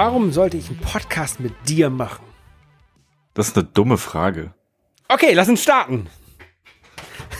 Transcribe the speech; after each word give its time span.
Warum 0.00 0.30
sollte 0.30 0.56
ich 0.56 0.68
einen 0.70 0.78
Podcast 0.78 1.40
mit 1.40 1.52
dir 1.66 1.90
machen? 1.90 2.24
Das 3.34 3.48
ist 3.48 3.58
eine 3.58 3.66
dumme 3.66 3.98
Frage. 3.98 4.54
Okay, 5.08 5.32
lass 5.32 5.48
uns 5.48 5.60
starten. 5.60 6.06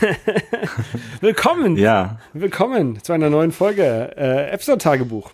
willkommen. 1.20 1.76
Ja. 1.76 2.18
Willkommen 2.32 3.00
zu 3.00 3.12
einer 3.12 3.30
neuen 3.30 3.52
Folge 3.52 4.12
äh, 4.16 4.50
App 4.50 4.60
Store 4.60 4.76
Tagebuch. 4.76 5.30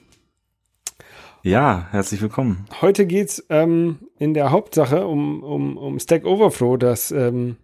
Ja, 1.43 1.89
herzlich 1.93 2.21
willkommen. 2.21 2.67
Heute 2.83 3.07
geht's 3.07 3.43
ähm, 3.49 4.01
in 4.19 4.35
der 4.35 4.51
Hauptsache 4.51 5.07
um, 5.07 5.43
um, 5.43 5.79
um 5.79 5.99
Stack 5.99 6.27
Overflow. 6.27 6.77
Das 6.77 7.11
ähm, 7.11 7.57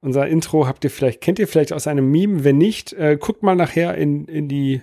unser 0.00 0.28
Intro 0.28 0.68
habt 0.68 0.84
ihr 0.84 0.90
vielleicht, 0.90 1.20
kennt 1.20 1.40
ihr 1.40 1.48
vielleicht 1.48 1.72
aus 1.72 1.88
einem 1.88 2.12
Meme. 2.12 2.44
Wenn 2.44 2.58
nicht, 2.58 2.92
äh, 2.92 3.18
guckt 3.20 3.42
mal 3.42 3.56
nachher 3.56 3.96
in, 3.96 4.26
in 4.26 4.46
die 4.46 4.82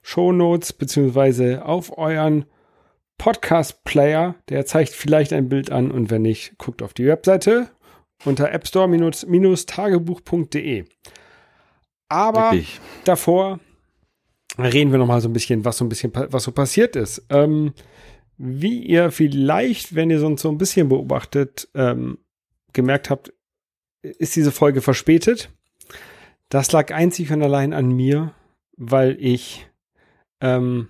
Show 0.00 0.32
Notes 0.32 0.72
beziehungsweise 0.72 1.66
auf 1.66 1.98
euren 1.98 2.46
Podcast-Player. 3.22 4.34
Der 4.48 4.66
zeigt 4.66 4.90
vielleicht 4.90 5.32
ein 5.32 5.48
Bild 5.48 5.70
an 5.70 5.92
und 5.92 6.10
wenn 6.10 6.22
nicht, 6.22 6.58
guckt 6.58 6.82
auf 6.82 6.92
die 6.92 7.06
Webseite 7.06 7.68
unter 8.24 8.52
appstore-tagebuch.de. 8.52 10.84
Aber 12.08 12.50
Wirklich. 12.50 12.80
davor 13.04 13.60
reden 14.58 14.90
wir 14.90 14.98
noch 14.98 15.06
mal 15.06 15.20
so 15.20 15.28
ein 15.28 15.32
bisschen, 15.32 15.64
was 15.64 15.78
so 15.78 15.84
ein 15.84 15.88
bisschen, 15.88 16.10
was 16.12 16.42
so 16.42 16.50
passiert 16.50 16.96
ist. 16.96 17.24
Ähm, 17.30 17.74
wie 18.38 18.82
ihr 18.82 19.12
vielleicht, 19.12 19.94
wenn 19.94 20.10
ihr 20.10 20.26
uns 20.26 20.42
so 20.42 20.48
ein 20.48 20.58
bisschen 20.58 20.88
beobachtet, 20.88 21.68
ähm, 21.76 22.18
gemerkt 22.72 23.08
habt, 23.08 23.32
ist 24.02 24.34
diese 24.34 24.50
Folge 24.50 24.82
verspätet. 24.82 25.48
Das 26.48 26.72
lag 26.72 26.92
einzig 26.92 27.30
und 27.30 27.44
allein 27.44 27.72
an 27.72 27.92
mir, 27.92 28.34
weil 28.76 29.16
ich 29.20 29.68
ähm, 30.40 30.88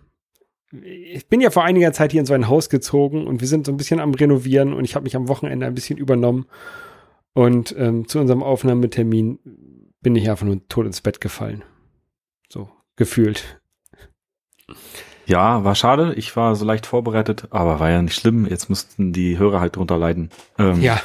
ich 0.72 1.28
bin 1.28 1.40
ja 1.40 1.50
vor 1.50 1.64
einiger 1.64 1.92
Zeit 1.92 2.12
hier 2.12 2.20
in 2.20 2.26
so 2.26 2.34
ein 2.34 2.48
Haus 2.48 2.70
gezogen 2.70 3.26
und 3.26 3.40
wir 3.40 3.48
sind 3.48 3.66
so 3.66 3.72
ein 3.72 3.76
bisschen 3.76 4.00
am 4.00 4.14
Renovieren 4.14 4.72
und 4.72 4.84
ich 4.84 4.94
habe 4.94 5.04
mich 5.04 5.16
am 5.16 5.28
Wochenende 5.28 5.66
ein 5.66 5.74
bisschen 5.74 5.98
übernommen 5.98 6.46
und 7.34 7.74
ähm, 7.78 8.08
zu 8.08 8.18
unserem 8.18 8.42
Aufnahmetermin 8.42 9.38
bin 10.00 10.16
ich 10.16 10.28
einfach 10.28 10.46
nur 10.46 10.66
tot 10.68 10.86
ins 10.86 11.00
Bett 11.00 11.20
gefallen. 11.20 11.62
So, 12.48 12.70
gefühlt. 12.96 13.60
Ja, 15.26 15.62
war 15.64 15.74
schade. 15.74 16.14
Ich 16.16 16.34
war 16.36 16.56
so 16.56 16.64
leicht 16.64 16.86
vorbereitet, 16.86 17.48
aber 17.50 17.78
war 17.78 17.90
ja 17.90 18.02
nicht 18.02 18.16
schlimm. 18.16 18.46
Jetzt 18.46 18.68
mussten 18.68 19.12
die 19.12 19.38
Hörer 19.38 19.60
halt 19.60 19.76
drunter 19.76 19.96
leiden. 19.96 20.30
Ähm, 20.58 20.80
Ja, 20.80 21.00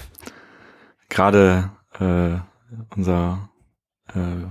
Gerade 1.10 1.72
äh, 2.00 2.38
unser, 2.96 3.50
äh, 4.14 4.48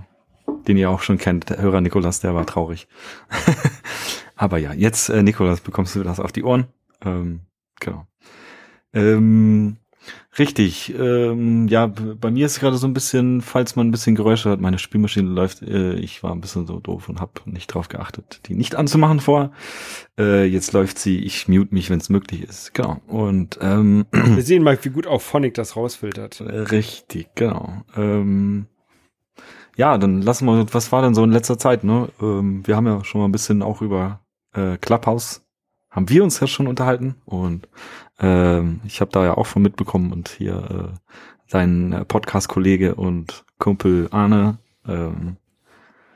den 0.66 0.76
ihr 0.76 0.90
auch 0.90 1.02
schon 1.02 1.18
kennt, 1.18 1.50
der 1.50 1.58
Hörer 1.58 1.80
Nikolas, 1.80 2.20
der 2.20 2.34
war 2.34 2.46
traurig. 2.46 2.88
aber 4.36 4.58
ja, 4.58 4.72
jetzt, 4.72 5.08
äh, 5.08 5.22
Nikolas, 5.22 5.60
bekommst 5.60 5.96
du 5.96 6.02
das 6.02 6.20
auf 6.20 6.30
die 6.30 6.44
Ohren. 6.44 6.66
Ähm, 7.04 7.40
genau. 7.80 8.06
Ähm, 8.92 9.76
richtig. 10.38 10.94
Ähm, 10.98 11.68
ja, 11.68 11.86
bei 11.86 12.30
mir 12.30 12.46
ist 12.46 12.60
gerade 12.60 12.76
so 12.76 12.86
ein 12.86 12.92
bisschen, 12.94 13.40
falls 13.40 13.76
man 13.76 13.88
ein 13.88 13.90
bisschen 13.90 14.14
Geräusche 14.14 14.50
hat, 14.50 14.60
meine 14.60 14.78
Spielmaschine 14.78 15.28
läuft. 15.28 15.62
Äh, 15.62 15.94
ich 15.94 16.22
war 16.22 16.32
ein 16.32 16.42
bisschen 16.42 16.66
so 16.66 16.80
doof 16.80 17.08
und 17.08 17.20
habe 17.20 17.32
nicht 17.46 17.68
drauf 17.68 17.88
geachtet, 17.88 18.40
die 18.46 18.54
nicht 18.54 18.74
anzumachen 18.74 19.20
vor. 19.20 19.52
Äh, 20.18 20.44
jetzt 20.44 20.72
läuft 20.72 20.98
sie. 20.98 21.18
Ich 21.20 21.48
mute 21.48 21.74
mich, 21.74 21.88
wenn 21.88 21.98
es 21.98 22.10
möglich 22.10 22.42
ist. 22.42 22.74
Genau. 22.74 23.00
Und 23.06 23.58
ähm, 23.62 24.06
wir 24.12 24.42
sehen 24.42 24.62
mal, 24.62 24.78
wie 24.82 24.90
gut 24.90 25.06
auch 25.06 25.22
Phonic 25.22 25.54
das 25.54 25.76
rausfiltert. 25.76 26.40
äh, 26.42 26.58
Richtig, 26.58 27.28
genau. 27.34 27.84
Ähm, 27.96 28.66
ja, 29.76 29.98
dann 29.98 30.22
lassen 30.22 30.46
wir, 30.46 30.72
was 30.72 30.90
war 30.92 31.02
denn 31.02 31.14
so 31.14 31.22
in 31.24 31.32
letzter 31.32 31.58
Zeit, 31.58 31.84
ne? 31.84 32.08
Ähm, 32.20 32.66
wir 32.66 32.76
haben 32.76 32.86
ja 32.86 33.04
schon 33.04 33.20
mal 33.20 33.28
ein 33.28 33.32
bisschen 33.32 33.62
auch 33.62 33.82
über 33.82 34.20
äh, 34.56 34.76
Clubhouse, 34.78 35.46
haben 35.90 36.08
wir 36.08 36.24
uns 36.24 36.40
ja 36.40 36.46
schon 36.46 36.66
unterhalten 36.66 37.16
und 37.24 37.68
ähm, 38.18 38.80
ich 38.84 39.00
habe 39.00 39.10
da 39.12 39.24
ja 39.24 39.36
auch 39.36 39.46
von 39.46 39.62
mitbekommen 39.62 40.12
und 40.12 40.28
hier 40.28 40.92
äh, 40.94 41.16
sein 41.46 41.92
äh, 41.92 42.04
Podcast-Kollege 42.04 42.94
und 42.94 43.44
Kumpel 43.58 44.08
Arne 44.10 44.58
ähm, 44.86 45.36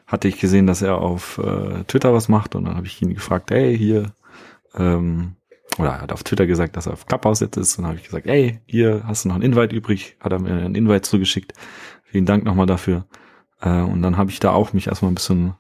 hatte 0.07 0.29
ich 0.29 0.41
gesehen, 0.41 0.67
dass 0.67 0.83
er 0.83 0.99
auf 0.99 1.39
äh, 1.39 1.85
Twitter 1.85 2.13
was 2.13 2.29
macht 2.29 2.55
und 2.55 2.65
dann 2.65 2.77
habe 2.77 2.87
ich 2.87 3.01
ihn 3.01 3.15
gefragt, 3.15 3.51
hey, 3.51 3.77
hier, 3.77 4.13
ähm, 4.75 5.37
oder 5.79 5.91
er 5.91 6.01
hat 6.03 6.13
auf 6.13 6.25
Twitter 6.25 6.47
gesagt, 6.47 6.77
dass 6.77 6.87
er 6.87 6.95
auf 6.95 7.07
Clubhouse 7.07 7.41
jetzt 7.41 7.57
ist 7.57 7.79
und 7.79 7.87
habe 7.87 7.97
ich 7.97 8.05
gesagt, 8.05 8.27
ey, 8.27 8.61
hier 8.67 9.03
hast 9.07 9.25
du 9.25 9.29
noch 9.29 9.37
einen 9.37 9.45
Invite 9.45 9.75
übrig, 9.75 10.17
hat 10.21 10.33
er 10.33 10.41
mir 10.41 10.51
einen 10.51 10.75
Invite 10.75 11.03
zugeschickt. 11.03 11.53
Vielen 12.03 12.27
Dank 12.27 12.45
nochmal 12.45 12.67
dafür. 12.67 13.07
Äh, 13.61 13.83
und 13.83 14.03
dann 14.03 14.17
habe 14.17 14.31
ich 14.31 14.41
da 14.41 14.51
auch 14.51 14.73
mich 14.73 14.89
erstmal 14.89 15.13
ein 15.13 15.15
bisschen 15.15 15.55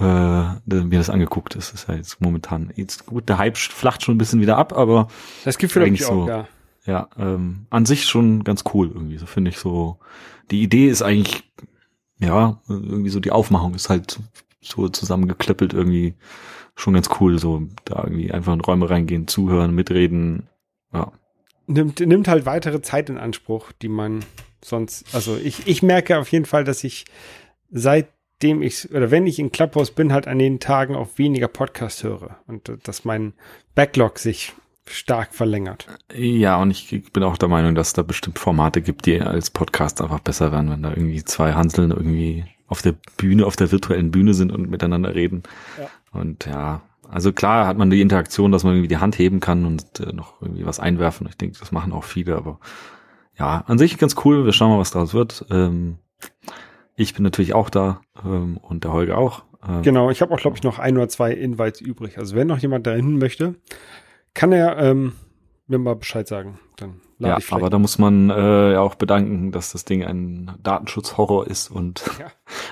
äh, 0.00 0.82
mir 0.84 0.98
das 0.98 1.10
angeguckt. 1.10 1.54
Das 1.56 1.72
ist 1.72 1.88
ja 1.88 1.94
jetzt 1.94 2.20
momentan 2.20 2.72
jetzt 2.76 3.06
gut, 3.06 3.28
der 3.28 3.38
Hype 3.38 3.56
flacht 3.56 4.02
schon 4.02 4.14
ein 4.14 4.18
bisschen 4.18 4.40
wieder 4.40 4.56
ab, 4.56 4.72
aber 4.72 5.08
Das 5.44 5.58
Gefühl 5.58 5.82
habe 5.82 5.88
Eigentlich 5.88 6.00
ich 6.02 6.06
auch, 6.06 6.26
so. 6.26 6.28
ja. 6.28 6.48
ja, 6.86 7.08
ähm, 7.18 7.66
an 7.70 7.86
sich 7.86 8.04
schon 8.04 8.44
ganz 8.44 8.64
cool 8.74 8.90
irgendwie. 8.92 9.18
So 9.18 9.26
finde 9.26 9.50
ich 9.50 9.58
so. 9.58 9.98
Die 10.50 10.62
Idee 10.62 10.88
ist 10.88 11.02
eigentlich, 11.02 11.44
ja, 12.18 12.60
irgendwie 12.68 13.10
so 13.10 13.20
die 13.20 13.30
Aufmachung 13.32 13.74
ist 13.74 13.88
halt 13.88 14.18
so 14.60 14.88
zusammengeklöppelt 14.88 15.72
irgendwie 15.72 16.14
schon 16.76 16.94
ganz 16.94 17.08
cool. 17.20 17.38
So 17.38 17.62
da 17.84 18.02
irgendwie 18.04 18.32
einfach 18.32 18.52
in 18.52 18.60
Räume 18.60 18.90
reingehen, 18.90 19.28
zuhören, 19.28 19.74
mitreden. 19.74 20.48
Ja, 20.92 21.12
Nimmt, 21.66 22.00
nimmt 22.00 22.26
halt 22.26 22.46
weitere 22.46 22.82
Zeit 22.82 23.10
in 23.10 23.16
Anspruch, 23.18 23.70
die 23.80 23.88
man 23.88 24.24
sonst, 24.62 25.14
also 25.14 25.36
ich, 25.36 25.68
ich 25.68 25.84
merke 25.84 26.18
auf 26.18 26.32
jeden 26.32 26.44
Fall, 26.44 26.64
dass 26.64 26.82
ich 26.82 27.04
seitdem 28.40 28.62
ich, 28.62 28.90
oder 28.90 29.10
wenn 29.10 29.26
ich 29.26 29.38
in 29.38 29.52
Clubhouse 29.52 29.90
bin, 29.90 30.12
halt 30.12 30.26
an 30.26 30.38
den 30.38 30.60
Tagen 30.60 30.94
auch 30.94 31.08
weniger 31.16 31.48
Podcast 31.48 32.02
höre 32.02 32.38
und 32.46 32.68
äh, 32.68 32.78
dass 32.82 33.04
mein 33.04 33.34
Backlog 33.74 34.18
sich 34.18 34.54
stark 34.86 35.34
verlängert. 35.34 35.86
Ja, 36.14 36.60
und 36.60 36.70
ich 36.70 37.12
bin 37.12 37.22
auch 37.22 37.36
der 37.36 37.48
Meinung, 37.48 37.74
dass 37.74 37.92
da 37.92 38.02
bestimmt 38.02 38.38
Formate 38.38 38.80
gibt, 38.80 39.06
die 39.06 39.20
als 39.20 39.50
Podcast 39.50 40.00
einfach 40.00 40.20
besser 40.20 40.52
werden, 40.52 40.70
wenn 40.70 40.82
da 40.82 40.90
irgendwie 40.90 41.22
zwei 41.22 41.52
Hanseln 41.52 41.90
irgendwie 41.90 42.44
auf 42.66 42.82
der 42.82 42.94
Bühne, 43.18 43.44
auf 43.46 43.56
der 43.56 43.70
virtuellen 43.70 44.10
Bühne 44.10 44.32
sind 44.34 44.50
und 44.50 44.70
miteinander 44.70 45.14
reden. 45.14 45.42
Ja. 45.78 45.90
Und 46.18 46.46
ja, 46.46 46.80
also 47.08 47.32
klar 47.32 47.66
hat 47.66 47.76
man 47.76 47.90
die 47.90 48.00
Interaktion, 48.00 48.52
dass 48.52 48.64
man 48.64 48.72
irgendwie 48.72 48.88
die 48.88 48.98
Hand 48.98 49.18
heben 49.18 49.40
kann 49.40 49.66
und 49.66 50.00
äh, 50.00 50.12
noch 50.12 50.40
irgendwie 50.40 50.64
was 50.64 50.80
einwerfen. 50.80 51.28
Ich 51.28 51.36
denke, 51.36 51.58
das 51.58 51.72
machen 51.72 51.92
auch 51.92 52.04
viele, 52.04 52.36
aber 52.36 52.58
ja, 53.38 53.64
an 53.66 53.78
sich 53.78 53.98
ganz 53.98 54.16
cool. 54.24 54.44
Wir 54.44 54.52
schauen 54.52 54.70
mal, 54.70 54.78
was 54.78 54.90
daraus 54.90 55.14
wird. 55.14 55.44
Ähm, 55.50 55.98
ich 57.00 57.14
bin 57.14 57.22
natürlich 57.24 57.54
auch 57.54 57.70
da 57.70 58.00
ähm, 58.24 58.58
und 58.58 58.84
der 58.84 58.92
Holger 58.92 59.18
auch. 59.18 59.42
Ähm, 59.66 59.82
Genau, 59.82 60.10
ich 60.10 60.20
habe 60.22 60.34
auch, 60.34 60.38
glaube 60.38 60.56
ich, 60.56 60.62
noch 60.62 60.78
ein 60.78 60.96
oder 60.96 61.08
zwei 61.08 61.32
Invites 61.32 61.80
übrig. 61.80 62.18
Also 62.18 62.36
wenn 62.36 62.46
noch 62.46 62.58
jemand 62.58 62.86
dahin 62.86 63.18
möchte, 63.18 63.54
kann 64.34 64.52
er 64.52 64.78
ähm, 64.78 65.12
mir 65.66 65.78
mal 65.78 65.96
Bescheid 65.96 66.28
sagen. 66.28 66.58
Dann 66.76 67.00
lade 67.18 67.42
Ja, 67.42 67.56
aber 67.56 67.70
da 67.70 67.78
muss 67.78 67.98
man 67.98 68.30
äh, 68.30 68.72
ja 68.72 68.80
auch 68.80 68.94
bedanken, 68.96 69.52
dass 69.52 69.72
das 69.72 69.84
Ding 69.84 70.04
ein 70.04 70.52
Datenschutzhorror 70.62 71.46
ist 71.46 71.70
und 71.70 72.02
Ja. 72.18 72.26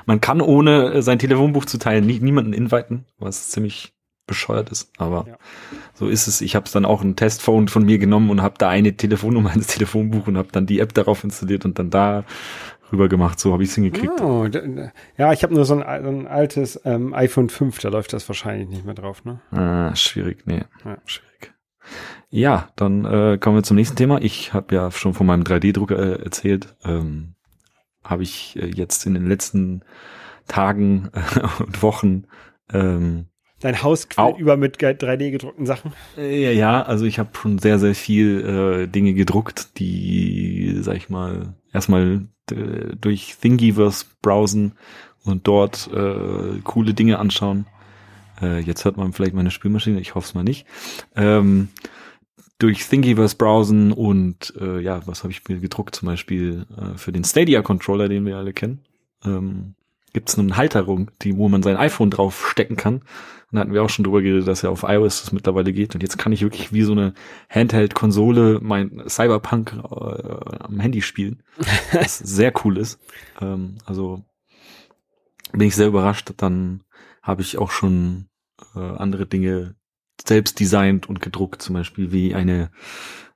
man 0.06 0.20
kann 0.20 0.40
ohne 0.40 0.92
äh, 0.94 1.02
sein 1.02 1.18
Telefonbuch 1.18 1.64
zu 1.64 1.78
teilen 1.78 2.06
nie, 2.06 2.20
niemanden 2.20 2.52
inviten, 2.52 3.06
was 3.18 3.50
ziemlich 3.50 3.94
bescheuert 4.26 4.68
ist. 4.70 4.92
Aber 4.98 5.24
Ja. 5.26 5.38
so 5.94 6.06
ist 6.08 6.26
es. 6.26 6.40
Ich 6.42 6.54
habe 6.54 6.68
dann 6.70 6.84
auch 6.84 7.02
ein 7.02 7.16
Testphone 7.16 7.68
von 7.68 7.84
mir 7.84 7.98
genommen 7.98 8.30
und 8.30 8.42
habe 8.42 8.56
da 8.58 8.68
eine 8.68 8.96
Telefonnummer 8.96 9.52
ins 9.54 9.68
Telefonbuch 9.68 10.26
und 10.26 10.36
habe 10.36 10.48
dann 10.52 10.66
die 10.66 10.80
App 10.80 10.92
darauf 10.94 11.24
installiert 11.24 11.64
und 11.64 11.78
dann 11.78 11.90
da 11.90 12.24
rüber 12.92 13.08
gemacht. 13.08 13.38
So 13.38 13.52
habe 13.52 13.62
ich 13.62 13.70
es 13.70 13.74
hingekriegt. 13.74 14.20
Oh, 14.20 14.46
ja, 15.16 15.32
ich 15.32 15.42
habe 15.42 15.54
nur 15.54 15.64
so 15.64 15.74
ein, 15.80 16.02
so 16.04 16.08
ein 16.10 16.26
altes 16.26 16.80
ähm, 16.84 17.14
iPhone 17.14 17.48
5, 17.48 17.78
da 17.80 17.88
läuft 17.88 18.12
das 18.12 18.28
wahrscheinlich 18.28 18.68
nicht 18.68 18.84
mehr 18.84 18.94
drauf, 18.94 19.24
ne? 19.24 19.40
Ah, 19.50 19.94
schwierig, 19.96 20.46
nee, 20.46 20.64
Ja. 20.84 20.98
schwierig. 21.04 21.52
Ja, 22.30 22.68
dann 22.76 23.04
äh, 23.06 23.38
kommen 23.38 23.56
wir 23.56 23.62
zum 23.62 23.76
nächsten 23.76 23.96
Thema. 23.96 24.20
Ich 24.20 24.52
habe 24.52 24.74
ja 24.74 24.90
schon 24.90 25.14
von 25.14 25.26
meinem 25.26 25.42
3D-Drucker 25.44 25.98
äh, 25.98 26.22
erzählt. 26.22 26.76
Ähm, 26.84 27.34
habe 28.04 28.22
ich 28.22 28.56
äh, 28.56 28.66
jetzt 28.66 29.06
in 29.06 29.14
den 29.14 29.26
letzten 29.26 29.82
Tagen 30.46 31.08
äh, 31.14 31.40
und 31.62 31.82
Wochen 31.82 32.24
ähm, 32.72 33.26
Dein 33.60 33.82
Haus 33.82 34.08
quillt 34.08 34.34
Au. 34.34 34.38
über 34.38 34.56
mit 34.56 34.76
3D 34.78 35.30
gedruckten 35.32 35.66
Sachen. 35.66 35.92
äh, 36.16 36.44
ja, 36.44 36.50
ja, 36.52 36.82
also 36.82 37.06
ich 37.06 37.18
habe 37.18 37.30
schon 37.32 37.58
sehr, 37.58 37.78
sehr 37.80 37.94
viel 37.96 38.84
äh, 38.84 38.86
Dinge 38.86 39.14
gedruckt, 39.14 39.78
die, 39.80 40.76
sag 40.80 40.96
ich 40.96 41.08
mal, 41.08 41.54
erstmal 41.72 42.26
äh, 42.50 42.96
durch 43.00 43.36
Thingiverse 43.40 44.06
browsen 44.22 44.72
und 45.24 45.46
dort 45.46 45.88
äh, 45.92 46.60
coole 46.64 46.94
Dinge 46.94 47.18
anschauen. 47.18 47.66
Äh, 48.40 48.60
jetzt 48.60 48.84
hört 48.84 48.96
man 48.96 49.12
vielleicht 49.12 49.34
meine 49.34 49.50
Spülmaschine, 49.50 50.00
ich 50.00 50.14
hoffe 50.14 50.26
es 50.26 50.34
mal 50.34 50.44
nicht. 50.44 50.66
Ähm, 51.16 51.68
durch 52.58 52.88
Thingiverse 52.88 53.36
browsen 53.36 53.92
und 53.92 54.52
äh, 54.60 54.80
ja, 54.80 55.06
was 55.06 55.22
habe 55.22 55.32
ich 55.32 55.46
mir 55.48 55.60
gedruckt? 55.60 55.94
Zum 55.94 56.06
Beispiel 56.06 56.66
äh, 56.76 56.98
für 56.98 57.12
den 57.12 57.24
Stadia 57.24 57.62
Controller, 57.62 58.08
den 58.08 58.26
wir 58.26 58.36
alle 58.36 58.52
kennen, 58.52 58.80
ähm, 59.24 59.74
gibt 60.18 60.30
es 60.30 60.38
eine 60.38 60.56
Halterung, 60.56 61.12
die, 61.22 61.36
wo 61.36 61.48
man 61.48 61.62
sein 61.62 61.76
iPhone 61.76 62.10
drauf 62.10 62.48
stecken 62.50 62.74
kann. 62.74 62.96
Und 62.96 63.52
da 63.52 63.60
hatten 63.60 63.72
wir 63.72 63.84
auch 63.84 63.88
schon 63.88 64.04
drüber 64.04 64.20
geredet, 64.20 64.48
dass 64.48 64.62
ja 64.62 64.70
auf 64.70 64.82
iOS 64.82 65.22
das 65.22 65.30
mittlerweile 65.32 65.72
geht. 65.72 65.94
Und 65.94 66.02
jetzt 66.02 66.18
kann 66.18 66.32
ich 66.32 66.42
wirklich 66.42 66.72
wie 66.72 66.82
so 66.82 66.90
eine 66.90 67.14
Handheld-Konsole 67.48 68.58
mein 68.60 69.04
Cyberpunk 69.08 69.74
äh, 69.74 70.58
am 70.58 70.80
Handy 70.80 71.02
spielen. 71.02 71.44
Was 71.92 72.18
sehr 72.18 72.52
cool 72.64 72.78
ist. 72.78 72.98
Ähm, 73.40 73.76
also 73.86 74.24
bin 75.52 75.68
ich 75.68 75.76
sehr 75.76 75.86
überrascht. 75.86 76.32
Dann 76.36 76.82
habe 77.22 77.42
ich 77.42 77.58
auch 77.58 77.70
schon 77.70 78.26
äh, 78.74 78.80
andere 78.80 79.24
Dinge 79.24 79.76
selbst 80.26 80.58
designt 80.58 81.08
und 81.08 81.20
gedruckt, 81.20 81.62
zum 81.62 81.74
Beispiel 81.74 82.10
wie 82.10 82.34
eine, 82.34 82.72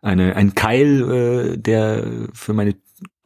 eine, 0.00 0.34
ein 0.34 0.56
Keil, 0.56 1.54
äh, 1.54 1.58
der 1.58 2.28
für 2.32 2.54
meine, 2.54 2.74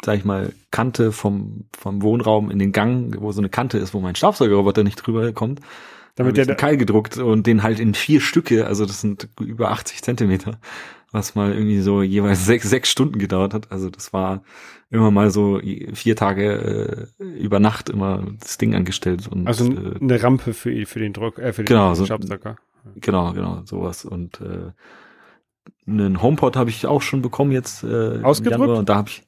sag 0.04 0.18
ich 0.18 0.24
mal, 0.24 0.52
Kante 0.70 1.12
vom, 1.12 1.64
vom 1.76 2.02
Wohnraum 2.02 2.50
in 2.50 2.58
den 2.58 2.72
Gang, 2.72 3.16
wo 3.20 3.32
so 3.32 3.40
eine 3.40 3.48
Kante 3.48 3.78
ist, 3.78 3.94
wo 3.94 4.00
mein 4.00 4.14
Staubsaugerroboter 4.14 4.84
nicht 4.84 4.96
drüber 4.96 5.32
kommt. 5.32 5.60
Damit 6.16 6.38
der 6.38 6.46
einen 6.46 6.56
Keil 6.56 6.78
gedruckt 6.78 7.18
und 7.18 7.46
den 7.46 7.62
halt 7.62 7.78
in 7.78 7.92
vier 7.92 8.22
Stücke, 8.22 8.66
also 8.66 8.86
das 8.86 9.02
sind 9.02 9.28
über 9.38 9.70
80 9.70 10.02
Zentimeter, 10.02 10.58
was 11.12 11.34
mal 11.34 11.52
irgendwie 11.52 11.80
so 11.80 12.00
jeweils 12.00 12.46
sechs, 12.46 12.70
sechs 12.70 12.88
Stunden 12.90 13.18
gedauert 13.18 13.52
hat. 13.52 13.70
Also 13.70 13.90
das 13.90 14.14
war 14.14 14.42
immer 14.90 15.10
mal 15.10 15.30
so 15.30 15.60
vier 15.92 16.16
Tage 16.16 17.10
äh, 17.18 17.22
über 17.22 17.60
Nacht 17.60 17.90
immer 17.90 18.24
das 18.40 18.56
Ding 18.56 18.74
angestellt. 18.74 19.28
Und, 19.28 19.46
also 19.46 19.70
äh, 19.70 19.98
eine 20.00 20.22
Rampe 20.22 20.54
für, 20.54 20.86
für 20.86 21.00
den 21.00 21.12
Druck, 21.12 21.38
äh, 21.38 21.52
für 21.52 21.64
den 21.64 21.66
genau, 21.66 21.92
so, 21.94 22.06
Genau, 22.94 23.32
genau, 23.32 23.62
sowas. 23.64 24.04
Und 24.04 24.40
äh, 24.40 24.70
einen 25.86 26.22
HomePod 26.22 26.56
habe 26.56 26.70
ich 26.70 26.86
auch 26.86 27.02
schon 27.02 27.22
bekommen 27.22 27.52
jetzt. 27.52 27.84
Äh, 27.84 28.22
Ausgedruckt? 28.22 28.70
und 28.70 28.88
da 28.88 28.96
habe 28.96 29.08
ich. 29.08 29.22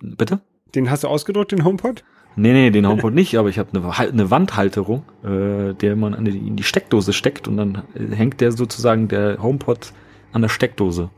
Bitte? 0.00 0.40
Den 0.74 0.90
hast 0.90 1.04
du 1.04 1.08
ausgedruckt, 1.08 1.52
den 1.52 1.64
HomePod? 1.64 2.04
Nee, 2.36 2.52
nee, 2.52 2.70
den 2.70 2.88
HomePod 2.88 3.14
nicht, 3.14 3.36
aber 3.38 3.48
ich 3.48 3.58
habe 3.58 3.70
eine, 3.78 3.96
eine 3.96 4.30
Wandhalterung, 4.30 5.04
äh, 5.22 5.72
der 5.74 5.94
man 5.94 6.14
an 6.14 6.24
die, 6.24 6.36
in 6.36 6.56
die 6.56 6.64
Steckdose 6.64 7.12
steckt 7.12 7.46
und 7.46 7.56
dann 7.56 7.82
hängt 7.94 8.40
der 8.40 8.50
sozusagen 8.50 9.06
der 9.08 9.40
HomePod 9.40 9.92
an 10.32 10.42
der 10.42 10.48
Steckdose. 10.48 11.10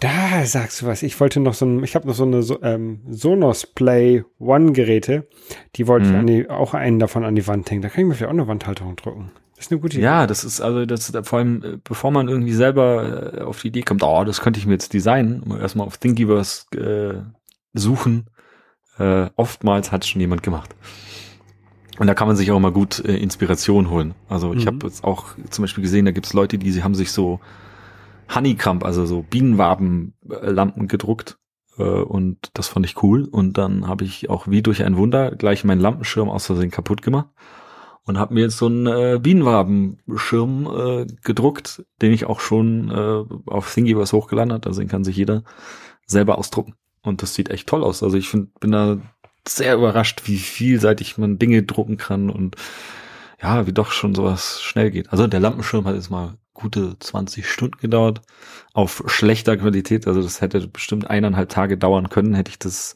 Da 0.00 0.44
sagst 0.44 0.82
du 0.82 0.86
was. 0.86 1.02
Ich 1.02 1.18
wollte 1.18 1.40
noch 1.40 1.54
so 1.54 1.64
ein, 1.66 1.82
ich 1.82 1.94
habe 1.94 2.06
noch 2.06 2.14
so 2.14 2.24
eine 2.24 2.42
so, 2.42 2.62
ähm, 2.62 3.00
Sonos 3.10 3.66
Play 3.66 4.22
One 4.38 4.72
Geräte. 4.72 5.26
Die 5.76 5.86
wollte 5.86 6.08
mhm. 6.08 6.28
ich 6.28 6.34
die, 6.42 6.50
auch 6.50 6.74
einen 6.74 6.98
davon 6.98 7.24
an 7.24 7.34
die 7.34 7.46
Wand 7.46 7.70
hängen. 7.70 7.82
Da 7.82 7.88
kann 7.88 8.02
ich 8.02 8.08
mir 8.08 8.14
vielleicht 8.14 8.28
auch 8.28 8.34
eine 8.34 8.46
Wandhalterung 8.46 8.96
drucken. 8.96 9.30
Das 9.56 9.66
ist 9.66 9.72
eine 9.72 9.80
gute 9.80 9.96
Idee. 9.96 10.04
Ja, 10.04 10.26
das 10.26 10.44
ist 10.44 10.60
also 10.60 10.84
das 10.84 11.12
vor 11.22 11.38
allem 11.38 11.62
äh, 11.62 11.78
bevor 11.82 12.10
man 12.10 12.28
irgendwie 12.28 12.52
selber 12.52 13.34
äh, 13.34 13.40
auf 13.40 13.62
die 13.62 13.68
Idee 13.68 13.82
kommt, 13.82 14.02
oh, 14.02 14.24
das 14.24 14.40
könnte 14.40 14.60
ich 14.60 14.66
mir 14.66 14.72
jetzt 14.72 14.92
designen, 14.92 15.42
erstmal 15.60 15.86
auf 15.86 15.96
Thingiverse 15.96 16.66
äh, 16.76 17.43
suchen. 17.74 18.30
Äh, 18.98 19.28
oftmals 19.36 19.92
hat 19.92 20.06
schon 20.06 20.20
jemand 20.20 20.42
gemacht. 20.42 20.74
Und 21.98 22.06
da 22.06 22.14
kann 22.14 22.26
man 22.26 22.36
sich 22.36 22.50
auch 22.50 22.58
mal 22.58 22.72
gut 22.72 23.04
äh, 23.04 23.16
Inspiration 23.16 23.90
holen. 23.90 24.14
Also 24.28 24.52
ich 24.54 24.64
mhm. 24.64 24.68
habe 24.68 24.86
jetzt 24.86 25.04
auch 25.04 25.26
zum 25.50 25.62
Beispiel 25.62 25.82
gesehen, 25.82 26.04
da 26.04 26.10
gibt 26.10 26.26
es 26.26 26.32
Leute, 26.32 26.58
die 26.58 26.72
sie 26.72 26.82
haben 26.82 26.94
sich 26.94 27.12
so 27.12 27.40
Honeycomb, 28.34 28.84
also 28.84 29.06
so 29.06 29.22
Bienenwabenlampen 29.22 30.88
gedruckt. 30.88 31.38
Äh, 31.78 31.82
und 31.82 32.50
das 32.54 32.68
fand 32.68 32.86
ich 32.86 33.02
cool. 33.02 33.24
Und 33.24 33.58
dann 33.58 33.86
habe 33.86 34.04
ich 34.04 34.28
auch 34.28 34.48
wie 34.48 34.62
durch 34.62 34.82
ein 34.82 34.96
Wunder 34.96 35.32
gleich 35.32 35.64
meinen 35.64 35.80
Lampenschirm 35.80 36.28
aus 36.28 36.46
Versehen 36.46 36.70
kaputt 36.70 37.02
gemacht. 37.02 37.28
Und 38.06 38.18
habe 38.18 38.34
mir 38.34 38.42
jetzt 38.42 38.58
so 38.58 38.66
einen 38.66 38.86
äh, 38.86 39.18
Bienenwabenschirm 39.22 40.66
äh, 40.66 41.06
gedruckt, 41.22 41.84
den 42.02 42.12
ich 42.12 42.26
auch 42.26 42.40
schon 42.40 42.90
äh, 42.90 43.50
auf 43.50 43.72
Thingiverse 43.72 44.14
hochgeladen 44.16 44.52
hat. 44.52 44.66
Also 44.66 44.80
den 44.80 44.88
kann 44.88 45.04
sich 45.04 45.16
jeder 45.16 45.44
selber 46.06 46.36
ausdrucken. 46.36 46.74
Und 47.04 47.22
das 47.22 47.34
sieht 47.34 47.50
echt 47.50 47.68
toll 47.68 47.84
aus. 47.84 48.02
Also 48.02 48.16
ich 48.16 48.28
find, 48.28 48.58
bin 48.60 48.72
da 48.72 48.98
sehr 49.46 49.74
überrascht, 49.74 50.22
wie 50.24 50.38
vielseitig 50.38 51.18
man 51.18 51.38
Dinge 51.38 51.62
drucken 51.62 51.98
kann 51.98 52.30
und 52.30 52.56
ja, 53.40 53.66
wie 53.66 53.72
doch 53.72 53.92
schon 53.92 54.14
sowas 54.14 54.62
schnell 54.62 54.90
geht. 54.90 55.10
Also 55.12 55.26
der 55.26 55.40
Lampenschirm 55.40 55.84
hat 55.84 55.94
jetzt 55.94 56.10
mal 56.10 56.38
gute 56.54 56.98
20 56.98 57.46
Stunden 57.46 57.78
gedauert 57.78 58.22
auf 58.72 59.02
schlechter 59.06 59.56
Qualität. 59.56 60.06
Also 60.06 60.22
das 60.22 60.40
hätte 60.40 60.66
bestimmt 60.66 61.10
eineinhalb 61.10 61.50
Tage 61.50 61.76
dauern 61.76 62.08
können, 62.08 62.34
hätte 62.34 62.50
ich 62.50 62.58
das 62.58 62.94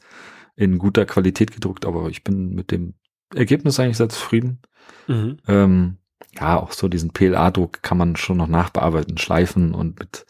in 0.55 0.79
guter 0.79 1.05
Qualität 1.05 1.51
gedruckt. 1.51 1.85
Aber 1.85 2.09
ich 2.09 2.23
bin 2.23 2.55
mit 2.55 2.71
dem 2.71 2.95
Ergebnis 3.35 3.79
eigentlich 3.79 3.97
sehr 3.97 4.09
zufrieden. 4.09 4.59
Mhm. 5.07 5.37
Ähm, 5.47 5.97
ja, 6.39 6.59
auch 6.59 6.71
so 6.71 6.87
diesen 6.87 7.11
PLA-Druck 7.11 7.83
kann 7.83 7.97
man 7.97 8.15
schon 8.15 8.37
noch 8.37 8.47
nachbearbeiten, 8.47 9.17
schleifen 9.17 9.75
und 9.75 9.99
mit 9.99 10.25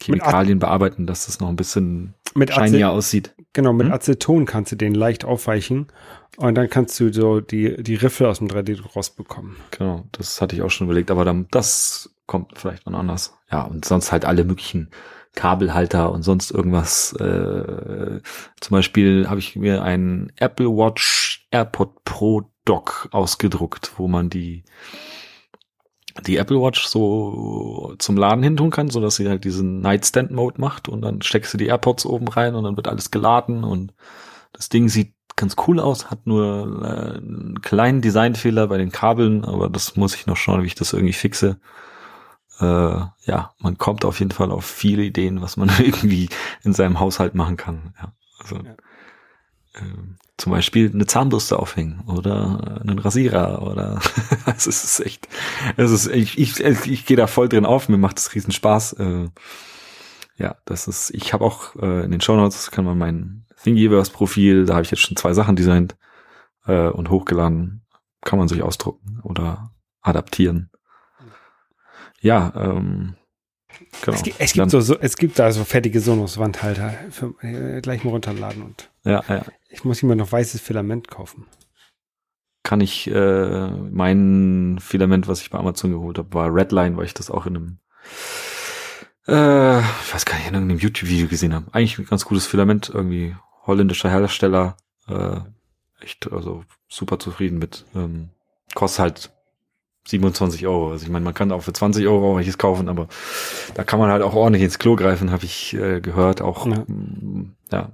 Chemikalien 0.00 0.58
bearbeiten, 0.58 1.06
dass 1.06 1.26
das 1.26 1.40
noch 1.40 1.48
ein 1.48 1.56
bisschen 1.56 2.14
mit 2.34 2.52
shinier 2.52 2.90
aussieht. 2.90 3.34
Genau, 3.52 3.72
mit 3.72 3.86
hm? 3.86 3.92
Aceton 3.92 4.46
kannst 4.46 4.72
du 4.72 4.76
den 4.76 4.94
leicht 4.94 5.24
aufweichen 5.24 5.88
und 6.36 6.54
dann 6.54 6.70
kannst 6.70 6.98
du 6.98 7.12
so 7.12 7.40
die, 7.40 7.82
die 7.82 7.94
Riffe 7.94 8.28
aus 8.28 8.38
dem 8.38 8.48
3D-Druck 8.48 8.96
rausbekommen. 8.96 9.56
Genau, 9.70 10.04
das 10.12 10.40
hatte 10.40 10.56
ich 10.56 10.62
auch 10.62 10.70
schon 10.70 10.86
überlegt, 10.86 11.10
aber 11.10 11.24
dann, 11.24 11.46
das 11.50 12.14
kommt 12.26 12.58
vielleicht 12.58 12.86
noch 12.86 12.98
anders. 12.98 13.36
Ja, 13.50 13.62
und 13.62 13.84
sonst 13.84 14.12
halt 14.12 14.24
alle 14.24 14.44
möglichen 14.44 14.90
Kabelhalter 15.34 16.12
und 16.12 16.22
sonst 16.22 16.50
irgendwas. 16.50 17.12
Äh, 17.14 18.20
zum 18.60 18.74
Beispiel 18.74 19.28
habe 19.28 19.40
ich 19.40 19.56
mir 19.56 19.82
einen 19.82 20.32
Apple 20.36 20.68
Watch 20.68 21.46
AirPod 21.50 22.04
Pro 22.04 22.50
Dock 22.64 23.08
ausgedruckt, 23.10 23.92
wo 23.96 24.08
man 24.08 24.30
die 24.30 24.64
die 26.26 26.36
Apple 26.36 26.60
Watch 26.60 26.86
so 26.86 27.94
zum 27.98 28.16
Laden 28.16 28.42
hin 28.42 28.56
tun 28.56 28.70
kann, 28.70 28.90
so 28.90 29.00
dass 29.00 29.16
sie 29.16 29.28
halt 29.28 29.44
diesen 29.44 29.80
Nightstand 29.80 30.30
Mode 30.30 30.60
macht 30.60 30.88
und 30.88 31.02
dann 31.02 31.22
steckst 31.22 31.52
du 31.54 31.58
die 31.58 31.66
AirPods 31.66 32.06
oben 32.06 32.28
rein 32.28 32.54
und 32.54 32.64
dann 32.64 32.76
wird 32.76 32.88
alles 32.88 33.10
geladen 33.10 33.64
und 33.64 33.94
das 34.52 34.68
Ding 34.68 34.88
sieht 34.88 35.14
ganz 35.36 35.56
cool 35.66 35.80
aus, 35.80 36.10
hat 36.10 36.26
nur 36.26 36.82
äh, 36.82 37.16
einen 37.16 37.60
kleinen 37.62 38.02
Designfehler 38.02 38.66
bei 38.66 38.76
den 38.78 38.92
Kabeln, 38.92 39.44
aber 39.44 39.70
das 39.70 39.96
muss 39.96 40.14
ich 40.14 40.26
noch 40.26 40.36
schauen, 40.36 40.62
wie 40.62 40.66
ich 40.66 40.74
das 40.74 40.92
irgendwie 40.92 41.14
fixe 41.14 41.58
äh, 42.60 43.06
ja, 43.24 43.54
man 43.58 43.78
kommt 43.78 44.04
auf 44.04 44.20
jeden 44.20 44.30
Fall 44.30 44.50
auf 44.50 44.64
viele 44.64 45.02
Ideen, 45.02 45.42
was 45.42 45.56
man 45.56 45.68
irgendwie 45.78 46.28
in 46.62 46.72
seinem 46.72 47.00
Haushalt 47.00 47.34
machen 47.34 47.56
kann. 47.56 47.94
Ja, 48.00 48.12
also 48.38 48.56
ja. 48.56 48.72
Äh, 49.74 50.16
zum 50.38 50.52
Beispiel 50.52 50.90
eine 50.92 51.06
Zahnbürste 51.06 51.58
aufhängen 51.58 52.02
oder 52.06 52.80
einen 52.80 52.98
Rasierer 52.98 53.62
oder 53.62 54.00
es 54.56 54.66
ist 54.66 55.00
echt, 55.00 55.28
es 55.76 55.90
ist 55.90 56.06
ich 56.08 56.38
ich, 56.38 56.60
ich 56.60 57.06
gehe 57.06 57.16
da 57.16 57.26
voll 57.26 57.48
drin 57.48 57.66
auf, 57.66 57.88
mir 57.88 57.98
macht 57.98 58.18
es 58.18 58.34
riesen 58.34 58.52
Spaß. 58.52 58.94
Äh, 58.94 59.28
ja, 60.36 60.56
das 60.64 60.88
ist, 60.88 61.10
ich 61.10 61.32
habe 61.32 61.44
auch 61.44 61.76
äh, 61.76 62.04
in 62.04 62.10
den 62.10 62.20
Show 62.20 62.36
Notes 62.36 62.70
kann 62.70 62.84
man 62.84 62.98
mein 62.98 63.44
Thingiverse 63.62 64.10
Profil, 64.10 64.66
da 64.66 64.74
habe 64.74 64.84
ich 64.84 64.90
jetzt 64.90 65.00
schon 65.00 65.16
zwei 65.16 65.34
Sachen 65.34 65.54
designt 65.54 65.96
äh, 66.66 66.88
und 66.88 67.10
hochgeladen, 67.10 67.82
kann 68.22 68.38
man 68.38 68.48
sich 68.48 68.62
ausdrucken 68.62 69.20
oder 69.22 69.70
adaptieren 70.00 70.72
ja, 72.22 72.52
ähm, 72.56 73.16
genau. 74.02 74.16
Es, 74.16 74.22
es 74.38 74.52
gibt 74.52 74.70
so, 74.70 74.80
so, 74.80 74.98
es 74.98 75.16
gibt 75.16 75.38
da 75.38 75.50
so 75.50 75.64
fertige 75.64 76.00
Sonos-Wandhalter 76.00 76.94
äh, 77.42 77.80
gleich 77.80 78.04
mal 78.04 78.10
runterladen 78.10 78.62
und 78.62 78.90
ja, 79.04 79.22
ja. 79.28 79.44
Ich 79.72 79.84
muss 79.84 80.02
immer 80.02 80.14
noch 80.14 80.30
weißes 80.30 80.60
Filament 80.60 81.08
kaufen. 81.08 81.46
Kann 82.62 82.80
ich, 82.80 83.08
äh, 83.08 83.66
mein 83.90 84.78
Filament, 84.80 85.26
was 85.26 85.40
ich 85.42 85.50
bei 85.50 85.58
Amazon 85.58 85.90
geholt 85.90 86.18
habe, 86.18 86.32
war 86.32 86.54
Redline, 86.54 86.96
weil 86.96 87.06
ich 87.06 87.14
das 87.14 87.30
auch 87.30 87.46
in 87.46 87.56
einem 87.56 87.78
äh, 89.26 89.78
ich 89.78 90.14
weiß 90.14 90.24
gar 90.24 90.36
nicht, 90.36 90.48
in 90.48 90.54
irgendeinem 90.54 90.80
YouTube-Video 90.80 91.28
gesehen 91.28 91.54
habe. 91.54 91.66
Eigentlich 91.72 91.98
ein 91.98 92.06
ganz 92.06 92.24
gutes 92.24 92.46
Filament, 92.46 92.90
irgendwie 92.92 93.36
holländischer 93.66 94.10
Hersteller, 94.10 94.76
äh, 95.08 95.40
echt, 96.00 96.30
also 96.32 96.64
super 96.88 97.18
zufrieden 97.18 97.58
mit. 97.58 97.84
Ähm, 97.94 98.30
kostet 98.74 99.00
halt 99.00 99.32
27 100.08 100.66
Euro. 100.66 100.90
Also 100.90 101.04
ich 101.04 101.10
meine, 101.10 101.24
man 101.24 101.34
kann 101.34 101.52
auch 101.52 101.62
für 101.62 101.72
20 101.72 102.06
Euro 102.08 102.36
welches 102.36 102.58
kaufen, 102.58 102.88
aber 102.88 103.06
da 103.74 103.84
kann 103.84 104.00
man 104.00 104.10
halt 104.10 104.22
auch 104.22 104.34
ordentlich 104.34 104.64
ins 104.64 104.80
Klo 104.80 104.96
greifen, 104.96 105.30
habe 105.30 105.44
ich 105.44 105.74
äh, 105.74 106.00
gehört. 106.00 106.42
Auch 106.42 106.66
ja. 106.66 106.84
Mm, 106.88 107.54
ja. 107.70 107.90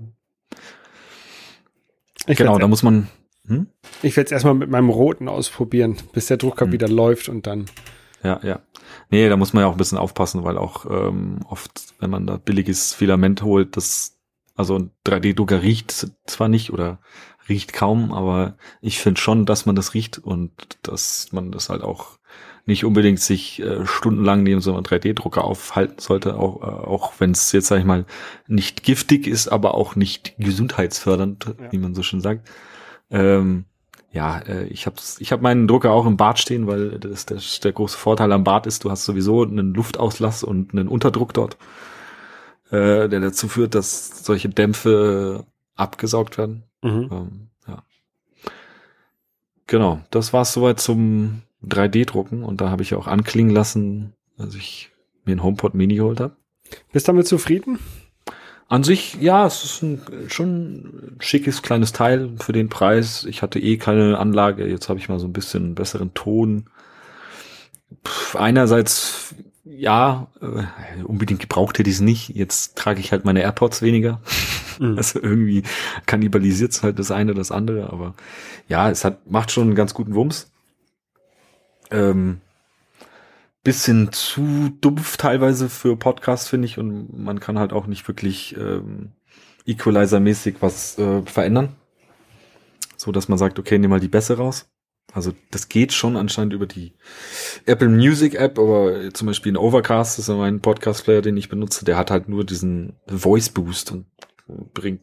Ich 2.28 2.38
genau, 2.38 2.58
da 2.58 2.68
muss 2.68 2.82
man. 2.82 3.08
Hm? 3.46 3.66
Ich 4.02 4.16
werde 4.16 4.26
es 4.26 4.32
erstmal 4.32 4.54
mit 4.54 4.70
meinem 4.70 4.90
roten 4.90 5.28
ausprobieren, 5.28 5.96
bis 6.12 6.26
der 6.26 6.36
Drucker 6.36 6.66
hm. 6.66 6.72
wieder 6.72 6.88
läuft 6.88 7.28
und 7.28 7.46
dann. 7.46 7.66
Ja, 8.22 8.40
ja. 8.42 8.60
Nee, 9.10 9.28
da 9.28 9.36
muss 9.36 9.52
man 9.52 9.62
ja 9.62 9.68
auch 9.68 9.72
ein 9.72 9.78
bisschen 9.78 9.98
aufpassen, 9.98 10.44
weil 10.44 10.58
auch 10.58 10.86
ähm, 10.90 11.40
oft, 11.48 11.94
wenn 12.00 12.10
man 12.10 12.26
da 12.26 12.36
billiges 12.36 12.92
Filament 12.92 13.42
holt, 13.42 13.76
das 13.76 14.18
also 14.58 14.76
ein 14.76 14.90
3D-Drucker 15.06 15.62
riecht 15.62 16.08
zwar 16.26 16.48
nicht 16.48 16.72
oder 16.72 16.98
riecht 17.48 17.72
kaum, 17.72 18.12
aber 18.12 18.56
ich 18.80 18.98
finde 18.98 19.20
schon, 19.20 19.46
dass 19.46 19.66
man 19.66 19.76
das 19.76 19.94
riecht 19.94 20.18
und 20.18 20.50
dass 20.82 21.28
man 21.30 21.52
das 21.52 21.68
halt 21.68 21.82
auch 21.82 22.17
nicht 22.68 22.84
unbedingt 22.84 23.18
sich 23.18 23.60
äh, 23.60 23.86
stundenlang 23.86 24.42
neben 24.42 24.60
so 24.60 24.74
einem 24.74 24.84
3D-Drucker 24.84 25.42
aufhalten 25.42 25.98
sollte, 26.00 26.36
auch, 26.36 26.60
äh, 26.60 26.66
auch 26.66 27.14
wenn 27.18 27.30
es 27.30 27.50
jetzt, 27.52 27.68
sag 27.68 27.78
ich 27.78 27.86
mal, 27.86 28.04
nicht 28.46 28.82
giftig 28.82 29.26
ist, 29.26 29.48
aber 29.48 29.74
auch 29.74 29.96
nicht 29.96 30.34
gesundheitsfördernd, 30.38 31.46
ja. 31.46 31.72
wie 31.72 31.78
man 31.78 31.94
so 31.94 32.02
schön 32.02 32.20
sagt. 32.20 32.46
Ähm, 33.10 33.64
ja, 34.12 34.40
äh, 34.40 34.66
ich 34.66 34.84
habe 34.84 34.96
ich 35.18 35.32
hab 35.32 35.40
meinen 35.40 35.66
Drucker 35.66 35.92
auch 35.92 36.04
im 36.04 36.18
Bad 36.18 36.38
stehen, 36.38 36.66
weil 36.66 36.98
das, 36.98 37.24
das 37.24 37.60
der 37.60 37.72
große 37.72 37.96
Vorteil 37.96 38.30
am 38.32 38.44
Bad 38.44 38.66
ist, 38.66 38.84
du 38.84 38.90
hast 38.90 39.06
sowieso 39.06 39.44
einen 39.44 39.72
Luftauslass 39.72 40.44
und 40.44 40.72
einen 40.72 40.88
Unterdruck 40.88 41.32
dort, 41.32 41.56
äh, 42.70 43.08
der 43.08 43.20
dazu 43.20 43.48
führt, 43.48 43.74
dass 43.74 44.24
solche 44.26 44.50
Dämpfe 44.50 45.46
abgesaugt 45.74 46.36
werden. 46.36 46.64
Mhm. 46.82 47.08
Ähm, 47.10 47.48
ja. 47.66 47.82
Genau, 49.66 50.00
das 50.10 50.34
war 50.34 50.42
es 50.42 50.52
soweit 50.52 50.80
zum 50.80 51.40
3D-Drucken 51.66 52.42
und 52.42 52.60
da 52.60 52.70
habe 52.70 52.82
ich 52.82 52.94
auch 52.94 53.06
anklingen 53.06 53.54
lassen, 53.54 54.12
dass 54.36 54.54
ich 54.54 54.90
mir 55.24 55.36
ein 55.36 55.42
HomePod 55.42 55.74
Mini 55.74 55.96
geholt 55.96 56.20
habe. 56.20 56.36
Bist 56.92 57.08
du 57.08 57.12
damit 57.12 57.26
zufrieden? 57.26 57.78
An 58.68 58.84
sich, 58.84 59.14
ja, 59.20 59.46
es 59.46 59.64
ist 59.64 59.82
ein, 59.82 60.02
schon 60.28 60.48
ein 60.48 61.16
schickes 61.20 61.62
kleines 61.62 61.92
Teil 61.92 62.32
für 62.38 62.52
den 62.52 62.68
Preis. 62.68 63.24
Ich 63.24 63.40
hatte 63.40 63.58
eh 63.58 63.78
keine 63.78 64.18
Anlage, 64.18 64.66
jetzt 64.66 64.90
habe 64.90 64.98
ich 64.98 65.08
mal 65.08 65.18
so 65.18 65.26
ein 65.26 65.32
bisschen 65.32 65.74
besseren 65.74 66.12
Ton. 66.12 66.66
Puh, 68.04 68.38
einerseits 68.38 69.34
ja, 69.64 70.26
äh, 70.40 71.02
unbedingt 71.02 71.40
gebraucht 71.40 71.78
hätte 71.78 71.88
ich 71.88 71.96
es 71.96 72.02
nicht. 72.02 72.30
Jetzt 72.30 72.76
trage 72.76 73.00
ich 73.00 73.12
halt 73.12 73.24
meine 73.24 73.42
AirPods 73.42 73.82
weniger. 73.82 74.20
Mhm. 74.80 74.96
Also 74.96 75.20
irgendwie 75.20 75.64
kannibalisiert 76.06 76.70
es 76.70 76.84
halt 76.84 77.00
das 77.00 77.10
eine 77.10 77.32
oder 77.32 77.40
das 77.40 77.50
andere, 77.50 77.92
aber 77.92 78.14
ja, 78.68 78.88
es 78.88 79.04
hat, 79.04 79.28
macht 79.28 79.50
schon 79.50 79.64
einen 79.64 79.74
ganz 79.74 79.92
guten 79.92 80.14
Wumms. 80.14 80.52
Ähm, 81.90 82.40
bisschen 83.64 84.12
zu 84.12 84.70
dumpf 84.80 85.16
teilweise 85.16 85.68
für 85.68 85.96
Podcasts, 85.96 86.48
finde 86.48 86.66
ich, 86.66 86.78
und 86.78 87.18
man 87.18 87.40
kann 87.40 87.58
halt 87.58 87.72
auch 87.72 87.86
nicht 87.86 88.06
wirklich 88.08 88.56
ähm, 88.56 89.12
Equalizer-mäßig 89.66 90.56
was 90.60 90.98
äh, 90.98 91.22
verändern. 91.22 91.76
So 92.96 93.12
dass 93.12 93.28
man 93.28 93.38
sagt, 93.38 93.58
okay, 93.58 93.78
nimm 93.78 93.90
mal 93.90 94.00
die 94.00 94.08
Bässe 94.08 94.38
raus. 94.38 94.70
Also 95.12 95.32
das 95.50 95.68
geht 95.68 95.92
schon 95.92 96.16
anscheinend 96.16 96.52
über 96.52 96.66
die 96.66 96.94
Apple 97.64 97.88
Music 97.88 98.34
App, 98.34 98.58
aber 98.58 99.12
zum 99.14 99.26
Beispiel 99.26 99.50
in 99.50 99.56
Overcast, 99.56 100.18
das 100.18 100.28
ist 100.28 100.34
mein 100.34 100.60
Podcast-Player, 100.60 101.22
den 101.22 101.36
ich 101.36 101.48
benutze, 101.48 101.84
der 101.84 101.96
hat 101.96 102.10
halt 102.10 102.28
nur 102.28 102.44
diesen 102.44 102.96
Voice 103.06 103.48
Boost 103.48 103.92
und 103.92 104.06
bringt 104.74 105.00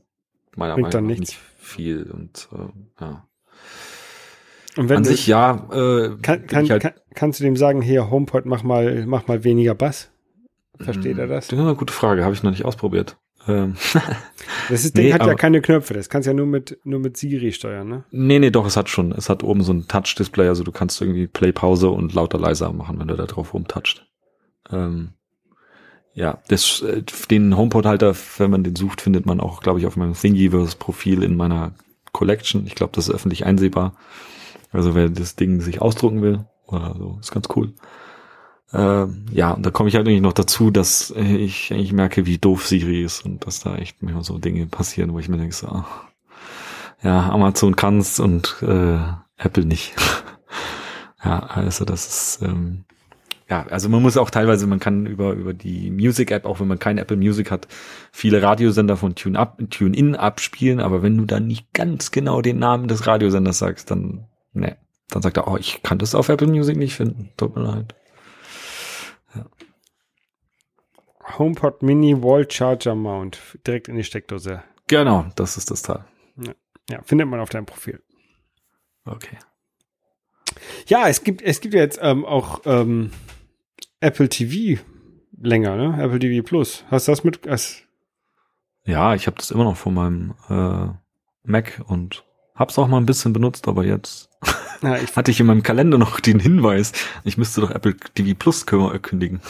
meiner 0.56 0.76
bringt 0.76 0.94
Meinung 0.94 1.10
nach 1.10 1.20
nicht 1.20 1.38
viel. 1.60 2.12
Und 2.12 2.50
äh, 2.52 3.02
ja. 3.02 3.28
Und 4.78 4.90
wenn 4.90 4.98
An 4.98 5.04
sich 5.06 5.28
ja. 5.28 5.68
Äh, 5.72 6.18
kann, 6.22 6.48
kann, 6.48 6.70
halt, 6.70 6.82
kann, 6.82 6.94
kannst 7.14 7.40
du 7.40 7.44
dem 7.44 7.56
sagen, 7.56 7.82
hier 7.82 8.10
HomePod, 8.10 8.46
mach 8.46 8.64
mal, 8.64 9.06
mach 9.06 9.28
mal 9.28 9.44
weniger 9.44 9.74
Bass? 9.76 10.12
Versteht 10.80 11.18
er 11.18 11.28
das? 11.28 11.48
Das 11.48 11.58
ist 11.58 11.66
eine 11.66 11.76
gute 11.76 11.94
Frage, 11.94 12.24
habe 12.24 12.34
ich 12.34 12.44
noch 12.44 12.52
nicht 12.52 12.66
ausprobiert. 12.66 13.18
Ähm, 13.48 13.76
das 14.70 14.92
Ding 14.92 15.06
nee, 15.06 15.14
hat 15.14 15.26
ja 15.26 15.36
keine 15.36 15.62
Knöpfe, 15.62 15.94
das 15.94 16.10
kannst 16.10 16.28
ja 16.28 16.34
nur 16.34 16.48
mit, 16.48 16.80
nur 16.84 17.00
mit 17.00 17.16
Siri 17.16 17.52
steuern, 17.52 17.88
ne? 17.88 18.04
Nee, 18.12 18.40
nee, 18.40 18.50
doch, 18.50 18.66
es 18.66 18.76
hat 18.76 18.90
schon. 18.90 19.12
Es 19.12 19.30
hat 19.30 19.44
oben 19.44 19.62
so 19.62 19.72
ein 19.72 19.88
Touch-Display, 19.88 20.48
also 20.48 20.64
du 20.64 20.72
kannst 20.72 21.00
irgendwie 21.02 21.28
Play, 21.28 21.52
Pause 21.52 21.90
und 21.90 22.14
lauter, 22.14 22.40
leiser 22.40 22.74
machen, 22.74 23.00
wenn 23.00 23.08
du 23.08 23.16
da 23.16 23.26
drauf 23.26 23.54
rumtoucht. 23.54 24.08
Ähm, 24.72 25.10
ja, 26.14 26.40
das, 26.48 26.82
äh, 26.82 27.04
den 27.30 27.56
HomePod-Halter, 27.56 28.16
wenn 28.38 28.50
man 28.50 28.64
den 28.64 28.76
sucht, 28.76 29.02
findet 29.02 29.26
man 29.26 29.40
auch, 29.40 29.62
glaube 29.62 29.80
ich, 29.80 29.86
auf 29.86 29.96
meinem 29.96 30.14
Thingiverse-Profil 30.14 31.24
in 31.24 31.36
meiner 31.36 31.74
Collection. 32.14 32.66
Ich 32.66 32.76
glaube, 32.76 32.94
das 32.96 33.10
ist 33.10 33.14
öffentlich 33.14 33.46
einsehbar. 33.46 33.96
Also 34.76 34.96
wer 34.96 35.10
das 35.10 35.36
Ding 35.36 35.62
sich 35.62 35.82
ausdrucken 35.82 36.22
will, 36.22 36.46
oder 36.68 36.96
so, 36.98 37.18
ist 37.20 37.32
ganz 37.32 37.48
cool. 37.56 37.74
Ähm, 38.74 39.26
ja, 39.32 39.52
und 39.52 39.66
da 39.66 39.72
komme 39.72 39.90
ich 39.90 39.96
halt 39.96 40.08
eigentlich 40.08 40.22
noch 40.22 40.34
dazu, 40.34 40.72
dass 40.72 41.12
ich 41.12 41.72
eigentlich 41.72 41.94
merke, 41.94 42.26
wie 42.26 42.38
doof 42.38 42.68
Siri 42.68 43.04
ist 43.04 43.24
und 43.24 43.46
dass 43.46 43.62
da 43.62 43.76
echt 43.76 44.02
manchmal 44.02 44.24
so 44.24 44.38
Dinge 44.38 44.66
passieren, 44.66 45.14
wo 45.14 45.20
ich 45.20 45.30
mir 45.30 45.38
denke, 45.38 45.56
so, 45.56 45.86
ja, 47.04 47.30
Amazon 47.30 47.76
kann's 47.76 48.20
und 48.20 48.58
äh, 48.62 48.98
Apple 49.38 49.66
nicht. 49.66 49.94
ja, 51.24 51.40
also 51.40 51.86
das 51.86 52.08
ist, 52.08 52.42
ähm, 52.42 52.86
ja, 53.48 53.66
also 53.68 53.90
man 53.90 54.02
muss 54.02 54.18
auch 54.18 54.32
teilweise, 54.32 54.66
man 54.66 54.80
kann 54.80 55.06
über, 55.06 55.34
über 55.34 55.54
die 55.54 55.92
Music 55.92 56.32
App, 56.32 56.46
auch 56.46 56.60
wenn 56.60 56.68
man 56.68 56.80
kein 56.80 56.98
Apple 56.98 57.18
Music 57.18 57.52
hat, 57.52 57.68
viele 58.12 58.42
Radiosender 58.42 58.98
von 58.98 59.14
Tune 59.14 59.38
Up, 59.38 59.60
Tune 59.70 59.96
In 59.96 60.16
abspielen, 60.16 60.80
aber 60.80 61.04
wenn 61.04 61.16
du 61.16 61.26
dann 61.26 61.46
nicht 61.46 61.72
ganz 61.72 62.10
genau 62.10 62.42
den 62.42 62.58
Namen 62.58 62.88
des 62.88 63.06
Radiosenders 63.06 63.60
sagst, 63.60 63.92
dann, 63.92 64.26
ne, 64.56 64.78
dann 65.10 65.22
sagt 65.22 65.38
er, 65.38 65.48
oh, 65.48 65.58
ich 65.58 65.84
kann 65.84 66.00
das 66.00 66.16
auf 66.16 66.30
Apple 66.30 66.48
Music 66.48 66.78
nicht 66.78 66.96
finden. 66.96 67.32
Tut 67.38 67.56
mir 67.56 67.64
leid. 67.64 67.96
HomePod 71.38 71.82
Mini 71.82 72.22
Wall 72.22 72.50
Charger 72.50 72.96
Mount 72.96 73.40
direkt 73.66 73.88
in 73.88 73.96
die 73.96 74.04
Steckdose. 74.04 74.64
Genau, 74.88 75.26
das 75.36 75.58
ist 75.58 75.72
das 75.72 75.82
Teil. 75.82 76.06
Ja, 76.38 76.54
ja 76.90 77.02
findet 77.04 77.28
man 77.28 77.40
auf 77.40 77.50
deinem 77.50 77.66
Profil. 77.66 78.02
Okay. 79.06 79.38
Ja, 80.88 81.08
es 81.08 81.24
gibt 81.24 81.42
es 81.42 81.62
gibt 81.62 81.74
ja 81.74 81.82
jetzt 81.82 82.00
ähm, 82.02 82.26
auch 82.26 82.62
ähm, 82.66 83.12
Apple 84.00 84.30
TV 84.30 84.82
länger, 85.38 85.76
ne? 85.76 86.02
Apple 86.02 86.20
TV 86.20 86.46
Plus. 86.46 86.86
Hast 86.90 87.08
du 87.08 87.12
das 87.12 87.24
mit? 87.24 87.48
Als 87.48 87.84
ja, 88.86 89.16
ich 89.16 89.26
habe 89.28 89.38
das 89.38 89.52
immer 89.52 89.64
noch 89.64 89.78
von 89.78 89.94
meinem 89.94 90.36
äh, 90.48 90.94
Mac 91.44 91.82
und 91.88 92.24
hab's 92.56 92.80
auch 92.80 92.88
mal 92.88 92.98
ein 92.98 93.06
bisschen 93.06 93.34
benutzt, 93.34 93.68
aber 93.68 93.86
jetzt 93.86 94.30
ja, 94.82 94.98
ich 95.04 95.16
hatte 95.16 95.32
ich 95.32 95.40
in 95.40 95.46
meinem 95.46 95.64
Kalender 95.64 95.98
noch 95.98 96.20
den 96.20 96.40
Hinweis, 96.40 96.92
ich 97.24 97.38
müsste 97.38 97.62
doch 97.62 97.72
Apple 97.72 97.96
TV 98.14 98.36
Plus 98.38 98.66
kündigen. 98.66 99.42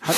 Hat, 0.00 0.16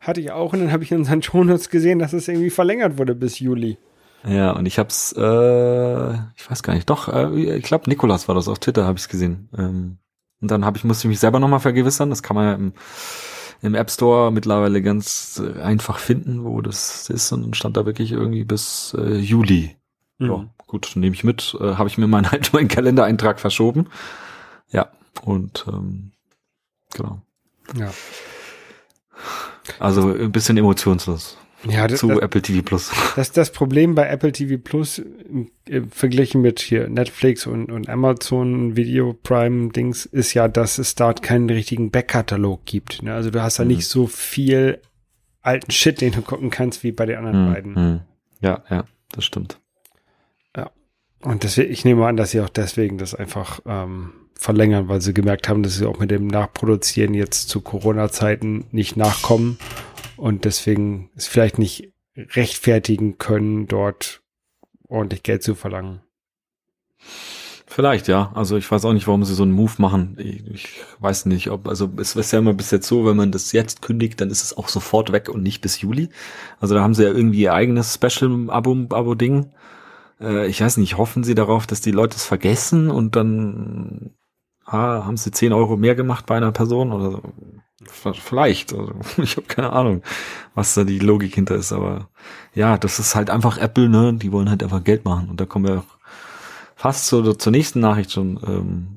hatte 0.00 0.20
ich 0.20 0.30
auch 0.30 0.52
und 0.52 0.60
dann 0.60 0.72
habe 0.72 0.84
ich 0.84 0.92
in 0.92 0.98
unseren 0.98 1.22
Shownotes 1.22 1.70
gesehen, 1.70 1.98
dass 1.98 2.12
es 2.12 2.28
irgendwie 2.28 2.50
verlängert 2.50 2.98
wurde 2.98 3.14
bis 3.14 3.38
Juli. 3.38 3.78
Ja, 4.26 4.52
und 4.52 4.66
ich 4.66 4.78
hab's, 4.78 5.12
äh, 5.16 6.12
ich 6.36 6.50
weiß 6.50 6.62
gar 6.62 6.74
nicht, 6.74 6.90
doch, 6.90 7.08
äh, 7.08 7.56
ich 7.56 7.62
glaube, 7.62 7.88
Nikolas 7.88 8.26
war 8.26 8.34
das 8.34 8.48
auf 8.48 8.58
Twitter, 8.58 8.84
habe 8.84 8.98
ich 8.98 9.08
gesehen. 9.08 9.48
Ähm, 9.56 9.98
und 10.40 10.50
dann 10.50 10.64
habe 10.64 10.76
ich, 10.76 10.84
musste 10.84 11.06
ich 11.06 11.10
mich 11.10 11.20
selber 11.20 11.38
nochmal 11.38 11.60
vergewissern. 11.60 12.10
Das 12.10 12.22
kann 12.22 12.34
man 12.34 12.44
ja 12.44 12.54
im, 12.54 12.72
im 13.62 13.74
App 13.74 13.90
Store 13.90 14.32
mittlerweile 14.32 14.82
ganz 14.82 15.42
äh, 15.42 15.60
einfach 15.60 15.98
finden, 15.98 16.44
wo 16.44 16.60
das 16.60 17.08
ist. 17.08 17.32
Und 17.32 17.42
dann 17.42 17.54
stand 17.54 17.76
da 17.76 17.86
wirklich 17.86 18.12
irgendwie 18.12 18.44
bis 18.44 18.96
äh, 18.98 19.16
Juli. 19.16 19.76
Mhm. 20.18 20.30
Ja, 20.30 20.46
gut, 20.66 20.92
nehme 20.94 21.14
ich 21.14 21.24
mit. 21.24 21.56
Äh, 21.60 21.74
habe 21.74 21.88
ich 21.88 21.98
mir 21.98 22.06
meinen, 22.06 22.30
halt 22.30 22.52
meinen 22.52 22.68
Kalendereintrag 22.68 23.40
verschoben. 23.40 23.88
Ja, 24.70 24.90
und 25.22 25.64
ähm, 25.68 26.12
genau. 26.94 27.20
Ja. 27.76 27.92
Also 29.78 30.12
ein 30.12 30.32
bisschen 30.32 30.56
emotionslos. 30.56 31.36
Ja, 31.68 31.88
das, 31.88 32.00
zu 32.00 32.08
das, 32.08 32.18
Apple 32.18 32.42
TV 32.42 32.62
Plus. 32.62 32.92
Das 33.16 33.32
das 33.32 33.50
Problem 33.50 33.94
bei 33.94 34.06
Apple 34.06 34.32
TV 34.32 34.60
Plus 34.62 35.02
äh, 35.68 35.82
verglichen 35.90 36.42
mit 36.42 36.60
hier 36.60 36.88
Netflix 36.88 37.46
und, 37.46 37.72
und 37.72 37.88
Amazon 37.88 38.76
Video 38.76 39.14
Prime 39.14 39.70
Dings 39.70 40.06
ist 40.06 40.34
ja, 40.34 40.48
dass 40.48 40.78
es 40.78 40.94
dort 40.94 41.22
keinen 41.22 41.48
richtigen 41.50 41.90
Backkatalog 41.90 42.64
gibt. 42.66 43.02
Ne? 43.02 43.14
Also 43.14 43.30
du 43.30 43.42
hast 43.42 43.58
da 43.58 43.64
mhm. 43.64 43.70
nicht 43.70 43.86
so 43.86 44.06
viel 44.06 44.80
alten 45.42 45.70
Shit, 45.70 46.00
den 46.00 46.12
du 46.12 46.22
gucken 46.22 46.50
kannst, 46.50 46.82
wie 46.82 46.92
bei 46.92 47.06
den 47.06 47.18
anderen 47.18 47.48
mhm. 47.48 47.52
beiden. 47.52 47.72
Mhm. 47.72 48.00
Ja, 48.40 48.62
ja, 48.70 48.84
das 49.12 49.24
stimmt. 49.24 49.58
Und 51.22 51.42
deswegen, 51.42 51.72
ich 51.72 51.84
nehme 51.84 52.06
an, 52.06 52.16
dass 52.16 52.30
sie 52.30 52.40
auch 52.40 52.48
deswegen 52.48 52.98
das 52.98 53.14
einfach 53.14 53.60
ähm, 53.66 54.12
verlängern, 54.34 54.88
weil 54.88 55.00
sie 55.00 55.14
gemerkt 55.14 55.48
haben, 55.48 55.62
dass 55.62 55.76
sie 55.76 55.86
auch 55.86 55.98
mit 55.98 56.10
dem 56.10 56.26
Nachproduzieren 56.26 57.14
jetzt 57.14 57.48
zu 57.48 57.60
Corona-Zeiten 57.60 58.66
nicht 58.70 58.96
nachkommen 58.96 59.58
und 60.16 60.44
deswegen 60.44 61.10
es 61.16 61.26
vielleicht 61.26 61.58
nicht 61.58 61.92
rechtfertigen 62.16 63.18
können, 63.18 63.66
dort 63.66 64.22
ordentlich 64.88 65.22
Geld 65.22 65.42
zu 65.42 65.54
verlangen. 65.54 66.00
Vielleicht, 67.68 68.08
ja. 68.08 68.30
Also 68.34 68.56
ich 68.56 68.70
weiß 68.70 68.84
auch 68.84 68.94
nicht, 68.94 69.06
warum 69.06 69.24
sie 69.24 69.34
so 69.34 69.42
einen 69.42 69.52
Move 69.52 69.74
machen. 69.78 70.16
Ich, 70.18 70.46
ich 70.46 70.68
weiß 71.00 71.26
nicht, 71.26 71.50
ob, 71.50 71.68
also 71.68 71.90
es 71.98 72.16
ist 72.16 72.32
ja 72.32 72.38
immer 72.38 72.54
bis 72.54 72.70
jetzt 72.70 72.86
so, 72.86 73.04
wenn 73.04 73.16
man 73.16 73.32
das 73.32 73.52
jetzt 73.52 73.82
kündigt, 73.82 74.20
dann 74.20 74.30
ist 74.30 74.42
es 74.42 74.56
auch 74.56 74.68
sofort 74.68 75.12
weg 75.12 75.28
und 75.28 75.42
nicht 75.42 75.60
bis 75.60 75.80
Juli. 75.80 76.08
Also 76.58 76.74
da 76.74 76.80
haben 76.80 76.94
sie 76.94 77.02
ja 77.02 77.10
irgendwie 77.10 77.42
ihr 77.42 77.52
eigenes 77.52 77.92
Special-Abo-Ding. 77.92 79.50
Äh, 80.20 80.46
ich 80.46 80.60
weiß 80.60 80.76
nicht, 80.78 80.96
hoffen 80.96 81.24
sie 81.24 81.34
darauf, 81.34 81.66
dass 81.66 81.80
die 81.80 81.90
Leute 81.92 82.16
es 82.16 82.24
vergessen 82.24 82.90
und 82.90 83.16
dann 83.16 84.14
ah, 84.64 85.04
haben 85.04 85.16
sie 85.16 85.30
10 85.30 85.52
Euro 85.52 85.76
mehr 85.76 85.94
gemacht 85.94 86.26
bei 86.26 86.36
einer 86.36 86.52
Person 86.52 86.92
oder 86.92 87.10
so. 87.12 87.22
Vielleicht, 88.14 88.72
also, 88.72 88.94
ich 89.22 89.36
habe 89.36 89.46
keine 89.46 89.72
Ahnung, 89.72 90.02
was 90.54 90.74
da 90.74 90.84
die 90.84 90.98
Logik 90.98 91.34
hinter 91.34 91.56
ist, 91.56 91.72
aber 91.72 92.08
ja, 92.54 92.78
das 92.78 92.98
ist 92.98 93.14
halt 93.14 93.30
einfach 93.30 93.58
Apple, 93.58 93.88
ne? 93.88 94.14
Die 94.14 94.32
wollen 94.32 94.50
halt 94.50 94.62
einfach 94.62 94.82
Geld 94.82 95.04
machen 95.04 95.28
und 95.28 95.40
da 95.40 95.46
kommen 95.46 95.66
wir 95.66 95.84
fast 96.74 97.06
zu, 97.06 97.34
zur 97.34 97.52
nächsten 97.52 97.80
Nachricht 97.80 98.12
schon. 98.12 98.40
Ähm, 98.46 98.96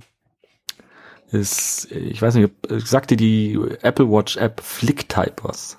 ist, 1.31 1.91
ich 1.91 2.19
weiß 2.21 2.35
nicht, 2.35 2.51
sagte 2.67 3.15
die 3.15 3.59
Apple 3.81 4.09
Watch 4.09 4.38
App 4.38 4.61
FlickType 4.61 5.43
was? 5.43 5.77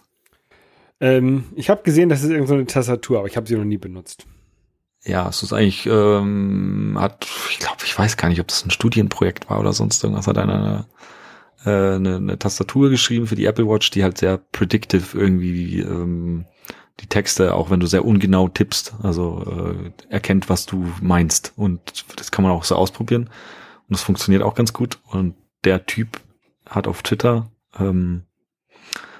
Ähm, 1.00 1.46
ich 1.56 1.70
habe 1.70 1.82
gesehen, 1.82 2.08
das 2.08 2.22
ist 2.22 2.30
irgendeine 2.30 2.66
Tastatur, 2.66 3.18
aber 3.18 3.26
ich 3.26 3.36
habe 3.36 3.48
sie 3.48 3.56
noch 3.56 3.64
nie 3.64 3.78
benutzt. 3.78 4.26
Ja, 5.04 5.28
es 5.28 5.42
ist 5.42 5.52
eigentlich, 5.52 5.86
ähm, 5.86 6.96
hat, 6.98 7.26
ich 7.50 7.58
glaube, 7.58 7.78
ich 7.84 7.98
weiß 7.98 8.16
gar 8.16 8.28
nicht, 8.28 8.40
ob 8.40 8.48
das 8.48 8.64
ein 8.64 8.70
Studienprojekt 8.70 9.48
war 9.48 9.58
oder 9.58 9.72
sonst 9.72 10.02
irgendwas, 10.04 10.26
hat 10.26 10.36
einer 10.36 10.86
eine, 11.64 11.72
äh, 11.92 11.96
eine, 11.96 12.16
eine 12.16 12.38
Tastatur 12.38 12.90
geschrieben 12.90 13.26
für 13.26 13.34
die 13.34 13.46
Apple 13.46 13.66
Watch, 13.66 13.90
die 13.90 14.02
halt 14.02 14.18
sehr 14.18 14.36
predictive 14.36 15.18
irgendwie 15.18 15.80
ähm, 15.80 16.44
die 17.00 17.06
Texte, 17.06 17.54
auch 17.54 17.70
wenn 17.70 17.80
du 17.80 17.86
sehr 17.86 18.04
ungenau 18.04 18.48
tippst, 18.48 18.94
also 19.02 19.74
äh, 19.74 20.12
erkennt, 20.12 20.50
was 20.50 20.66
du 20.66 20.92
meinst. 21.00 21.54
Und 21.56 22.04
das 22.16 22.30
kann 22.30 22.42
man 22.42 22.52
auch 22.52 22.64
so 22.64 22.76
ausprobieren. 22.76 23.24
Und 23.24 23.96
das 23.96 24.02
funktioniert 24.02 24.42
auch 24.42 24.54
ganz 24.54 24.74
gut. 24.74 24.98
Und 25.06 25.34
der 25.64 25.86
Typ 25.86 26.20
hat 26.68 26.86
auf 26.86 27.02
Twitter 27.02 27.50
ähm, 27.78 28.24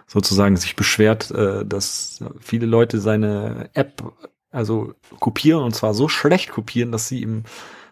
sozusagen 0.07 0.57
sich 0.57 0.77
beschwert, 0.77 1.31
äh, 1.31 1.65
dass 1.65 2.23
viele 2.39 2.67
Leute 2.67 3.01
seine 3.01 3.71
App 3.73 4.03
also 4.51 4.95
kopieren 5.19 5.63
und 5.63 5.75
zwar 5.75 5.95
so 5.95 6.09
schlecht 6.09 6.51
kopieren, 6.51 6.93
dass 6.93 7.09
sie 7.09 7.23
ihm 7.23 7.45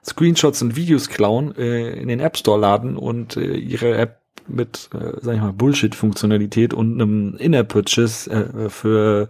Screenshots 0.04 0.62
und 0.62 0.76
Videos 0.76 1.08
klauen, 1.08 1.54
äh, 1.56 1.90
in 1.90 2.08
den 2.08 2.20
App 2.20 2.36
Store 2.36 2.58
laden 2.58 2.96
und 2.96 3.36
äh, 3.36 3.56
ihre 3.56 3.96
App 3.96 4.20
mit, 4.46 4.88
äh, 4.94 5.12
sag 5.20 5.34
ich 5.34 5.40
mal, 5.40 5.52
Bullshit-Funktionalität 5.52 6.72
und 6.72 6.94
einem 6.94 7.36
In-App-Purchase 7.36 8.30
äh, 8.30 8.70
für 8.70 9.28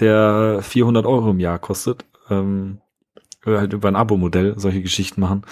der 0.00 0.60
400 0.62 1.06
Euro 1.06 1.30
im 1.30 1.40
Jahr 1.40 1.58
kostet, 1.58 2.04
ähm, 2.30 2.80
halt 3.44 3.72
über 3.72 3.88
ein 3.88 3.96
Abo-Modell 3.96 4.54
solche 4.58 4.82
Geschichten 4.82 5.20
machen. 5.20 5.42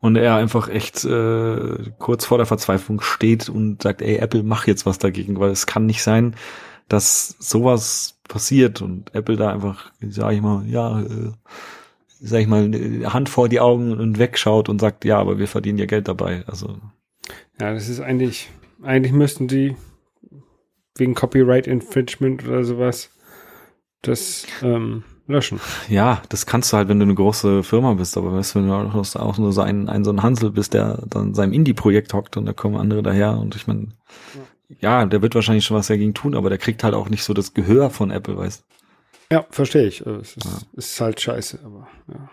und 0.00 0.16
er 0.16 0.36
einfach 0.36 0.68
echt 0.68 1.04
äh, 1.04 1.90
kurz 1.98 2.24
vor 2.24 2.38
der 2.38 2.46
Verzweiflung 2.46 3.00
steht 3.02 3.48
und 3.50 3.82
sagt, 3.82 4.00
ey 4.02 4.16
Apple, 4.16 4.42
mach 4.42 4.66
jetzt 4.66 4.86
was 4.86 4.98
dagegen, 4.98 5.38
weil 5.38 5.50
es 5.50 5.66
kann 5.66 5.84
nicht 5.84 6.02
sein, 6.02 6.36
dass 6.88 7.36
sowas 7.38 8.19
passiert 8.30 8.80
und 8.80 9.14
Apple 9.14 9.36
da 9.36 9.52
einfach, 9.52 9.92
sag 10.00 10.32
ich 10.32 10.40
mal, 10.40 10.66
ja, 10.66 11.00
äh, 11.00 11.32
sag 12.20 12.40
ich 12.40 12.46
mal, 12.46 12.64
eine 12.64 13.12
Hand 13.12 13.28
vor 13.28 13.48
die 13.48 13.60
Augen 13.60 13.92
und 13.98 14.18
wegschaut 14.18 14.68
und 14.68 14.80
sagt, 14.80 15.04
ja, 15.04 15.18
aber 15.18 15.38
wir 15.38 15.48
verdienen 15.48 15.78
ja 15.78 15.86
Geld 15.86 16.08
dabei. 16.08 16.44
Also 16.46 16.78
ja, 17.60 17.74
das 17.74 17.88
ist 17.88 18.00
eigentlich, 18.00 18.50
eigentlich 18.82 19.12
müssten 19.12 19.48
die 19.48 19.76
wegen 20.96 21.14
Copyright 21.14 21.66
Infringement 21.66 22.46
oder 22.46 22.64
sowas 22.64 23.10
das 24.02 24.46
ähm, 24.62 25.04
löschen. 25.26 25.60
Ja, 25.88 26.22
das 26.28 26.46
kannst 26.46 26.72
du 26.72 26.76
halt, 26.76 26.88
wenn 26.88 26.98
du 26.98 27.04
eine 27.04 27.14
große 27.14 27.62
Firma 27.62 27.94
bist, 27.94 28.16
aber 28.16 28.32
weißt 28.32 28.54
du, 28.54 28.58
wenn 28.60 28.68
du 28.68 28.74
auch 28.74 29.38
nur 29.38 29.52
so 29.52 29.60
ein, 29.60 29.88
ein 29.88 30.04
so 30.04 30.10
ein 30.10 30.22
Hansel 30.22 30.50
bist, 30.50 30.74
der 30.74 31.02
dann 31.06 31.34
seinem 31.34 31.52
Indie-Projekt 31.52 32.14
hockt 32.14 32.36
und 32.36 32.46
da 32.46 32.52
kommen 32.52 32.76
andere 32.76 33.02
daher 33.02 33.38
und 33.38 33.56
ich 33.56 33.66
meine, 33.66 33.88
ja. 34.34 34.42
Ja. 34.80 35.04
der 35.04 35.22
wird 35.22 35.34
wahrscheinlich 35.34 35.64
schon 35.64 35.76
was 35.76 35.88
dagegen 35.88 36.14
tun, 36.14 36.34
aber 36.34 36.48
der 36.48 36.58
kriegt 36.58 36.84
halt 36.84 36.94
auch 36.94 37.08
nicht 37.08 37.24
so 37.24 37.34
das 37.34 37.54
Gehör 37.54 37.90
von 37.90 38.10
Apple, 38.10 38.36
weißt 38.36 38.64
Ja, 39.32 39.46
verstehe 39.50 39.86
ich. 39.86 40.06
Also, 40.06 40.20
es 40.20 40.36
ist, 40.36 40.44
ja. 40.44 40.58
ist 40.74 41.00
halt 41.00 41.20
scheiße, 41.20 41.60
aber 41.64 41.88
ja. 42.08 42.30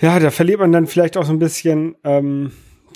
Ja, 0.00 0.18
da 0.18 0.30
verliert 0.30 0.58
man 0.58 0.72
dann 0.72 0.86
vielleicht 0.86 1.16
auch 1.16 1.24
so 1.24 1.32
ein 1.32 1.38
bisschen 1.38 1.96
ähm, 2.02 2.50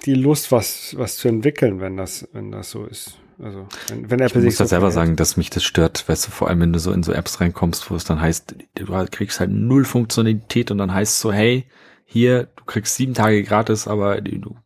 die 0.05 0.15
Lust, 0.15 0.51
was, 0.51 0.95
was 0.99 1.17
zu 1.17 1.29
entwickeln, 1.29 1.81
wenn 1.81 1.97
das, 1.97 2.29
wenn 2.33 2.51
das 2.51 2.71
so 2.71 2.85
ist. 2.85 3.19
Also, 3.41 3.69
wenn, 3.89 4.11
wenn 4.11 4.21
Apple 4.21 4.41
ich 4.41 4.47
muss 4.47 4.57
so 4.57 4.65
selber 4.65 4.91
sagen, 4.91 5.15
dass 5.15 5.37
mich 5.37 5.49
das 5.49 5.63
stört, 5.63 6.09
weißt 6.09 6.27
du, 6.27 6.31
vor 6.33 6.49
allem 6.49 6.61
wenn 6.61 6.73
du 6.73 6.81
so 6.81 6.91
in 6.93 7.05
so 7.05 7.13
Apps 7.13 7.41
reinkommst, 7.41 7.89
wo 7.91 7.95
es 7.95 8.05
dann 8.05 8.21
heißt, 8.21 8.57
du 8.75 9.07
kriegst 9.11 9.39
halt 9.39 9.51
null 9.51 9.85
Funktionalität 9.85 10.73
und 10.73 10.79
dann 10.79 10.93
heißt 10.93 11.15
es 11.15 11.21
so, 11.21 11.33
hey, 11.33 11.67
hier, 12.05 12.49
du 12.57 12.65
kriegst 12.65 12.97
sieben 12.97 13.15
Tage 13.15 13.45
gratis, 13.45 13.87
aber 13.87 14.21
du 14.21 14.57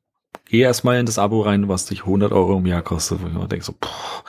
geh 0.52 0.61
erstmal 0.61 1.00
in 1.00 1.06
das 1.06 1.18
Abo 1.18 1.40
rein, 1.40 1.68
was 1.68 1.87
dich 1.87 2.00
100 2.00 2.30
Euro 2.30 2.59
im 2.59 2.66
Jahr 2.66 2.82
kostet, 2.82 3.23
wo 3.23 3.26
ich 3.26 3.32
mir 3.32 3.49
denke 3.49 3.64
so, 3.64 3.73
boah, 3.73 4.23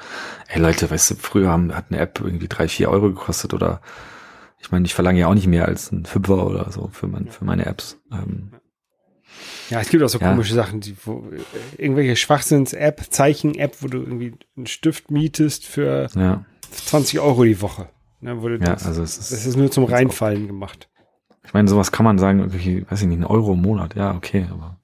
ey 0.47 0.61
Leute, 0.61 0.89
weißt 0.89 1.11
du, 1.11 1.15
früher 1.15 1.49
haben, 1.49 1.75
hat 1.75 1.87
eine 1.89 1.99
App 1.99 2.21
irgendwie 2.23 2.47
drei, 2.47 2.69
vier 2.69 2.89
Euro 2.89 3.09
gekostet 3.09 3.53
oder 3.53 3.81
ich 4.57 4.71
meine, 4.71 4.85
ich 4.85 4.93
verlange 4.93 5.19
ja 5.19 5.27
auch 5.27 5.33
nicht 5.33 5.47
mehr 5.47 5.67
als 5.67 5.91
ein 5.91 6.05
Fünfer 6.05 6.47
oder 6.47 6.71
so 6.71 6.87
für, 6.93 7.07
mein, 7.07 7.27
für 7.27 7.43
meine 7.43 7.65
Apps. 7.65 7.99
Ähm, 8.09 8.53
ja, 9.69 9.81
es 9.81 9.89
gibt 9.89 10.01
auch 10.01 10.07
so 10.07 10.17
ja. 10.17 10.29
komische 10.29 10.53
Sachen, 10.53 10.79
die, 10.79 10.95
wo, 11.03 11.29
irgendwelche 11.77 12.15
Schwachsinns-App, 12.15 13.01
Zeichen-App, 13.09 13.75
wo 13.81 13.87
du 13.87 13.97
irgendwie 13.97 14.33
einen 14.55 14.67
Stift 14.67 15.11
mietest 15.11 15.65
für 15.65 16.07
ja. 16.15 16.45
20 16.71 17.19
Euro 17.19 17.43
die 17.43 17.61
Woche. 17.61 17.89
Ne, 18.21 18.39
ja, 18.41 18.57
das, 18.59 18.85
also 18.85 19.03
es 19.03 19.17
ist, 19.17 19.33
das 19.33 19.45
ist 19.45 19.57
nur 19.57 19.71
zum 19.71 19.83
Reinfallen 19.83 20.47
gemacht. 20.47 20.87
Ich 21.45 21.53
meine, 21.53 21.67
sowas 21.67 21.91
kann 21.91 22.05
man 22.05 22.17
sagen, 22.17 22.39
irgendwie, 22.39 22.89
weiß 22.89 23.01
ich 23.01 23.07
nicht, 23.09 23.19
ein 23.19 23.25
Euro 23.25 23.51
im 23.51 23.61
Monat, 23.61 23.95
ja, 23.95 24.15
okay, 24.15 24.47
aber 24.49 24.79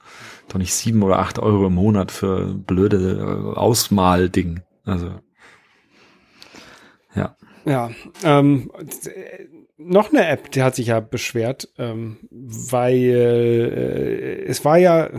doch 0.50 0.58
nicht 0.58 0.74
sieben 0.74 1.04
oder 1.04 1.20
acht 1.20 1.40
Euro 1.40 1.68
im 1.68 1.76
Monat 1.76 2.12
für 2.12 2.54
blöde 2.54 3.54
äh, 3.56 3.58
Ausmalding. 3.58 4.62
Also, 4.86 5.12
ja. 7.16 7.36
Ja, 7.66 7.92
ähm, 8.24 8.72
noch 9.78 10.12
eine 10.12 10.28
App, 10.28 10.52
die 10.52 10.62
hat 10.62 10.76
sich 10.76 10.88
ja 10.88 11.00
beschwert, 11.00 11.70
ähm, 11.78 12.18
weil 12.30 12.96
äh, 12.96 14.44
es 14.44 14.66
war 14.66 14.78
ja, 14.78 15.10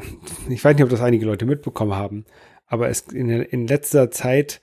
ich 0.49 0.65
weiß 0.65 0.75
nicht, 0.75 0.85
ob 0.85 0.91
das 0.91 1.03
einige 1.03 1.27
Leute 1.27 1.47
mitbekommen 1.47 1.95
haben, 1.95 2.25
aber 2.67 2.89
es 2.89 3.01
in, 3.01 3.31
in 3.31 3.67
letzter 3.67 4.11
Zeit 4.11 4.61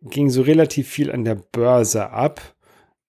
ging 0.00 0.30
so 0.30 0.42
relativ 0.42 0.88
viel 0.88 1.10
an 1.10 1.24
der 1.24 1.36
Börse 1.36 2.10
ab 2.10 2.40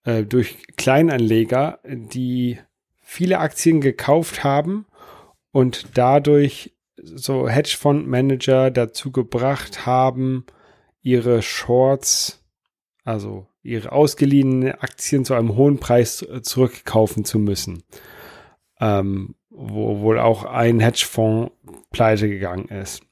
äh, 0.03 0.23
durch 0.23 0.57
Kleinanleger, 0.77 1.79
die 1.85 2.59
viele 3.01 3.39
Aktien 3.39 3.81
gekauft 3.81 4.43
haben 4.43 4.85
und 5.51 5.97
dadurch 5.97 6.74
so 6.97 7.47
Hedgefondsmanager 7.49 8.71
dazu 8.71 9.11
gebracht 9.11 9.85
haben, 9.85 10.45
ihre 11.01 11.41
Shorts, 11.41 12.43
also 13.03 13.47
ihre 13.61 13.91
ausgeliehenen 13.91 14.73
Aktien 14.73 15.25
zu 15.25 15.33
einem 15.33 15.55
hohen 15.55 15.79
Preis 15.79 16.25
zurückkaufen 16.41 17.25
zu 17.25 17.39
müssen. 17.39 17.83
Ähm, 18.79 19.35
wo 19.49 20.01
wohl 20.01 20.19
auch 20.19 20.43
ein 20.43 20.79
Hedgefonds 20.79 21.51
pleite 21.91 22.27
gegangen 22.27 22.67
ist. 22.67 23.03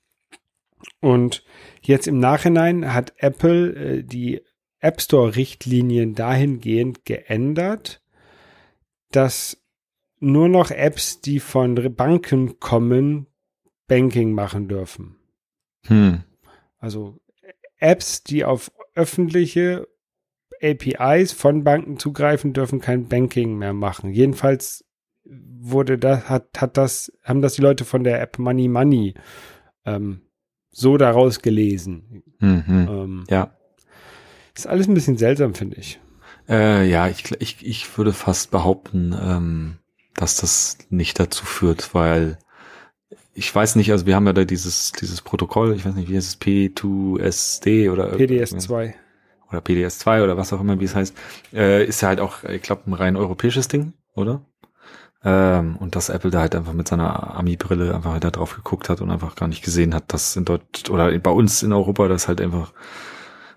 Und 1.00 1.44
jetzt 1.82 2.08
im 2.08 2.20
Nachhinein 2.20 2.94
hat 2.94 3.14
Apple 3.18 3.74
äh, 3.74 4.04
die 4.04 4.42
App 4.80 5.02
Store-Richtlinien 5.02 6.14
dahingehend 6.16 7.06
geändert, 7.06 8.02
dass 9.12 9.64
nur 10.20 10.50
noch 10.50 10.72
Apps, 10.72 11.22
die 11.22 11.40
von 11.40 11.96
Banken 11.96 12.60
kommen, 12.60 13.28
Banking 13.94 14.34
machen 14.34 14.68
dürfen. 14.68 15.18
Hm. 15.86 16.24
Also 16.80 17.20
Apps, 17.78 18.24
die 18.24 18.44
auf 18.44 18.72
öffentliche 18.96 19.88
APIs 20.64 21.32
von 21.32 21.64
Banken 21.64 22.00
zugreifen, 22.00 22.54
dürfen 22.54 22.80
kein 22.80 23.08
Banking 23.08 23.56
mehr 23.60 23.74
machen. 23.74 24.12
Jedenfalls 24.12 24.84
wurde 25.26 26.00
das, 26.00 26.28
hat, 26.28 26.48
hat 26.58 26.76
das, 26.78 27.12
haben 27.24 27.44
das 27.44 27.54
die 27.54 27.62
Leute 27.62 27.86
von 27.86 28.04
der 28.04 28.20
App 28.20 28.40
Money 28.40 28.68
Money 28.68 29.14
ähm, 29.86 30.22
so 30.72 30.98
daraus 30.98 31.44
gelesen. 31.44 32.24
Mhm. 32.40 32.64
Ähm, 32.68 33.24
ja. 33.30 33.56
Ist 34.56 34.66
alles 34.66 34.88
ein 34.88 34.96
bisschen 34.96 35.18
seltsam, 35.18 35.54
finde 35.54 35.78
ich. 35.78 36.00
Äh, 36.50 36.90
ja, 36.90 37.08
ich, 37.10 37.32
ich, 37.40 37.64
ich 37.64 37.96
würde 37.96 38.12
fast 38.12 38.50
behaupten, 38.50 39.16
ähm, 39.22 39.78
dass 40.16 40.38
das 40.38 40.80
nicht 40.90 41.20
dazu 41.20 41.46
führt, 41.46 41.94
weil 41.94 42.40
ich 43.34 43.54
weiß 43.54 43.76
nicht, 43.76 43.92
also 43.92 44.06
wir 44.06 44.16
haben 44.16 44.28
ja 44.28 44.34
da 44.34 44.46
dieses, 44.46 44.92
dieses 44.92 45.22
Protokoll, 45.22 45.74
ich 45.76 45.86
weiß 45.86 45.96
nicht, 45.96 46.10
wie 46.10 46.16
heißt 46.16 46.28
es, 46.28 46.42
P2SD 46.42 47.92
oder 47.92 48.14
PDS2 48.14 48.94
oder 49.50 49.60
PDS2 49.60 50.24
oder 50.24 50.38
was 50.38 50.54
auch 50.54 50.62
immer, 50.62 50.80
wie 50.80 50.86
es 50.86 50.96
heißt, 50.96 51.16
äh, 51.54 51.86
ist 51.86 52.02
ja 52.02 52.10
halt 52.10 52.20
auch, 52.20 52.44
ich 52.44 52.62
glaube, 52.62 52.84
ein 52.88 52.94
rein 52.94 53.16
europäisches 53.16 53.68
Ding, 53.68 53.94
oder? 54.16 54.42
Ähm, 55.24 55.78
und 55.78 55.96
dass 55.96 56.10
Apple 56.10 56.32
da 56.32 56.42
halt 56.42 56.56
einfach 56.56 56.74
mit 56.74 56.88
seiner 56.88 57.36
Ami-Brille 57.36 57.96
einfach 57.96 58.12
halt 58.12 58.24
da 58.24 58.32
drauf 58.32 58.56
geguckt 58.56 58.90
hat 58.90 59.00
und 59.02 59.10
einfach 59.10 59.36
gar 59.36 59.48
nicht 59.48 59.64
gesehen 59.64 59.96
hat, 59.96 60.12
dass 60.14 60.36
in 60.36 60.46
dort 60.46 60.90
oder 60.90 61.18
bei 61.20 61.32
uns 61.32 61.64
in 61.64 61.72
Europa 61.72 62.08
das 62.08 62.28
halt 62.28 62.42
einfach 62.42 62.74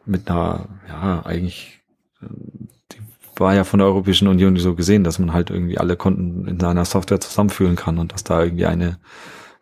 mit 0.05 0.31
einer, 0.31 0.69
ja, 0.89 1.27
eigentlich, 1.27 1.81
die 2.21 2.99
war 3.35 3.55
ja 3.55 3.65
von 3.65 3.79
der 3.79 3.89
Europäischen 3.89 4.29
Union 4.29 4.57
so 4.59 4.77
gesehen, 4.77 5.03
dass 5.03 5.19
man 5.19 5.33
halt 5.33 5.51
irgendwie 5.51 5.79
alle 5.79 5.97
Konten 5.97 6.47
in 6.47 6.61
seiner 6.61 6.85
Software 6.85 7.21
zusammenführen 7.21 7.75
kann 7.75 7.99
und 7.99 8.13
dass 8.13 8.23
da 8.23 8.43
irgendwie 8.45 8.67
eine, 8.67 8.99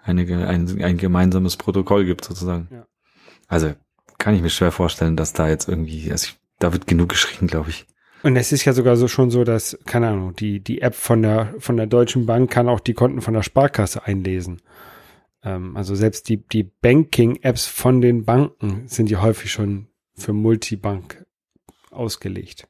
eine 0.05 0.47
ein, 0.47 0.83
ein 0.83 0.97
gemeinsames 0.97 1.57
Protokoll 1.57 2.05
gibt 2.05 2.25
sozusagen. 2.25 2.69
Ja. 2.71 2.87
Also 3.49 3.75
kann 4.19 4.35
ich 4.35 4.43
mir 4.43 4.51
schwer 4.51 4.73
vorstellen, 4.73 5.17
dass 5.17 5.33
da 5.33 5.49
jetzt 5.49 5.69
irgendwie, 5.69 6.11
also 6.11 6.29
ich, 6.29 6.39
da 6.59 6.73
wird 6.73 6.87
genug 6.87 7.09
geschrien, 7.11 7.49
glaube 7.49 7.71
ich. 7.71 7.87
Und 8.23 8.37
es 8.37 8.53
ist 8.53 8.65
ja 8.65 8.73
sogar 8.73 8.97
so 8.97 9.07
schon 9.07 9.31
so, 9.31 9.45
dass, 9.45 9.79
keine 9.85 10.09
Ahnung, 10.09 10.35
die, 10.35 10.61
die 10.61 10.81
App 10.81 10.95
von 10.95 11.21
der, 11.21 11.55
von 11.59 11.77
der 11.77 11.87
Deutschen 11.87 12.25
Bank 12.25 12.51
kann 12.51 12.69
auch 12.69 12.81
die 12.81 12.95
Konten 12.95 13.21
von 13.21 13.35
der 13.35 13.43
Sparkasse 13.43 14.07
einlesen. 14.07 14.63
Ähm, 15.43 15.77
also 15.77 15.95
selbst 15.95 16.29
die, 16.29 16.39
die 16.39 16.63
Banking-Apps 16.63 17.67
von 17.67 18.01
den 18.01 18.25
Banken 18.25 18.89
sind 18.89 19.11
ja 19.11 19.21
häufig 19.21 19.53
schon 19.53 19.89
für 20.15 20.33
Multibank 20.33 21.27
ausgelegt. 21.91 22.67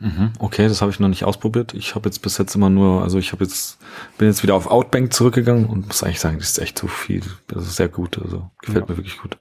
Mhm, 0.00 0.32
okay, 0.38 0.66
das 0.66 0.80
habe 0.80 0.90
ich 0.90 0.98
noch 0.98 1.08
nicht 1.08 1.24
ausprobiert. 1.24 1.74
Ich 1.74 1.94
habe 1.94 2.08
jetzt 2.08 2.20
bis 2.20 2.38
jetzt 2.38 2.54
immer 2.54 2.70
nur, 2.70 3.02
also 3.02 3.18
ich 3.18 3.32
habe 3.32 3.44
jetzt, 3.44 3.78
bin 4.16 4.28
jetzt 4.28 4.42
wieder 4.42 4.54
auf 4.54 4.66
Outbank 4.66 5.12
zurückgegangen 5.12 5.66
und 5.66 5.86
muss 5.88 6.02
eigentlich 6.02 6.20
sagen, 6.20 6.38
das 6.38 6.50
ist 6.50 6.58
echt 6.58 6.78
zu 6.78 6.88
viel. 6.88 7.22
Das 7.48 7.66
ist 7.66 7.76
sehr 7.76 7.88
gut, 7.88 8.18
also 8.18 8.50
gefällt 8.62 8.88
ja. 8.88 8.92
mir 8.92 8.96
wirklich 8.96 9.18
gut. 9.18 9.36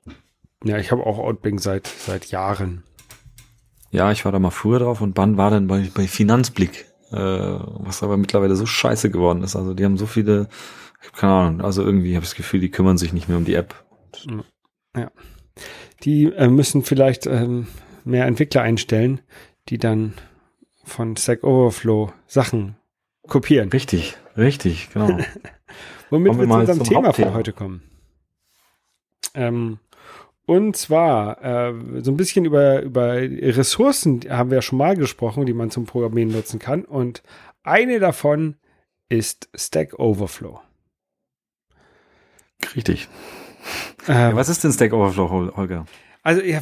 Ja, 0.65 0.77
ich 0.77 0.91
habe 0.91 1.05
auch 1.05 1.17
Outbank 1.17 1.61
seit, 1.61 1.87
seit 1.87 2.25
Jahren. 2.25 2.83
Ja, 3.91 4.11
ich 4.11 4.25
war 4.25 4.33
da 4.33 4.39
mal 4.39 4.49
früher 4.49 4.79
drauf 4.79 4.99
und 4.99 5.17
wann 5.17 5.37
war 5.37 5.49
denn 5.49 5.67
bei, 5.67 5.89
bei 5.93 6.07
Finanzblick, 6.07 6.87
äh, 7.11 7.15
was 7.15 8.03
aber 8.03 8.17
mittlerweile 8.17 8.57
so 8.57 8.65
scheiße 8.65 9.09
geworden 9.09 9.43
ist. 9.43 9.55
Also 9.55 9.73
die 9.73 9.85
haben 9.85 9.97
so 9.97 10.07
viele, 10.07 10.49
keine 11.15 11.33
Ahnung, 11.33 11.61
also 11.61 11.83
irgendwie 11.83 12.15
habe 12.15 12.23
ich 12.23 12.31
das 12.31 12.37
Gefühl, 12.37 12.59
die 12.59 12.69
kümmern 12.69 12.97
sich 12.97 13.13
nicht 13.13 13.29
mehr 13.29 13.37
um 13.37 13.45
die 13.45 13.55
App. 13.55 13.85
Ja. 14.95 15.09
Die 16.03 16.25
äh, 16.25 16.49
müssen 16.49 16.83
vielleicht 16.83 17.27
ähm, 17.27 17.67
mehr 18.03 18.25
Entwickler 18.25 18.61
einstellen, 18.61 19.21
die 19.69 19.77
dann 19.77 20.13
von 20.89 21.15
Stack 21.15 21.43
Overflow 21.43 22.11
Sachen 22.27 22.75
kopieren. 23.27 23.69
Richtig, 23.69 24.17
richtig, 24.37 24.89
genau. 24.91 25.17
Womit 26.09 26.33
wir, 26.33 26.39
wir 26.39 26.47
zu 26.47 26.53
unserem 26.53 26.83
Thema 26.83 27.13
von 27.13 27.33
heute 27.33 27.53
kommen. 27.53 27.83
Ähm, 29.35 29.79
und 30.45 30.75
zwar 30.75 31.43
äh, 31.43 32.01
so 32.01 32.11
ein 32.11 32.17
bisschen 32.17 32.43
über, 32.43 32.81
über 32.81 33.13
Ressourcen 33.13 34.21
haben 34.29 34.49
wir 34.49 34.57
ja 34.57 34.61
schon 34.63 34.79
mal 34.79 34.95
gesprochen, 34.95 35.45
die 35.45 35.53
man 35.53 35.69
zum 35.69 35.85
Programmieren 35.85 36.31
nutzen 36.31 36.57
kann. 36.57 36.85
Und 36.85 37.21
eine 37.61 37.99
davon 37.99 38.55
ist 39.09 39.49
Stack 39.53 39.99
Overflow. 39.99 40.59
Richtig. 42.75 43.07
Ähm, 44.07 44.35
was 44.35 44.49
ist 44.49 44.63
denn 44.63 44.71
Stack 44.71 44.93
Overflow, 44.93 45.55
Holger? 45.55 45.85
Also 46.21 46.41
ja, 46.41 46.61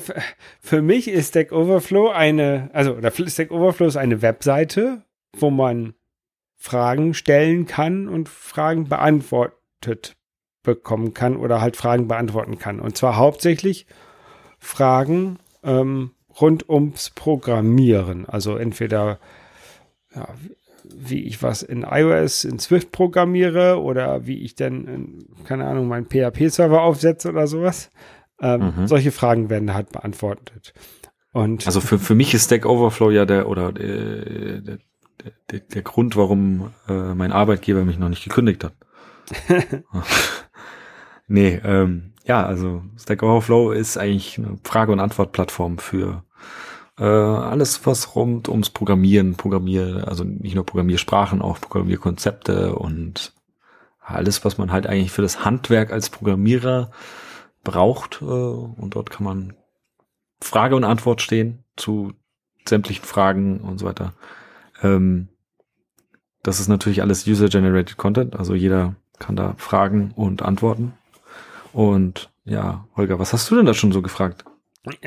für 0.59 0.81
mich 0.81 1.07
ist 1.07 1.29
Stack 1.29 1.51
Overflow 1.51 2.09
eine, 2.09 2.69
also 2.73 2.97
Stack 3.27 3.51
Overflow 3.51 3.87
ist 3.87 3.97
eine 3.97 4.21
Webseite, 4.21 5.03
wo 5.35 5.49
man 5.49 5.93
Fragen 6.55 7.13
stellen 7.13 7.65
kann 7.67 8.07
und 8.07 8.29
Fragen 8.29 8.89
beantwortet 8.89 10.15
bekommen 10.63 11.13
kann 11.13 11.37
oder 11.37 11.61
halt 11.61 11.77
Fragen 11.77 12.07
beantworten 12.07 12.59
kann. 12.59 12.79
Und 12.79 12.97
zwar 12.97 13.15
hauptsächlich 13.15 13.87
Fragen 14.59 15.39
ähm, 15.63 16.11
rund 16.41 16.69
ums 16.69 17.11
Programmieren. 17.11 18.25
Also 18.25 18.57
entweder 18.57 19.19
ja, 20.13 20.27
wie 20.83 21.23
ich 21.23 21.41
was 21.43 21.63
in 21.63 21.83
iOS 21.89 22.43
in 22.43 22.59
Swift 22.59 22.91
programmiere 22.91 23.81
oder 23.81 24.27
wie 24.27 24.39
ich 24.39 24.55
denn, 24.55 24.87
in, 24.87 25.45
keine 25.45 25.65
Ahnung, 25.65 25.87
meinen 25.87 26.07
PHP-Server 26.07 26.81
aufsetze 26.81 27.29
oder 27.29 27.47
sowas. 27.47 27.89
Ähm, 28.41 28.73
mhm. 28.75 28.87
Solche 28.87 29.11
Fragen 29.11 29.49
werden 29.49 29.73
halt 29.73 29.91
beantwortet. 29.91 30.73
Und 31.31 31.65
also 31.65 31.81
für, 31.81 31.99
für 31.99 32.15
mich 32.15 32.33
ist 32.33 32.45
Stack 32.45 32.65
Overflow 32.65 33.11
ja 33.11 33.25
der 33.25 33.47
oder 33.47 33.71
der, 33.71 34.61
der, 34.61 34.77
der, 35.51 35.59
der 35.59 35.81
Grund, 35.81 36.15
warum 36.15 36.71
äh, 36.87 37.13
mein 37.13 37.31
Arbeitgeber 37.31 37.83
mich 37.83 37.97
noch 37.97 38.09
nicht 38.09 38.23
gekündigt 38.23 38.63
hat. 38.63 38.73
nee, 41.27 41.59
ähm, 41.63 42.13
ja, 42.25 42.45
also 42.45 42.83
Stack 42.97 43.23
Overflow 43.23 43.71
ist 43.71 43.97
eigentlich 43.97 44.37
eine 44.37 44.57
Frage- 44.63 44.91
und 44.91 44.99
Antwortplattform 44.99 45.77
für 45.77 46.23
äh, 46.97 47.03
alles, 47.03 47.85
was 47.85 48.15
rund 48.15 48.49
ums 48.49 48.69
Programmieren, 48.69 49.35
Programmier, 49.35 50.05
also 50.07 50.23
nicht 50.23 50.55
nur 50.55 50.65
Programmiersprachen, 50.65 51.41
auch 51.41 51.61
Programmierkonzepte 51.61 52.75
und 52.75 53.33
alles, 54.01 54.45
was 54.45 54.57
man 54.57 54.71
halt 54.71 54.87
eigentlich 54.87 55.11
für 55.11 55.21
das 55.21 55.43
Handwerk 55.43 55.91
als 55.91 56.09
Programmierer 56.09 56.91
braucht. 57.67 58.21
Äh, 58.21 58.25
und 58.25 58.91
dort 58.95 59.09
kann 59.11 59.25
man 59.25 59.53
Frage 60.41 60.75
und 60.75 60.83
Antwort 60.83 61.21
stehen 61.21 61.63
zu 61.75 62.13
sämtlichen 62.67 63.05
Fragen 63.05 63.59
und 63.59 63.77
so 63.77 63.85
weiter. 63.85 64.13
Ähm, 64.81 65.27
das 66.43 66.59
ist 66.59 66.69
natürlich 66.69 67.01
alles 67.01 67.27
User-Generated 67.27 67.97
Content, 67.97 68.35
also 68.35 68.55
jeder 68.55 68.95
kann 69.19 69.35
da 69.35 69.55
fragen 69.57 70.13
und 70.15 70.43
antworten. 70.43 70.93
Und 71.73 72.29
ja, 72.45 72.87
Holger, 72.95 73.19
was 73.19 73.33
hast 73.33 73.49
du 73.51 73.55
denn 73.55 73.65
da 73.65 73.73
schon 73.73 73.91
so 73.91 74.01
gefragt? 74.01 74.45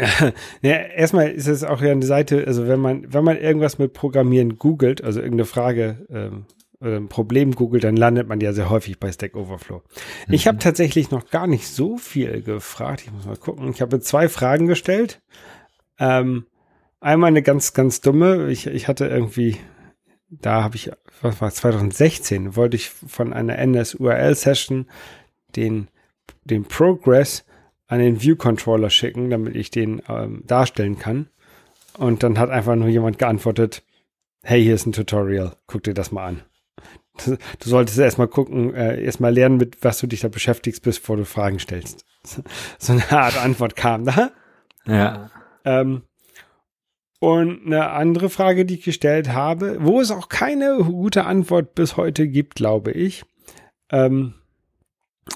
Ja, 0.61 0.73
erstmal 0.73 1.31
ist 1.31 1.47
es 1.47 1.65
auch 1.65 1.81
ja 1.81 1.93
eine 1.93 2.05
Seite, 2.05 2.47
also 2.47 2.69
wenn 2.69 2.81
man, 2.81 3.11
wenn 3.11 3.25
man 3.25 3.39
irgendwas 3.39 3.79
mit 3.79 3.95
Programmieren 3.95 4.59
googelt, 4.59 5.03
also 5.03 5.21
irgendeine 5.21 5.47
Frage 5.47 6.07
ähm, 6.11 6.45
ein 6.81 7.09
Problem 7.09 7.55
googelt, 7.55 7.85
dann 7.85 7.97
landet 7.97 8.29
man 8.29 8.41
ja 8.41 8.53
sehr 8.53 8.71
häufig 8.71 8.99
bei 8.99 9.13
Stack 9.13 9.37
Overflow. 9.37 9.83
Mhm. 10.27 10.35
Ich 10.35 10.47
habe 10.47 10.59
tatsächlich 10.59 11.11
noch 11.11 11.31
gar 11.31 11.47
nicht 11.47 11.67
so 11.67 11.99
viel 11.99 12.43
gefragt. 12.43 13.03
Ich 13.05 13.13
muss 13.13 13.27
mal 13.27 13.37
gucken. 13.37 13.71
Ich 13.71 13.83
habe 13.83 14.01
zwei 14.01 14.29
Fragen 14.29 14.67
gestellt. 14.67 15.21
Ähm, 15.99 16.47
einmal 17.01 17.29
eine 17.29 17.43
ganz, 17.43 17.75
ganz 17.75 18.01
dumme. 18.01 18.51
Ich, 18.51 18.67
ich 18.67 18.89
hatte 18.89 19.07
irgendwie, 19.07 19.59
da 20.31 20.63
habe 20.63 20.77
ich, 20.77 20.91
was 21.21 21.41
war 21.41 21.51
2016, 21.51 22.57
wollte 22.57 22.77
ich 22.77 22.89
von 22.89 23.33
einer 23.33 23.59
NS-URL-Session 23.59 24.87
den, 25.57 25.89
den 26.45 26.65
Progress 26.65 27.45
an 27.89 27.99
den 27.99 28.23
View-Controller 28.23 28.89
schicken, 28.89 29.31
damit 29.31 29.55
ich 29.55 29.71
den 29.71 30.01
ähm, 30.09 30.45
darstellen 30.47 30.99
kann. 30.99 31.29
Und 31.99 32.23
dann 32.23 32.39
hat 32.39 32.49
einfach 32.49 32.77
nur 32.77 32.89
jemand 32.89 33.19
geantwortet, 33.19 33.83
hey, 34.43 34.63
hier 34.63 34.77
ist 34.77 34.87
ein 34.87 34.93
Tutorial, 34.93 35.57
guck 35.67 35.83
dir 35.83 35.93
das 35.93 36.13
mal 36.13 36.27
an. 36.27 36.43
Du, 37.25 37.37
du 37.37 37.69
solltest 37.69 37.99
erstmal 37.99 38.29
gucken, 38.29 38.75
äh, 38.75 39.03
erstmal 39.03 39.33
lernen, 39.33 39.57
mit 39.57 39.83
was 39.83 39.99
du 39.99 40.07
dich 40.07 40.21
da 40.21 40.29
beschäftigst, 40.29 40.83
bevor 40.83 41.17
du 41.17 41.25
Fragen 41.25 41.59
stellst. 41.59 42.05
So 42.79 42.93
eine 42.93 43.11
Art 43.11 43.39
Antwort 43.39 43.77
kam 43.77 44.05
da. 44.05 44.31
Ja. 44.87 45.31
Ähm, 45.65 46.03
und 47.19 47.67
eine 47.67 47.91
andere 47.91 48.29
Frage, 48.31 48.65
die 48.65 48.75
ich 48.75 48.85
gestellt 48.85 49.33
habe, 49.33 49.79
wo 49.81 50.01
es 50.01 50.11
auch 50.11 50.29
keine 50.29 50.79
gute 50.79 51.25
Antwort 51.25 51.75
bis 51.75 51.97
heute 51.97 52.29
gibt, 52.29 52.57
glaube 52.57 52.93
ich, 52.93 53.25
ähm, 53.91 54.35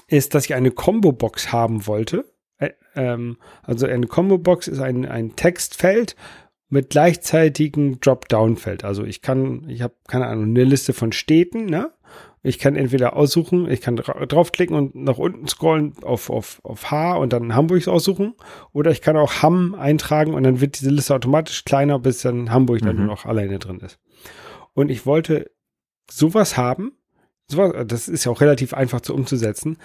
ist, 0.07 0.35
dass 0.35 0.45
ich 0.45 0.53
eine 0.53 0.71
Combo-Box 0.71 1.51
haben 1.51 1.87
wollte 1.87 2.25
äh, 2.57 2.71
ähm, 2.95 3.37
also 3.63 3.85
eine 3.85 4.07
Combo-Box 4.07 4.67
ist 4.67 4.79
ein, 4.79 5.05
ein 5.05 5.35
Textfeld 5.35 6.15
mit 6.69 6.89
gleichzeitigem 6.89 7.99
Drop-Down-Feld. 7.99 8.83
Also 8.83 9.03
ich 9.03 9.21
kann, 9.21 9.69
ich 9.69 9.81
habe 9.81 9.93
keine 10.07 10.27
Ahnung, 10.27 10.45
eine 10.45 10.63
Liste 10.63 10.93
von 10.93 11.11
Städten, 11.11 11.65
ne? 11.65 11.91
Ich 12.41 12.59
kann 12.59 12.75
entweder 12.75 13.15
aussuchen, 13.15 13.69
ich 13.69 13.81
kann 13.81 13.95
dra 13.95 14.23
draufklicken 14.25 14.75
und 14.75 14.93
nach 14.93 15.17
unten 15.17 15.47
scrollen 15.47 15.95
auf, 16.03 16.29
auf, 16.29 16.61
auf 16.63 16.91
H 16.91 17.15
und 17.15 17.33
dann 17.33 17.55
Hamburg 17.55 17.87
aussuchen. 17.87 18.35
Oder 18.71 18.91
ich 18.91 19.01
kann 19.01 19.17
auch 19.17 19.41
Hamm 19.41 19.73
eintragen 19.73 20.35
und 20.35 20.43
dann 20.43 20.61
wird 20.61 20.79
diese 20.79 20.91
Liste 20.91 21.15
automatisch 21.15 21.65
kleiner, 21.65 21.97
bis 21.97 22.21
dann 22.21 22.51
Hamburg 22.51 22.81
mhm. 22.81 22.85
dann 22.85 22.95
nur 22.97 23.07
noch 23.07 23.25
alleine 23.25 23.57
drin 23.57 23.79
ist. 23.79 23.99
Und 24.73 24.89
ich 24.89 25.07
wollte 25.07 25.51
sowas 26.09 26.55
haben. 26.55 26.91
Sowas, 27.49 27.73
das 27.87 28.07
ist 28.07 28.25
ja 28.25 28.31
auch 28.31 28.41
relativ 28.41 28.75
einfach 28.75 29.01
zu 29.01 29.15
umzusetzen 29.15 29.77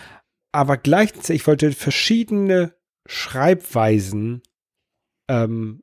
aber 0.53 0.77
gleichzeitig 0.77 1.43
ich 1.43 1.47
wollte 1.47 1.73
verschiedene 1.73 2.75
Schreibweisen 3.07 4.43
ähm, 5.29 5.83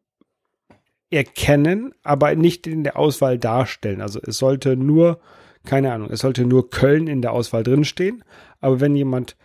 erkennen, 1.10 1.94
aber 2.04 2.36
nicht 2.36 2.68
in 2.68 2.84
der 2.84 2.98
Auswahl 2.98 3.38
darstellen. 3.38 4.02
Also 4.02 4.20
es 4.22 4.38
sollte 4.38 4.76
nur, 4.76 5.20
keine 5.66 5.94
Ahnung, 5.94 6.10
es 6.12 6.20
sollte 6.20 6.46
nur 6.46 6.70
Köln 6.70 7.08
in 7.08 7.22
der 7.22 7.32
Auswahl 7.32 7.64
drinstehen. 7.64 8.24
Aber 8.60 8.80
wenn 8.80 8.96
jemand 8.96 9.38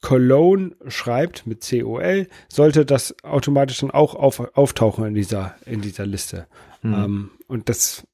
Cologne 0.00 0.76
schreibt 0.88 1.46
mit 1.46 1.66
COL, 1.68 2.28
sollte 2.48 2.84
das 2.84 3.14
automatisch 3.24 3.80
dann 3.80 3.90
auch 3.90 4.14
auf, 4.14 4.54
auftauchen 4.54 5.06
in 5.06 5.14
dieser, 5.14 5.54
in 5.64 5.80
dieser 5.80 6.04
Liste. 6.04 6.46
Mhm. 6.82 6.94
Ähm, 6.94 7.30
und 7.46 7.68
das, 7.68 8.06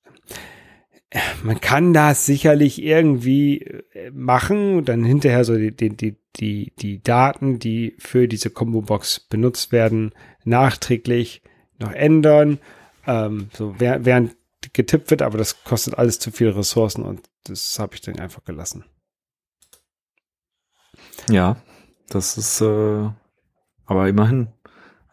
man 1.42 1.60
kann 1.60 1.92
das 1.92 2.26
sicherlich 2.26 2.82
irgendwie 2.82 3.62
äh, 3.62 4.10
machen 4.12 4.78
und 4.78 4.88
dann 4.88 5.02
hinterher 5.02 5.44
so 5.44 5.56
die, 5.56 5.72
die, 5.74 6.16
die, 6.36 6.72
die 6.78 7.02
Daten, 7.02 7.58
die 7.58 7.96
für 7.98 8.28
diese 8.28 8.50
Combo-Box 8.50 9.20
benutzt 9.28 9.72
werden, 9.72 10.12
nachträglich 10.44 11.42
noch 11.80 11.92
ändern, 11.92 12.60
ähm, 13.06 13.50
so 13.52 13.74
während 13.78 14.36
getippt 14.72 15.10
wird, 15.10 15.22
aber 15.22 15.38
das 15.38 15.64
kostet 15.64 15.96
alles 15.96 16.18
zu 16.18 16.30
viele 16.30 16.54
Ressourcen 16.54 17.02
und 17.04 17.28
das 17.44 17.78
habe 17.78 17.94
ich 17.94 18.00
dann 18.02 18.18
einfach 18.18 18.44
gelassen. 18.44 18.84
Ja, 21.30 21.56
das 22.08 22.36
ist 22.36 22.60
äh, 22.60 23.08
aber 23.86 24.08
immerhin 24.08 24.48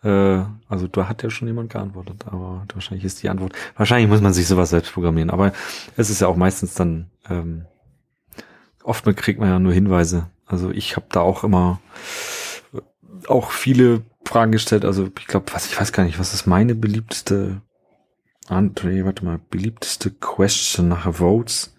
äh, 0.03 0.43
also 0.69 0.87
da 0.87 1.07
hat 1.07 1.23
ja 1.23 1.29
schon 1.29 1.47
jemand 1.47 1.71
geantwortet, 1.71 2.25
aber 2.27 2.65
wahrscheinlich 2.73 3.05
ist 3.05 3.23
die 3.23 3.29
Antwort. 3.29 3.53
Wahrscheinlich 3.75 4.09
muss 4.09 4.21
man 4.21 4.33
sich 4.33 4.47
sowas 4.47 4.69
selbst 4.69 4.93
programmieren, 4.93 5.29
aber 5.29 5.53
es 5.95 6.09
ist 6.09 6.21
ja 6.21 6.27
auch 6.27 6.35
meistens 6.35 6.75
dann, 6.75 7.09
ähm, 7.29 7.65
oft 8.83 9.03
kriegt 9.17 9.39
man 9.39 9.49
ja 9.49 9.59
nur 9.59 9.73
Hinweise. 9.73 10.29
Also 10.45 10.71
ich 10.71 10.95
habe 10.95 11.07
da 11.09 11.21
auch 11.21 11.43
immer 11.43 11.81
auch 13.27 13.51
viele 13.51 14.03
Fragen 14.25 14.51
gestellt. 14.51 14.85
Also 14.85 15.09
ich 15.19 15.27
glaube, 15.27 15.51
was 15.53 15.65
ich 15.65 15.79
weiß 15.79 15.91
gar 15.91 16.03
nicht, 16.03 16.19
was 16.19 16.33
ist 16.33 16.45
meine 16.45 16.75
beliebteste 16.75 17.61
André, 18.47 19.05
warte 19.05 19.25
mal, 19.25 19.39
beliebteste 19.49 20.11
Question 20.11 20.89
nach 20.89 21.13
Votes? 21.13 21.75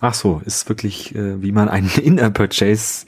Ach 0.00 0.14
so, 0.14 0.40
ist 0.44 0.68
wirklich, 0.68 1.14
äh, 1.14 1.42
wie 1.42 1.52
man 1.52 1.68
einen 1.68 1.90
In-App-Purchase 2.02 3.06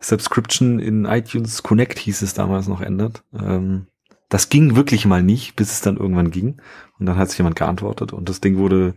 Subscription 0.00 0.80
in 0.80 1.04
iTunes 1.04 1.62
Connect 1.62 1.98
hieß 1.98 2.22
es 2.22 2.34
damals 2.34 2.66
noch 2.66 2.80
ändert. 2.80 3.22
Ähm, 3.32 3.86
das 4.28 4.48
ging 4.48 4.74
wirklich 4.76 5.06
mal 5.06 5.22
nicht, 5.22 5.56
bis 5.56 5.72
es 5.72 5.80
dann 5.80 5.96
irgendwann 5.96 6.30
ging. 6.30 6.60
Und 6.98 7.06
dann 7.06 7.16
hat 7.16 7.28
sich 7.28 7.38
jemand 7.38 7.56
geantwortet 7.56 8.12
und 8.12 8.28
das 8.28 8.40
Ding 8.40 8.56
wurde 8.56 8.94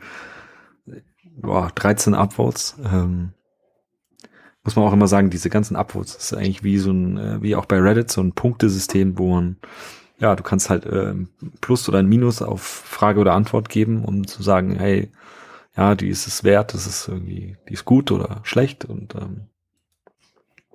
boah, 1.38 1.72
13 1.76 2.14
Upvotes. 2.14 2.78
Ähm, 2.84 3.34
muss 4.64 4.76
man 4.76 4.86
auch 4.86 4.94
immer 4.94 5.08
sagen, 5.08 5.30
diese 5.30 5.50
ganzen 5.50 5.76
Upvotes 5.76 6.16
ist 6.16 6.34
eigentlich 6.34 6.64
wie 6.64 6.80
so 6.80 6.92
ein, 6.92 7.18
äh, 7.18 7.42
wie 7.42 7.56
auch 7.56 7.66
bei 7.66 7.80
Reddit, 7.80 8.12
so 8.12 8.22
ein 8.22 8.34
Punktesystem, 8.34 9.18
wo 9.20 9.36
man, 9.36 9.58
ja, 10.20 10.36
du 10.36 10.44
kannst 10.44 10.70
halt 10.70 10.86
äh, 10.86 11.14
Plus 11.62 11.88
oder 11.90 12.00
ein 12.00 12.08
Minus 12.08 12.42
auf 12.42 12.62
Frage 12.62 13.20
oder 13.20 13.34
Antwort 13.34 13.70
geben, 13.70 14.06
um 14.06 14.28
zu 14.28 14.44
sagen, 14.44 14.76
hey, 14.78 15.12
ja, 15.76 15.96
die 15.96 16.10
ist 16.10 16.28
es 16.28 16.44
wert, 16.44 16.74
das 16.74 16.88
ist 16.88 17.08
irgendwie, 17.08 17.58
die 17.68 17.74
ist 17.74 17.86
gut 17.86 18.12
oder 18.12 18.40
schlecht 18.44 18.86
und 18.86 19.16
ähm, 19.16 19.48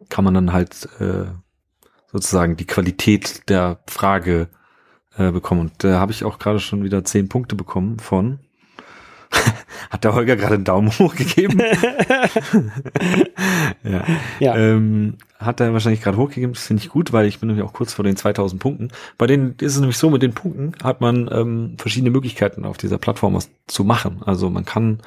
kann 0.08 0.24
man 0.24 0.34
dann 0.34 0.52
halt 0.52 0.88
äh, 1.00 1.26
sozusagen 2.12 2.56
die 2.56 2.66
Qualität 2.66 3.48
der 3.48 3.80
Frage 3.86 4.48
äh, 5.16 5.30
bekommen. 5.30 5.60
Und 5.60 5.84
da 5.84 6.00
habe 6.00 6.12
ich 6.12 6.24
auch 6.24 6.38
gerade 6.38 6.60
schon 6.60 6.84
wieder 6.84 7.04
zehn 7.04 7.28
Punkte 7.28 7.56
bekommen 7.56 7.98
von. 7.98 8.40
Hat 9.88 10.04
der 10.04 10.14
Holger 10.14 10.36
gerade 10.36 10.56
einen 10.56 10.64
Daumen 10.64 10.90
hoch 10.98 11.14
gegeben? 11.14 11.60
ja. 13.82 14.04
ja. 14.38 14.56
Ähm, 14.56 15.16
hat 15.38 15.60
er 15.60 15.72
wahrscheinlich 15.72 16.02
gerade 16.02 16.18
hochgegeben. 16.18 16.52
Das 16.52 16.66
finde 16.66 16.82
ich 16.82 16.90
gut, 16.90 17.12
weil 17.12 17.26
ich 17.26 17.40
bin 17.40 17.48
nämlich 17.48 17.64
auch 17.64 17.72
kurz 17.72 17.94
vor 17.94 18.04
den 18.04 18.16
2000 18.16 18.60
Punkten. 18.60 18.88
Bei 19.16 19.26
denen 19.26 19.54
ist 19.58 19.74
es 19.74 19.80
nämlich 19.80 19.96
so, 19.96 20.10
mit 20.10 20.22
den 20.22 20.34
Punkten 20.34 20.72
hat 20.82 21.00
man 21.00 21.30
ähm, 21.32 21.76
verschiedene 21.78 22.10
Möglichkeiten 22.10 22.64
auf 22.64 22.76
dieser 22.76 22.98
Plattform 22.98 23.34
was 23.34 23.50
zu 23.66 23.84
machen. 23.84 24.22
Also 24.24 24.50
man 24.50 24.64
kann 24.66 24.98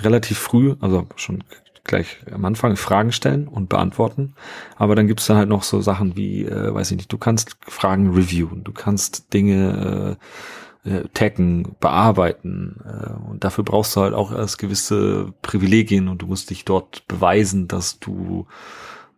relativ 0.00 0.38
früh, 0.38 0.74
also 0.80 1.06
schon 1.14 1.44
gleich 1.86 2.18
am 2.30 2.44
Anfang 2.44 2.76
Fragen 2.76 3.12
stellen 3.12 3.48
und 3.48 3.68
beantworten. 3.68 4.34
Aber 4.76 4.94
dann 4.94 5.06
gibt's 5.06 5.26
dann 5.26 5.36
halt 5.36 5.48
noch 5.48 5.62
so 5.62 5.80
Sachen 5.80 6.16
wie, 6.16 6.44
äh, 6.44 6.74
weiß 6.74 6.90
ich 6.90 6.96
nicht, 6.96 7.12
du 7.12 7.18
kannst 7.18 7.56
Fragen 7.66 8.10
reviewen, 8.10 8.64
du 8.64 8.72
kannst 8.72 9.32
Dinge 9.32 10.16
äh, 10.18 10.24
äh, 10.86 11.04
taggen, 11.12 11.76
bearbeiten. 11.80 12.76
Äh, 12.84 13.30
und 13.30 13.44
dafür 13.44 13.64
brauchst 13.64 13.96
du 13.96 14.00
halt 14.00 14.14
auch 14.14 14.32
erst 14.32 14.58
gewisse 14.58 15.32
Privilegien 15.42 16.08
und 16.08 16.22
du 16.22 16.26
musst 16.26 16.50
dich 16.50 16.64
dort 16.64 17.06
beweisen, 17.08 17.68
dass 17.68 17.98
du 17.98 18.46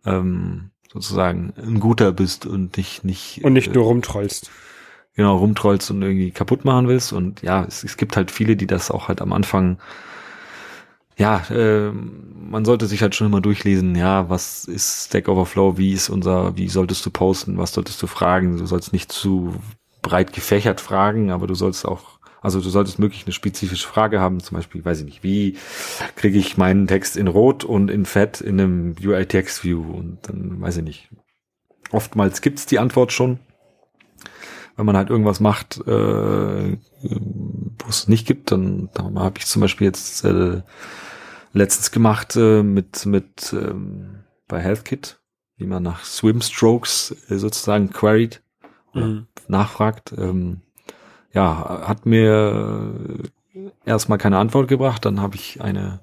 ähm, 0.05 0.71
sozusagen 0.91 1.53
ein 1.57 1.79
guter 1.79 2.11
bist 2.11 2.45
und 2.45 2.77
dich 2.77 3.03
nicht 3.03 3.43
und 3.43 3.53
nicht 3.53 3.73
nur 3.73 3.85
rumtrollst. 3.85 4.49
Genau, 5.15 5.37
rumtrollst 5.37 5.91
und 5.91 6.01
irgendwie 6.01 6.31
kaputt 6.31 6.65
machen 6.65 6.87
willst. 6.87 7.13
Und 7.13 7.41
ja, 7.41 7.63
es, 7.65 7.83
es 7.83 7.97
gibt 7.97 8.17
halt 8.17 8.31
viele, 8.31 8.55
die 8.55 8.67
das 8.67 8.89
auch 8.89 9.07
halt 9.07 9.21
am 9.21 9.33
Anfang 9.33 9.77
ja, 11.19 11.43
äh, 11.49 11.91
man 11.91 12.63
sollte 12.63 12.87
sich 12.87 13.01
halt 13.01 13.13
schon 13.13 13.27
immer 13.27 13.41
durchlesen, 13.41 13.93
ja, 13.93 14.29
was 14.29 14.63
ist 14.63 15.07
Stack 15.07 15.27
Overflow, 15.27 15.77
wie 15.77 15.91
ist 15.91 16.09
unser, 16.09 16.55
wie 16.55 16.69
solltest 16.69 17.05
du 17.05 17.11
posten, 17.11 17.57
was 17.57 17.73
solltest 17.73 18.01
du 18.01 18.07
fragen, 18.07 18.57
du 18.57 18.65
sollst 18.65 18.93
nicht 18.93 19.11
zu 19.11 19.53
breit 20.09 20.33
gefächert 20.33 20.81
fragen, 20.81 21.29
aber 21.29 21.45
du 21.45 21.53
sollst 21.53 21.85
auch, 21.85 22.19
also 22.41 22.59
du 22.61 22.69
solltest 22.69 22.97
möglich 22.97 23.25
eine 23.25 23.31
spezifische 23.31 23.87
Frage 23.87 24.19
haben, 24.19 24.39
zum 24.39 24.57
Beispiel, 24.57 24.83
weiß 24.83 25.01
ich 25.01 25.05
nicht, 25.05 25.23
wie 25.23 25.55
kriege 26.15 26.39
ich 26.39 26.57
meinen 26.57 26.87
Text 26.87 27.15
in 27.15 27.27
Rot 27.27 27.63
und 27.63 27.91
in 27.91 28.05
Fett 28.05 28.41
in 28.41 28.59
einem 28.59 28.95
UI-Text-View 28.99 29.79
und 29.79 30.17
dann 30.23 30.59
weiß 30.59 30.77
ich 30.77 30.83
nicht. 30.83 31.09
Oftmals 31.91 32.41
gibt's 32.41 32.65
die 32.65 32.79
Antwort 32.79 33.13
schon, 33.13 33.37
wenn 34.77 34.87
man 34.87 34.97
halt 34.97 35.11
irgendwas 35.11 35.39
macht, 35.39 35.77
äh, 35.77 36.77
wo 37.03 37.87
es 37.87 38.07
nicht 38.07 38.25
gibt, 38.25 38.51
dann, 38.51 38.89
dann 38.95 39.19
habe 39.19 39.37
ich 39.37 39.45
zum 39.45 39.61
Beispiel 39.61 39.85
jetzt 39.85 40.25
äh, 40.25 40.63
letztens 41.53 41.91
gemacht 41.91 42.35
äh, 42.35 42.63
mit, 42.63 43.05
mit 43.05 43.53
ähm, 43.53 44.23
bei 44.47 44.59
HealthKit, 44.59 45.19
wie 45.57 45.67
man 45.67 45.83
nach 45.83 46.03
Swim 46.03 46.41
Strokes 46.41 47.15
äh, 47.29 47.37
sozusagen 47.37 47.91
queried 47.91 48.41
mhm. 48.93 49.27
nachfragt. 49.47 50.13
Ähm, 50.17 50.61
ja, 51.33 51.87
hat 51.87 52.05
mir 52.05 52.89
erstmal 53.85 54.17
keine 54.17 54.37
Antwort 54.37 54.67
gebracht, 54.67 55.05
dann 55.05 55.21
habe 55.21 55.35
ich 55.35 55.61
eine 55.61 56.01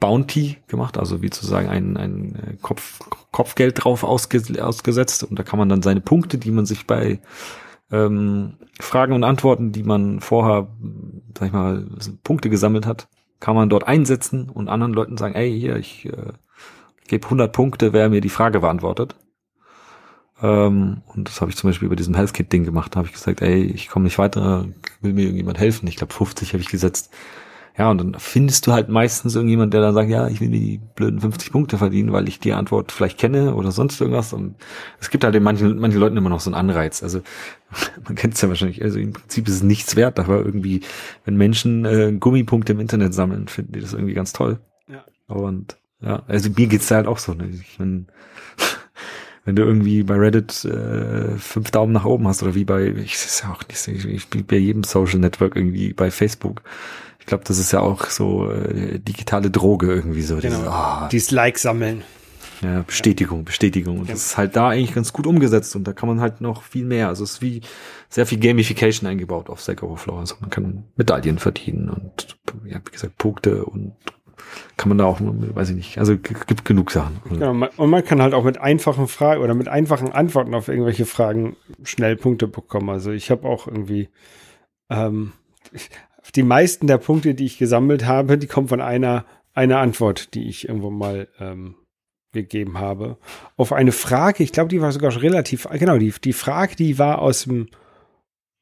Bounty 0.00 0.58
gemacht, 0.66 0.98
also 0.98 1.22
wie 1.22 1.30
zu 1.30 1.46
sagen 1.46 1.68
ein, 1.68 1.96
ein 1.96 2.58
Kopf, 2.60 2.98
Kopfgeld 3.30 3.82
drauf 3.82 4.04
ausge, 4.04 4.42
ausgesetzt 4.62 5.24
und 5.24 5.38
da 5.38 5.42
kann 5.42 5.58
man 5.58 5.68
dann 5.68 5.82
seine 5.82 6.00
Punkte, 6.00 6.36
die 6.38 6.50
man 6.50 6.66
sich 6.66 6.86
bei 6.86 7.20
ähm, 7.90 8.54
Fragen 8.80 9.14
und 9.14 9.24
Antworten, 9.24 9.72
die 9.72 9.82
man 9.82 10.20
vorher, 10.20 10.68
sag 11.38 11.46
ich 11.48 11.52
mal, 11.52 11.86
Punkte 12.22 12.50
gesammelt 12.50 12.86
hat, 12.86 13.08
kann 13.40 13.54
man 13.54 13.68
dort 13.68 13.86
einsetzen 13.86 14.50
und 14.50 14.68
anderen 14.68 14.92
Leuten 14.92 15.16
sagen, 15.16 15.34
ey, 15.34 15.58
hier, 15.58 15.76
ich 15.76 16.06
äh, 16.06 16.32
gebe 17.06 17.24
100 17.26 17.52
Punkte, 17.52 17.92
wer 17.92 18.08
mir 18.08 18.20
die 18.20 18.28
Frage 18.28 18.60
beantwortet. 18.60 19.16
Ähm, 20.42 21.02
und 21.06 21.28
das 21.28 21.40
habe 21.40 21.50
ich 21.50 21.56
zum 21.56 21.70
Beispiel 21.70 21.88
bei 21.88 21.96
diesem 21.96 22.14
HealthKit-Ding 22.14 22.64
gemacht. 22.64 22.94
Da 22.94 22.98
habe 22.98 23.08
ich 23.08 23.14
gesagt, 23.14 23.42
ey, 23.42 23.64
ich 23.64 23.88
komme 23.88 24.04
nicht 24.04 24.18
weiter, 24.18 24.66
will 25.00 25.12
mir 25.12 25.22
irgendjemand 25.22 25.58
helfen. 25.58 25.86
Ich 25.86 25.96
glaube, 25.96 26.12
50 26.12 26.52
habe 26.52 26.62
ich 26.62 26.68
gesetzt. 26.68 27.10
Ja, 27.76 27.90
und 27.90 27.98
dann 27.98 28.14
findest 28.18 28.66
du 28.66 28.72
halt 28.72 28.88
meistens 28.88 29.34
irgendjemand, 29.34 29.74
der 29.74 29.80
dann 29.80 29.94
sagt, 29.94 30.08
ja, 30.08 30.28
ich 30.28 30.40
will 30.40 30.50
die 30.50 30.80
blöden 30.94 31.20
50 31.20 31.50
Punkte 31.50 31.76
verdienen, 31.76 32.12
weil 32.12 32.28
ich 32.28 32.38
die 32.38 32.52
Antwort 32.52 32.92
vielleicht 32.92 33.18
kenne 33.18 33.56
oder 33.56 33.72
sonst 33.72 34.00
irgendwas. 34.00 34.32
Und 34.32 34.54
es 35.00 35.10
gibt 35.10 35.24
halt 35.24 35.34
in 35.34 35.42
manchen, 35.42 35.80
manchen 35.80 35.98
Leuten 35.98 36.16
immer 36.16 36.30
noch 36.30 36.38
so 36.38 36.50
einen 36.50 36.54
Anreiz. 36.54 37.02
Also 37.02 37.22
man 38.04 38.14
kennt 38.14 38.34
es 38.34 38.40
ja 38.42 38.48
wahrscheinlich, 38.48 38.80
also 38.80 39.00
im 39.00 39.12
Prinzip 39.12 39.48
ist 39.48 39.54
es 39.54 39.62
nichts 39.64 39.96
wert, 39.96 40.20
aber 40.20 40.44
irgendwie, 40.44 40.82
wenn 41.24 41.36
Menschen 41.36 41.84
äh, 41.84 42.12
Gummipunkte 42.12 42.74
im 42.74 42.80
Internet 42.80 43.12
sammeln, 43.12 43.48
finden 43.48 43.72
die 43.72 43.80
das 43.80 43.92
irgendwie 43.92 44.14
ganz 44.14 44.32
toll. 44.32 44.60
Ja. 44.86 45.04
Und 45.26 45.76
ja, 46.00 46.22
also 46.28 46.50
mir 46.50 46.68
geht's 46.68 46.86
da 46.86 46.96
halt 46.96 47.08
auch 47.08 47.18
so. 47.18 47.34
Ne? 47.34 47.48
Ich 47.48 47.80
mein, 47.80 48.06
wenn 49.44 49.56
du 49.56 49.62
irgendwie 49.62 50.02
bei 50.02 50.14
Reddit 50.14 50.64
äh, 50.64 51.36
fünf 51.36 51.70
Daumen 51.70 51.92
nach 51.92 52.04
oben 52.04 52.26
hast 52.26 52.42
oder 52.42 52.54
wie 52.54 52.64
bei, 52.64 52.86
ich 52.86 53.14
ist 53.14 53.42
ja 53.42 53.52
auch 53.52 53.62
nicht, 53.68 53.86
ich, 53.88 54.04
ich 54.06 54.28
bin 54.28 54.46
bei 54.46 54.56
jedem 54.56 54.84
Social 54.84 55.18
Network 55.18 55.56
irgendwie 55.56 55.92
bei 55.92 56.10
Facebook 56.10 56.62
ich 57.24 57.28
glaube, 57.28 57.44
das 57.46 57.58
ist 57.58 57.72
ja 57.72 57.80
auch 57.80 58.10
so 58.10 58.50
äh, 58.50 58.98
digitale 58.98 59.50
Droge 59.50 59.86
irgendwie 59.86 60.20
so. 60.20 60.36
Genau. 60.36 60.58
Dieses, 60.58 60.68
oh. 60.68 61.08
Dieses 61.10 61.30
Like 61.30 61.58
sammeln. 61.58 62.02
Ja, 62.60 62.82
Bestätigung, 62.82 63.44
Bestätigung. 63.44 63.98
Und 64.00 64.08
ja. 64.08 64.12
das 64.12 64.26
ist 64.26 64.36
halt 64.36 64.56
da 64.56 64.68
eigentlich 64.68 64.94
ganz 64.94 65.10
gut 65.10 65.26
umgesetzt 65.26 65.74
und 65.74 65.84
da 65.84 65.94
kann 65.94 66.06
man 66.06 66.20
halt 66.20 66.42
noch 66.42 66.62
viel 66.62 66.84
mehr. 66.84 67.08
Also 67.08 67.24
es 67.24 67.32
ist 67.32 67.42
wie 67.42 67.62
sehr 68.10 68.26
viel 68.26 68.38
Gamification 68.38 69.08
eingebaut 69.08 69.48
auf 69.48 69.60
Stack 69.60 69.82
Overflow. 69.82 70.18
Also 70.18 70.34
man 70.40 70.50
kann 70.50 70.84
Medaillen 70.96 71.38
verdienen 71.38 71.88
und 71.88 72.36
ja, 72.66 72.78
wie 72.84 72.92
gesagt, 72.92 73.16
Punkte 73.16 73.64
und 73.64 73.94
kann 74.76 74.88
man 74.88 74.98
da 74.98 75.04
auch, 75.04 75.18
weiß 75.20 75.70
ich 75.70 75.76
nicht, 75.76 75.98
also 75.98 76.16
gibt 76.16 76.64
genug 76.64 76.90
Sachen. 76.90 77.20
Genau, 77.28 77.68
und 77.76 77.90
man 77.90 78.04
kann 78.04 78.22
halt 78.22 78.34
auch 78.34 78.44
mit 78.44 78.58
einfachen 78.58 79.08
Fragen 79.08 79.42
oder 79.42 79.54
mit 79.54 79.68
einfachen 79.68 80.12
Antworten 80.12 80.54
auf 80.54 80.68
irgendwelche 80.68 81.06
Fragen 81.06 81.56
schnell 81.82 82.16
Punkte 82.16 82.48
bekommen. 82.48 82.90
Also 82.90 83.12
ich 83.12 83.30
habe 83.30 83.48
auch 83.48 83.66
irgendwie 83.66 84.08
ähm, 84.90 85.32
die 86.34 86.42
meisten 86.42 86.86
der 86.86 86.98
Punkte, 86.98 87.34
die 87.34 87.46
ich 87.46 87.58
gesammelt 87.58 88.06
habe, 88.06 88.38
die 88.38 88.46
kommen 88.46 88.68
von 88.68 88.80
einer, 88.80 89.24
einer 89.52 89.78
Antwort, 89.78 90.34
die 90.34 90.48
ich 90.48 90.68
irgendwo 90.68 90.90
mal 90.90 91.28
ähm, 91.38 91.76
gegeben 92.32 92.78
habe. 92.78 93.18
Auf 93.56 93.72
eine 93.72 93.92
Frage, 93.92 94.42
ich 94.42 94.52
glaube, 94.52 94.68
die 94.68 94.80
war 94.80 94.92
sogar 94.92 95.10
schon 95.10 95.22
relativ, 95.22 95.68
genau, 95.72 95.98
die, 95.98 96.12
die 96.22 96.32
Frage, 96.32 96.76
die 96.76 96.98
war 96.98 97.20
aus 97.20 97.44
dem 97.44 97.68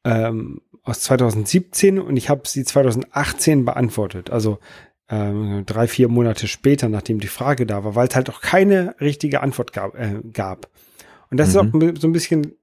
ähm, 0.04 0.60
aus 0.82 1.00
2017 1.00 1.98
und 1.98 2.16
ich 2.16 2.28
habe 2.28 2.42
sie 2.46 2.64
2018 2.64 3.64
beantwortet. 3.64 4.30
Also 4.30 4.58
ähm, 5.12 5.64
drei, 5.66 5.86
vier 5.86 6.08
Monate 6.08 6.48
später, 6.48 6.88
nachdem 6.88 7.20
die 7.20 7.28
Frage 7.28 7.66
da 7.66 7.84
war, 7.84 7.94
weil 7.94 8.08
es 8.08 8.16
halt 8.16 8.30
auch 8.30 8.40
keine 8.40 8.96
richtige 9.00 9.42
Antwort 9.42 9.72
gab. 9.72 9.94
Äh, 9.94 10.22
gab. 10.32 10.68
Und 11.30 11.38
das 11.38 11.54
mhm. 11.54 11.82
ist 11.82 11.94
auch 11.94 12.00
so 12.00 12.08
ein 12.08 12.12
bisschen 12.12 12.54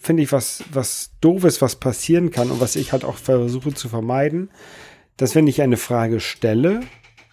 finde 0.00 0.22
ich, 0.22 0.32
was, 0.32 0.64
was 0.72 1.12
doofes, 1.20 1.60
was 1.60 1.76
passieren 1.76 2.30
kann 2.30 2.50
und 2.50 2.60
was 2.60 2.76
ich 2.76 2.92
halt 2.92 3.04
auch 3.04 3.16
versuche 3.16 3.74
zu 3.74 3.88
vermeiden, 3.88 4.50
dass 5.16 5.34
wenn 5.34 5.46
ich 5.46 5.62
eine 5.62 5.76
Frage 5.76 6.20
stelle 6.20 6.80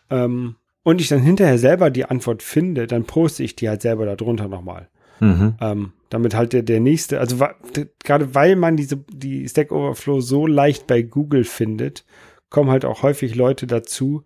ähm, 0.10 0.56
und 0.84 1.02
ich 1.02 1.08
dann 1.08 1.22
hinterher 1.22 1.58
selber 1.58 1.90
die 1.90 2.06
Antwort 2.06 2.44
finde, 2.44 2.88
dann 2.88 3.06
poste 3.06 3.44
ich 3.44 3.56
die 3.56 3.70
halt 3.70 3.82
selber 3.82 4.06
darunter 4.06 4.48
nochmal. 4.48 4.90
Mhm. 5.20 5.56
Ähm, 5.62 5.94
damit 6.10 6.36
halt 6.36 6.52
der, 6.52 6.64
der 6.64 6.80
nächste, 6.80 7.20
also 7.20 7.46
gerade 8.04 8.36
weil 8.36 8.56
man 8.56 8.76
diese, 8.76 8.98
die 8.98 9.48
Stack 9.48 9.72
Overflow 9.72 10.20
so 10.20 10.48
leicht 10.48 10.88
bei 10.88 11.04
Google 11.04 11.44
findet, 11.44 12.04
kommen 12.52 12.70
halt 12.70 12.86
auch 12.86 13.02
häufig 13.02 13.34
Leute 13.34 13.66
dazu. 13.66 14.24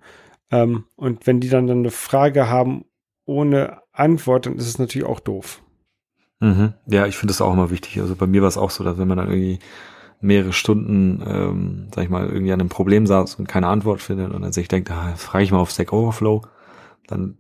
Ähm, 0.52 0.84
und 0.98 1.26
wenn 1.26 1.40
die 1.40 1.48
dann, 1.48 1.68
dann 1.68 1.80
eine 1.80 1.92
Frage 1.92 2.50
haben 2.50 2.84
ohne 3.26 3.80
Antwort, 3.94 4.46
dann 4.46 4.58
ist 4.58 4.68
es 4.68 4.78
natürlich 4.78 5.08
auch 5.08 5.22
doof. 5.22 5.62
Mhm. 6.42 6.74
Ja, 6.88 7.06
ich 7.06 7.16
finde 7.16 7.32
das 7.32 7.42
auch 7.42 7.54
immer 7.54 7.70
wichtig. 7.70 8.02
Also 8.02 8.16
bei 8.16 8.28
mir 8.28 8.42
war 8.42 8.50
es 8.50 8.58
auch 8.58 8.72
so, 8.72 8.84
dass 8.84 8.98
wenn 8.98 9.08
man 9.08 9.18
dann 9.18 9.30
irgendwie 9.30 9.60
mehrere 10.20 10.54
Stunden, 10.54 11.24
ähm, 11.26 11.88
sag 11.94 12.04
ich 12.04 12.10
mal, 12.10 12.28
irgendwie 12.28 12.52
an 12.52 12.60
einem 12.60 12.70
Problem 12.70 13.08
saß 13.08 13.36
und 13.36 13.48
keine 13.48 13.68
Antwort 13.68 14.02
findet 14.02 14.34
und 14.34 14.42
dann 14.42 14.54
sich 14.54 14.68
denkt, 14.68 14.92
ah, 14.92 15.14
frage 15.16 15.44
ich 15.44 15.52
mal 15.52 15.60
auf 15.60 15.72
Stack 15.72 15.94
Overflow, 15.94 16.42
dann 17.08 17.38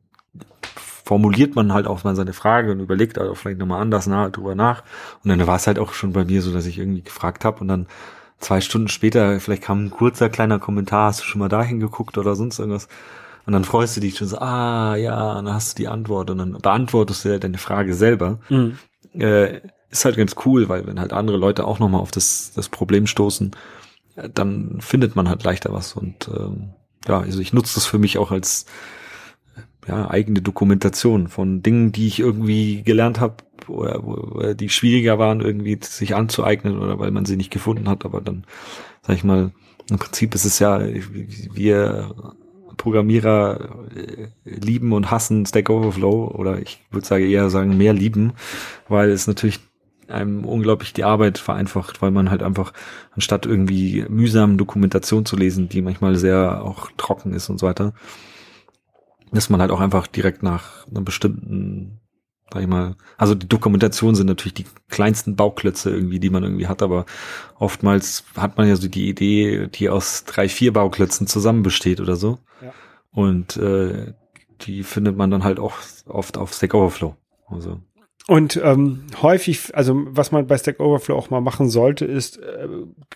formuliert 1.04 1.56
man 1.56 1.74
halt 1.74 1.88
auch 1.88 2.04
mal 2.04 2.16
seine 2.16 2.34
Frage 2.34 2.72
und 2.72 2.80
überlegt 2.80 3.20
auch 3.20 3.36
vielleicht 3.36 3.60
nochmal 3.60 3.82
anders 3.82 4.08
nach, 4.08 4.32
drüber 4.32 4.56
nach. 4.56 4.84
Und 5.24 5.30
dann 5.30 5.46
war 5.46 5.56
es 5.56 5.68
halt 5.68 5.80
auch 5.80 5.94
schon 5.94 6.14
bei 6.14 6.26
mir 6.26 6.42
so, 6.42 6.52
dass 6.52 6.66
ich 6.66 6.80
irgendwie 6.80 7.04
gefragt 7.04 7.46
habe 7.46 7.60
und 7.62 7.68
dann 7.68 7.88
zwei 8.40 8.62
Stunden 8.62 8.88
später, 8.88 9.40
vielleicht 9.40 9.64
kam 9.64 9.86
ein 9.86 9.92
kurzer 9.92 10.30
kleiner 10.30 10.60
Kommentar, 10.60 11.08
hast 11.08 11.22
du 11.22 11.26
schon 11.26 11.40
mal 11.40 11.50
dahin 11.50 11.80
geguckt 11.80 12.18
oder 12.18 12.36
sonst 12.36 12.60
irgendwas. 12.60 12.88
Und 13.46 13.54
dann 13.54 13.64
freust 13.64 13.96
du 13.96 14.02
dich 14.02 14.18
schon 14.18 14.28
so, 14.28 14.40
ah 14.40 14.96
ja, 14.96 15.36
dann 15.36 15.54
hast 15.54 15.78
du 15.78 15.84
die 15.84 15.88
Antwort 15.88 16.30
und 16.30 16.40
dann 16.40 16.54
beantwortest 16.54 17.26
du 17.26 17.30
ja 17.30 17.38
deine 17.38 17.58
Frage 17.60 17.94
selber. 17.94 18.40
Mhm. 18.50 18.78
Äh, 19.14 19.62
ist 19.90 20.06
halt 20.06 20.18
ganz 20.18 20.36
cool, 20.46 20.68
weil 20.68 20.86
wenn 20.88 21.00
halt 21.00 21.14
andere 21.14 21.38
Leute 21.38 21.66
auch 21.66 21.80
nochmal 21.80 22.02
auf 22.02 22.12
das, 22.12 22.52
das 22.56 22.70
Problem 22.70 23.08
stoßen, 23.08 23.52
dann 24.34 24.78
findet 24.82 25.16
man 25.16 25.30
halt 25.30 25.44
leichter 25.44 25.74
was. 25.74 25.94
Und 25.94 26.28
ähm, 26.28 26.74
ja, 27.08 27.20
also 27.20 27.40
ich 27.40 27.54
nutze 27.54 27.76
das 27.76 27.86
für 27.86 28.00
mich 28.00 28.18
auch 28.18 28.32
als 28.32 28.66
ja, 29.88 30.10
eigene 30.10 30.42
Dokumentation 30.42 31.28
von 31.28 31.62
Dingen, 31.62 31.92
die 31.92 32.08
ich 32.08 32.20
irgendwie 32.20 32.82
gelernt 32.84 33.20
habe 33.20 33.36
oder, 33.68 34.04
oder 34.04 34.56
die 34.56 34.70
schwieriger 34.70 35.20
waren, 35.20 35.42
irgendwie 35.42 35.78
sich 35.82 36.16
anzueignen 36.16 36.80
oder 36.80 37.00
weil 37.00 37.12
man 37.12 37.26
sie 37.26 37.38
nicht 37.38 37.52
gefunden 37.52 37.88
hat. 37.88 38.06
Aber 38.06 38.22
dann, 38.22 38.46
sag 39.04 39.16
ich 39.16 39.24
mal, 39.24 39.52
im 39.90 40.00
Prinzip 40.00 40.34
ist 40.34 40.46
es 40.46 40.60
ja, 40.60 40.82
wir 40.82 42.16
Programmierer 42.78 43.88
äh, 43.96 44.28
lieben 44.44 44.92
und 44.92 45.12
hassen 45.12 45.46
Stack 45.46 45.70
Overflow 45.70 46.28
oder 46.36 46.60
ich 46.60 46.82
würde 46.92 47.08
sagen 47.08 47.26
eher 47.26 47.50
sagen 47.50 47.78
mehr 47.78 47.94
lieben, 47.94 48.34
weil 48.88 49.10
es 49.10 49.28
natürlich 49.28 49.60
einem 50.08 50.46
unglaublich 50.46 50.94
die 50.94 51.04
Arbeit 51.04 51.38
vereinfacht, 51.38 52.02
weil 52.02 52.12
man 52.12 52.30
halt 52.30 52.44
einfach 52.44 52.74
anstatt 53.12 53.46
irgendwie 53.46 54.06
mühsam 54.10 54.58
Dokumentation 54.58 55.26
zu 55.26 55.36
lesen, 55.36 55.70
die 55.70 55.82
manchmal 55.82 56.16
sehr 56.16 56.64
auch 56.64 56.92
trocken 56.98 57.34
ist 57.34 57.50
und 57.50 57.60
so 57.60 57.66
weiter, 57.66 57.94
dass 59.36 59.50
man 59.50 59.62
halt 59.62 59.72
auch 59.72 59.82
einfach 59.82 60.08
direkt 60.08 60.44
nach 60.44 60.88
einem 60.88 61.06
bestimmten 61.06 62.02
sag 62.54 62.62
ich 62.62 62.68
mal, 62.68 62.96
also 63.18 63.34
die 63.34 63.48
Dokumentation 63.48 64.16
sind 64.16 64.28
natürlich 64.28 64.54
die 64.54 64.66
kleinsten 64.88 65.36
Bauklötze 65.36 65.90
irgendwie, 65.90 66.20
die 66.20 66.30
man 66.30 66.44
irgendwie 66.44 66.68
hat, 66.68 66.82
aber 66.82 67.06
oftmals 67.58 68.24
hat 68.38 68.58
man 68.58 68.68
ja 68.68 68.76
so 68.76 68.88
die 68.88 69.10
Idee, 69.10 69.68
die 69.68 69.90
aus 69.90 70.26
drei, 70.26 70.48
vier 70.48 70.72
Bauklötzen 70.72 71.28
zusammen 71.28 71.64
besteht 71.64 72.00
oder 72.00 72.16
so. 72.16 72.40
Ja. 72.62 72.72
Und 73.12 73.58
äh, 73.58 74.14
die 74.62 74.84
findet 74.84 75.18
man 75.18 75.32
dann 75.32 75.44
halt 75.44 75.60
auch 75.60 75.78
oft 76.06 76.38
auf 76.38 76.54
Stack 76.54 76.74
Overflow. 76.74 77.16
Also 77.48 77.82
und 78.28 78.60
ähm, 78.64 79.04
häufig, 79.22 79.76
also 79.76 80.02
was 80.08 80.32
man 80.32 80.48
bei 80.48 80.58
Stack 80.58 80.80
Overflow 80.80 81.16
auch 81.16 81.30
mal 81.30 81.42
machen 81.42 81.70
sollte, 81.70 82.06
ist 82.06 82.38
äh, 82.38 82.68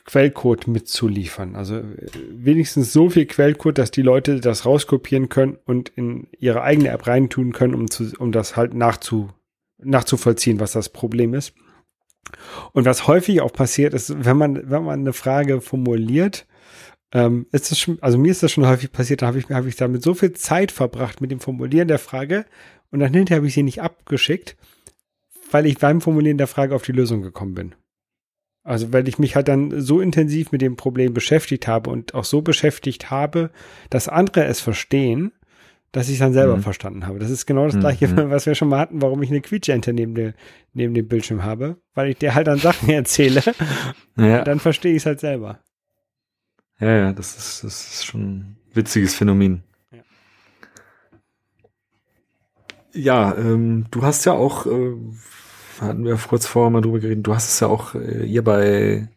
Quellcode 0.06 0.68
mitzuliefern. 0.68 1.56
Also 1.56 1.78
äh, 1.78 2.08
wenigstens 2.32 2.94
so 2.94 3.10
viel 3.10 3.26
Quellcode, 3.26 3.80
dass 3.80 3.90
die 3.90 4.04
Leute 4.04 4.40
das 4.40 4.68
rauskopieren 4.68 5.28
können 5.30 5.58
und 5.66 5.90
in 5.90 6.28
ihre 6.38 6.62
eigene 6.62 6.90
App 6.90 7.08
reintun 7.08 7.54
können, 7.54 7.74
um, 7.74 7.90
zu, 7.90 8.12
um 8.20 8.32
das 8.32 8.56
halt 8.56 8.76
nachzu, 8.76 9.30
nachzuvollziehen, 9.80 10.60
was 10.60 10.74
das 10.74 10.90
Problem 10.90 11.34
ist. 11.34 11.56
Und 12.74 12.86
was 12.86 13.08
häufig 13.08 13.42
auch 13.42 13.52
passiert 13.52 13.96
ist, 13.96 14.24
wenn 14.24 14.38
man, 14.38 14.70
wenn 14.70 14.84
man 14.84 15.00
eine 15.00 15.14
Frage 15.14 15.60
formuliert, 15.60 16.46
ähm, 17.14 17.48
ist 17.52 17.72
das 17.72 17.80
schon, 17.80 17.98
also 18.02 18.20
mir 18.20 18.30
ist 18.30 18.44
das 18.44 18.52
schon 18.52 18.68
häufig 18.68 18.92
passiert, 18.92 19.24
da 19.24 19.28
habe 19.28 19.40
ich, 19.40 19.50
hab 19.50 19.66
ich 19.66 19.76
damit 19.76 20.04
so 20.04 20.14
viel 20.14 20.34
Zeit 20.34 20.72
verbracht 20.72 21.20
mit 21.20 21.32
dem 21.32 21.40
Formulieren 21.40 21.88
der 21.88 21.98
Frage 21.98 22.46
und 22.92 23.00
dann 23.00 23.12
hinterher 23.12 23.38
habe 23.38 23.48
ich 23.48 23.56
sie 23.56 23.64
nicht 23.64 23.82
abgeschickt 23.82 24.56
weil 25.52 25.66
ich 25.66 25.78
beim 25.78 26.02
Formulieren 26.02 26.38
der 26.38 26.48
Frage 26.48 26.76
auf 26.76 26.84
die 26.84 26.92
Lösung 26.92 27.22
gekommen 27.22 27.54
bin. 27.54 27.76
Also 28.64 28.94
weil 28.94 29.08
ich 29.08 29.18
mich 29.20 29.36
halt 29.36 29.48
dann 29.48 29.82
so 29.82 30.02
intensiv 30.02 30.52
mit 30.52 30.62
dem 30.62 30.76
Problem 30.76 31.14
beschäftigt 31.14 31.68
habe 31.68 31.90
und 31.90 32.14
auch 32.14 32.26
so 32.26 32.42
beschäftigt 32.42 33.10
habe, 33.10 33.52
dass 33.90 34.08
andere 34.08 34.46
es 34.46 34.60
verstehen, 34.60 35.32
dass 35.92 36.08
ich 36.08 36.14
es 36.14 36.20
dann 36.20 36.34
selber 36.34 36.58
mhm. 36.58 36.62
verstanden 36.62 37.08
habe. 37.08 37.20
Das 37.20 37.32
ist 37.32 37.46
genau 37.46 37.66
das 37.66 37.80
gleiche, 37.80 38.08
mhm. 38.08 38.30
was 38.30 38.46
wir 38.46 38.54
schon 38.56 38.70
mal 38.70 38.80
hatten, 38.80 39.02
warum 39.02 39.24
ich 39.24 39.30
eine 39.30 39.42
Quietschente 39.42 39.94
neben, 39.94 40.14
de, 40.14 40.34
neben 40.74 40.94
dem 40.94 41.08
Bildschirm 41.08 41.44
habe, 41.44 41.78
weil 41.96 42.10
ich 42.10 42.18
dir 42.18 42.36
halt 42.36 42.48
dann 42.48 42.60
Sachen 42.60 42.90
erzähle 42.90 43.42
ja. 44.18 44.40
und 44.40 44.48
dann 44.48 44.60
verstehe 44.60 44.92
ich 44.92 45.04
es 45.04 45.06
halt 45.06 45.20
selber. 45.20 45.60
Ja, 46.80 46.96
ja, 46.96 47.14
das 47.14 47.38
ist, 47.38 47.64
das 47.64 47.94
ist 47.94 48.06
schon 48.06 48.22
ein 48.22 48.58
witziges 48.74 49.16
Phänomen. 49.16 49.64
Ja, 52.94 53.36
ähm, 53.38 53.86
du 53.92 54.02
hast 54.02 54.26
ja 54.26 54.34
auch 54.34 54.66
äh, 54.66 54.96
hatten 55.82 56.06
wir 56.06 56.16
kurz 56.16 56.46
vorher 56.46 56.70
mal 56.70 56.82
drüber 56.82 57.00
geredet, 57.00 57.26
du 57.26 57.34
hast 57.34 57.50
es 57.50 57.60
ja 57.60 57.68
auch 57.68 57.96
äh, 57.96 58.26
ihr 58.26 58.44
bei 58.44 59.08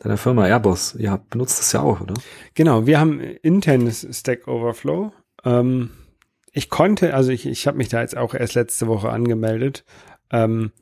deiner 0.00 0.16
Firma 0.16 0.46
Airbus, 0.46 0.94
ihr 0.94 1.10
habt, 1.10 1.30
benutzt 1.30 1.58
das 1.58 1.72
ja 1.72 1.80
auch, 1.80 2.00
oder? 2.00 2.14
Genau, 2.54 2.86
wir 2.86 3.00
haben 3.00 3.20
internes 3.20 4.06
Stack 4.12 4.46
Overflow. 4.46 5.12
Ähm, 5.44 5.90
ich 6.52 6.70
konnte, 6.70 7.14
also 7.14 7.30
ich, 7.30 7.46
ich 7.46 7.66
habe 7.66 7.78
mich 7.78 7.88
da 7.88 8.00
jetzt 8.00 8.16
auch 8.16 8.34
erst 8.34 8.54
letzte 8.54 8.86
Woche 8.86 9.10
angemeldet. 9.10 9.84
Ähm, 10.30 10.72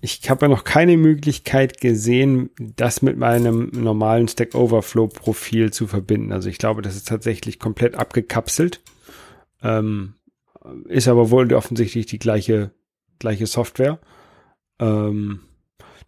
ich 0.00 0.28
habe 0.28 0.46
ja 0.46 0.48
noch 0.48 0.64
keine 0.64 0.96
Möglichkeit 0.96 1.80
gesehen, 1.80 2.50
das 2.58 3.02
mit 3.02 3.16
meinem 3.16 3.70
normalen 3.72 4.28
Stack 4.28 4.54
Overflow 4.54 5.08
Profil 5.08 5.72
zu 5.72 5.86
verbinden. 5.86 6.32
Also 6.32 6.48
ich 6.48 6.58
glaube, 6.58 6.82
das 6.82 6.96
ist 6.96 7.08
tatsächlich 7.08 7.58
komplett 7.58 7.94
abgekapselt. 7.94 8.82
Ähm, 9.62 10.14
ist 10.88 11.08
aber 11.08 11.30
wohl 11.30 11.52
offensichtlich 11.52 12.06
die 12.06 12.18
gleiche, 12.18 12.72
gleiche 13.18 13.46
Software. 13.46 13.98
Ähm, 14.78 15.40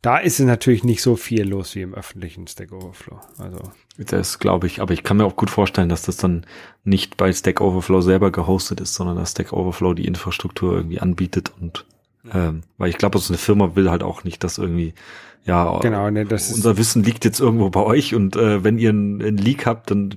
da 0.02 0.18
ist 0.18 0.38
es 0.38 0.46
natürlich 0.46 0.84
nicht 0.84 1.02
so 1.02 1.16
viel 1.16 1.48
los 1.48 1.74
wie 1.74 1.82
im 1.82 1.94
öffentlichen 1.94 2.46
Stack 2.46 2.70
Overflow. 2.70 3.18
Also. 3.38 3.58
Das 3.96 4.38
glaube 4.38 4.68
ich, 4.68 4.80
aber 4.80 4.94
ich 4.94 5.02
kann 5.02 5.16
mir 5.16 5.24
auch 5.24 5.36
gut 5.36 5.50
vorstellen, 5.50 5.88
dass 5.88 6.02
das 6.02 6.16
dann 6.16 6.46
nicht 6.84 7.16
bei 7.16 7.32
Stack 7.32 7.60
Overflow 7.60 8.00
selber 8.00 8.30
gehostet 8.30 8.80
ist, 8.80 8.94
sondern 8.94 9.16
dass 9.16 9.32
Stack 9.32 9.52
Overflow 9.52 9.94
die 9.94 10.06
Infrastruktur 10.06 10.74
irgendwie 10.74 11.00
anbietet 11.00 11.52
und 11.60 11.84
ähm, 12.32 12.62
weil 12.76 12.90
ich 12.90 12.98
glaube, 12.98 13.18
so 13.18 13.32
eine 13.32 13.38
Firma 13.38 13.74
will 13.76 13.90
halt 13.90 14.02
auch 14.02 14.24
nicht, 14.24 14.44
dass 14.44 14.58
irgendwie 14.58 14.94
ja, 15.44 15.78
genau, 15.80 16.10
ne, 16.10 16.26
das 16.26 16.52
unser 16.52 16.76
Wissen 16.76 17.02
liegt 17.02 17.24
jetzt 17.24 17.40
irgendwo 17.40 17.70
bei 17.70 17.80
euch 17.80 18.14
und 18.14 18.36
äh, 18.36 18.62
wenn 18.64 18.78
ihr 18.78 18.90
einen, 18.90 19.22
einen 19.22 19.38
Leak 19.38 19.64
habt, 19.64 19.90
dann 19.90 20.14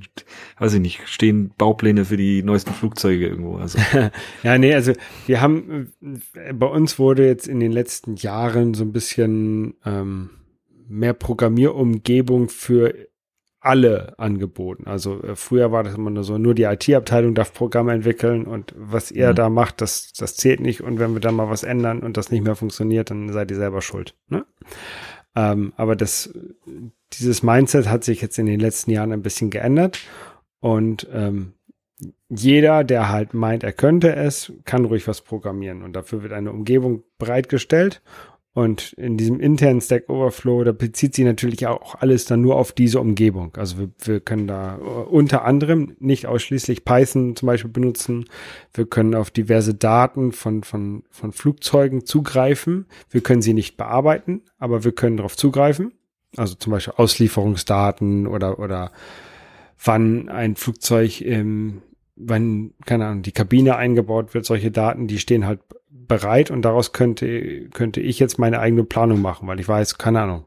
weiß 0.60 0.74
ich 0.74 0.82
nicht, 0.82 1.08
stehen 1.08 1.54
Baupläne 1.58 2.04
für 2.04 2.18
die 2.18 2.44
neuesten 2.44 2.74
Flugzeuge 2.74 3.28
irgendwo. 3.28 3.56
Also. 3.56 3.80
ja, 4.44 4.58
nee, 4.58 4.74
also 4.74 4.92
wir 5.28 5.40
haben 5.40 5.94
äh, 6.34 6.52
bei 6.52 6.66
uns 6.66 7.00
wurde 7.00 7.26
jetzt 7.26 7.48
in 7.48 7.62
den 7.62 7.72
letzten 7.72 8.18
Jahren 8.18 8.74
so 8.74 8.84
ein 8.84 8.92
bisschen 8.92 9.76
ähm, 9.86 10.32
mehr 10.90 11.14
Programmierumgebung 11.14 12.50
für 12.50 12.94
alle 13.62 14.18
angeboten. 14.18 14.88
Also 14.88 15.22
äh, 15.22 15.36
früher 15.36 15.72
war 15.72 15.84
das 15.84 15.96
immer 15.96 16.10
nur 16.10 16.24
so, 16.24 16.38
nur 16.38 16.56
die 16.56 16.64
IT-Abteilung 16.64 17.36
darf 17.36 17.54
Programme 17.54 17.94
entwickeln 17.94 18.46
und 18.46 18.74
was 18.76 19.12
ihr 19.12 19.30
mhm. 19.30 19.36
da 19.36 19.50
macht, 19.50 19.82
das, 19.82 20.12
das 20.14 20.36
zählt 20.36 20.60
nicht. 20.60 20.82
Und 20.82 21.00
wenn 21.00 21.14
wir 21.14 21.22
da 21.22 21.32
mal 21.32 21.50
was 21.50 21.64
ändern 21.64 22.00
und 22.00 22.18
das 22.18 22.32
nicht 22.32 22.44
mehr 22.44 22.56
funktioniert, 22.56 23.12
dann 23.12 23.32
seid 23.32 23.52
ihr 23.52 23.58
selber 23.58 23.82
schuld. 23.82 24.16
Ne? 24.28 24.46
Ähm, 25.36 25.74
aber 25.78 25.96
das, 25.96 26.34
dieses 27.14 27.44
Mindset 27.44 27.88
hat 27.88 28.04
sich 28.04 28.22
jetzt 28.22 28.40
in 28.40 28.48
den 28.48 28.60
letzten 28.60 28.92
Jahren 28.92 29.14
ein 29.14 29.22
bisschen 29.22 29.52
geändert 29.52 30.00
und 30.60 31.08
ähm, 31.14 31.54
jeder, 32.30 32.84
der 32.84 33.10
halt 33.10 33.36
meint, 33.36 33.64
er 33.64 33.74
könnte 33.74 34.16
es, 34.16 34.52
kann 34.66 34.86
ruhig 34.86 35.08
was 35.08 35.22
programmieren 35.22 35.84
und 35.84 35.94
dafür 35.94 36.24
wird 36.24 36.34
eine 36.34 36.52
Umgebung 36.52 37.04
bereitgestellt 37.20 38.02
und 38.54 38.92
in 38.94 39.16
diesem 39.16 39.40
internen 39.40 39.80
Stack 39.80 40.10
Overflow, 40.10 40.66
da 40.66 40.74
bezieht 40.74 41.16
sich 41.16 41.24
natürlich 41.24 41.68
auch 41.68 41.96
alles 41.96 42.26
dann 42.26 42.42
nur 42.42 42.58
auf 42.58 42.74
diese 42.74 43.00
Umgebung. 43.00 43.56
Also 43.56 43.78
wir, 43.78 43.90
wir 44.04 44.20
können 44.20 44.46
da 44.46 44.76
unter 44.76 45.46
anderem 45.46 45.96
nicht 46.00 46.26
ausschließlich 46.26 46.84
Python 46.84 47.38
zum 47.38 47.48
Beispiel 47.48 47.72
benutzen. 47.72 48.26
Wir 48.74 48.86
können 48.86 49.16
auf 49.16 49.32
diverse 49.32 49.74
Daten 49.74 50.34
von, 50.34 50.64
von, 50.64 51.04
von 51.12 51.32
Flugzeugen 51.32 52.06
zugreifen. 52.06 52.88
Wir 53.10 53.22
können 53.22 53.42
sie 53.42 53.54
nicht 53.54 53.78
bearbeiten, 53.78 54.42
aber 54.60 54.84
wir 54.84 54.92
können 54.92 55.16
darauf 55.16 55.38
zugreifen. 55.38 55.94
Also 56.36 56.56
zum 56.56 56.72
Beispiel 56.72 56.96
Auslieferungsdaten 56.98 58.28
oder, 58.28 58.60
oder 58.60 58.92
wann 59.82 60.28
ein 60.28 60.58
Flugzeug 60.58 61.22
im, 61.22 61.82
wann, 62.18 62.74
keine 62.86 63.06
Ahnung, 63.06 63.22
die 63.22 63.32
Kabine 63.32 63.78
eingebaut 63.78 64.34
wird, 64.34 64.46
solche 64.46 64.72
Daten, 64.72 65.08
die 65.08 65.20
stehen 65.20 65.46
halt 65.46 65.62
bereit 65.92 66.52
und 66.52 66.62
daraus 66.64 66.94
könnte, 66.94 67.70
könnte 67.70 68.02
ich 68.02 68.20
jetzt 68.20 68.40
meine 68.40 68.60
eigene 68.60 68.84
Planung 68.84 69.22
machen, 69.22 69.48
weil 69.48 69.60
ich 69.60 69.68
weiß, 69.68 69.98
keine 69.98 70.22
Ahnung, 70.22 70.46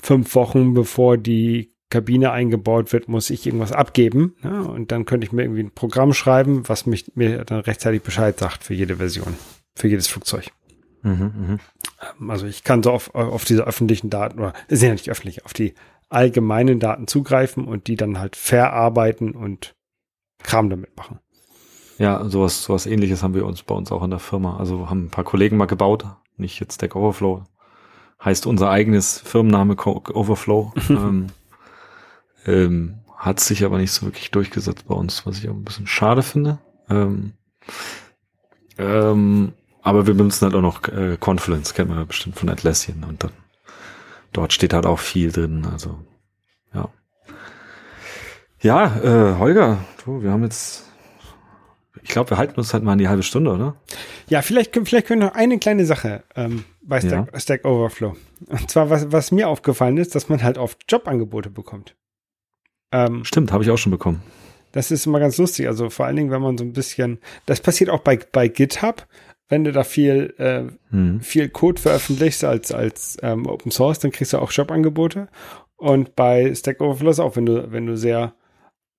fünf 0.00 0.34
Wochen 0.34 0.74
bevor 0.74 1.16
die 1.16 1.74
Kabine 1.90 2.32
eingebaut 2.32 2.92
wird, 2.92 3.08
muss 3.08 3.30
ich 3.30 3.46
irgendwas 3.46 3.72
abgeben. 3.72 4.34
Ja, 4.42 4.62
und 4.62 4.90
dann 4.90 5.04
könnte 5.04 5.26
ich 5.26 5.32
mir 5.32 5.42
irgendwie 5.42 5.62
ein 5.62 5.74
Programm 5.74 6.12
schreiben, 6.12 6.68
was 6.68 6.86
mich 6.86 7.12
mir 7.14 7.44
dann 7.44 7.60
rechtzeitig 7.60 8.02
Bescheid 8.02 8.38
sagt 8.38 8.64
für 8.64 8.74
jede 8.74 8.96
Version, 8.96 9.34
für 9.76 9.88
jedes 9.88 10.08
Flugzeug. 10.08 10.50
Mhm, 11.02 11.58
mh. 12.18 12.28
Also 12.32 12.46
ich 12.46 12.64
kann 12.64 12.82
so 12.82 12.90
auf, 12.90 13.14
auf 13.14 13.44
diese 13.44 13.66
öffentlichen 13.66 14.10
Daten, 14.10 14.40
oder 14.40 14.54
sind 14.68 14.88
ja 14.88 14.94
nicht 14.94 15.10
öffentlich, 15.10 15.44
auf 15.44 15.52
die 15.52 15.74
allgemeinen 16.08 16.80
Daten 16.80 17.06
zugreifen 17.06 17.64
und 17.64 17.86
die 17.86 17.96
dann 17.96 18.18
halt 18.18 18.36
verarbeiten 18.36 19.32
und 19.32 19.74
Kram 20.42 20.70
damit 20.70 20.96
machen. 20.96 21.20
Ja, 21.98 22.28
sowas, 22.28 22.64
sowas 22.64 22.86
ähnliches 22.86 23.22
haben 23.22 23.34
wir 23.34 23.46
uns 23.46 23.62
bei 23.62 23.74
uns 23.74 23.92
auch 23.92 24.02
in 24.02 24.10
der 24.10 24.18
Firma. 24.18 24.56
Also 24.56 24.90
haben 24.90 25.06
ein 25.06 25.10
paar 25.10 25.24
Kollegen 25.24 25.56
mal 25.56 25.66
gebaut, 25.66 26.04
nicht 26.36 26.60
jetzt 26.60 26.74
Stack 26.74 26.96
Overflow. 26.96 27.44
Heißt 28.24 28.46
unser 28.46 28.70
eigenes 28.70 29.20
Firmenname 29.20 29.76
Overflow. 29.76 30.72
ähm, 30.88 31.26
ähm, 32.46 32.98
hat 33.16 33.40
sich 33.40 33.64
aber 33.64 33.78
nicht 33.78 33.92
so 33.92 34.06
wirklich 34.06 34.30
durchgesetzt 34.30 34.86
bei 34.86 34.94
uns, 34.94 35.24
was 35.26 35.38
ich 35.38 35.48
auch 35.48 35.54
ein 35.54 35.64
bisschen 35.64 35.86
schade 35.86 36.22
finde. 36.22 36.58
Ähm, 36.90 37.32
ähm, 38.76 39.52
aber 39.82 40.06
wir 40.06 40.14
benutzen 40.14 40.46
halt 40.46 40.54
auch 40.54 40.60
noch 40.60 40.88
äh, 40.88 41.16
Confluence, 41.18 41.74
kennt 41.74 41.88
man 41.88 41.98
ja 41.98 42.04
bestimmt 42.04 42.36
von 42.36 42.48
Atlassian 42.48 43.04
und 43.04 43.22
dann 43.22 43.32
dort 44.32 44.52
steht 44.52 44.74
halt 44.74 44.86
auch 44.86 44.98
viel 44.98 45.30
drin. 45.30 45.66
Also 45.70 45.98
ja. 46.74 46.88
Ja, 48.60 48.96
äh, 49.02 49.38
Holger, 49.38 49.78
du, 50.04 50.22
wir 50.22 50.30
haben 50.30 50.42
jetzt 50.42 50.84
ich 52.04 52.10
glaube, 52.10 52.30
wir 52.30 52.36
halten 52.36 52.60
uns 52.60 52.74
halt 52.74 52.84
mal 52.84 52.92
an 52.92 52.98
die 52.98 53.08
halbe 53.08 53.22
Stunde, 53.22 53.50
oder? 53.50 53.76
Ja, 54.28 54.42
vielleicht, 54.42 54.76
vielleicht 54.76 55.06
können 55.06 55.22
wir 55.22 55.28
noch 55.28 55.34
eine 55.34 55.58
kleine 55.58 55.86
Sache 55.86 56.22
ähm, 56.36 56.64
bei 56.82 57.00
Stack, 57.00 57.30
ja. 57.32 57.40
Stack 57.40 57.64
Overflow. 57.64 58.14
Und 58.46 58.70
zwar, 58.70 58.90
was, 58.90 59.10
was 59.10 59.32
mir 59.32 59.48
aufgefallen 59.48 59.96
ist, 59.96 60.14
dass 60.14 60.28
man 60.28 60.42
halt 60.42 60.58
oft 60.58 60.84
Jobangebote 60.86 61.48
bekommt. 61.48 61.96
Ähm, 62.92 63.24
Stimmt, 63.24 63.52
habe 63.52 63.64
ich 63.64 63.70
auch 63.70 63.78
schon 63.78 63.90
bekommen. 63.90 64.22
Das 64.72 64.90
ist 64.90 65.06
immer 65.06 65.18
ganz 65.18 65.38
lustig. 65.38 65.66
Also 65.66 65.88
vor 65.88 66.04
allen 66.04 66.16
Dingen, 66.16 66.30
wenn 66.30 66.42
man 66.42 66.58
so 66.58 66.64
ein 66.64 66.74
bisschen, 66.74 67.20
das 67.46 67.60
passiert 67.60 67.88
auch 67.88 68.00
bei, 68.00 68.18
bei 68.32 68.48
GitHub, 68.48 69.06
wenn 69.48 69.64
du 69.64 69.72
da 69.72 69.82
viel, 69.82 70.34
äh, 70.36 70.64
hm. 70.90 71.20
viel 71.20 71.48
Code 71.48 71.80
veröffentlichst 71.80 72.44
als, 72.44 72.70
als 72.70 73.16
ähm, 73.22 73.46
Open 73.46 73.70
Source, 73.70 73.98
dann 73.98 74.10
kriegst 74.10 74.34
du 74.34 74.38
auch 74.38 74.52
Jobangebote. 74.52 75.28
Und 75.76 76.16
bei 76.16 76.54
Stack 76.54 76.82
Overflow 76.82 77.10
ist 77.10 77.20
auch, 77.20 77.36
wenn 77.36 77.46
du, 77.46 77.72
wenn 77.72 77.86
du 77.86 77.96
sehr 77.96 78.34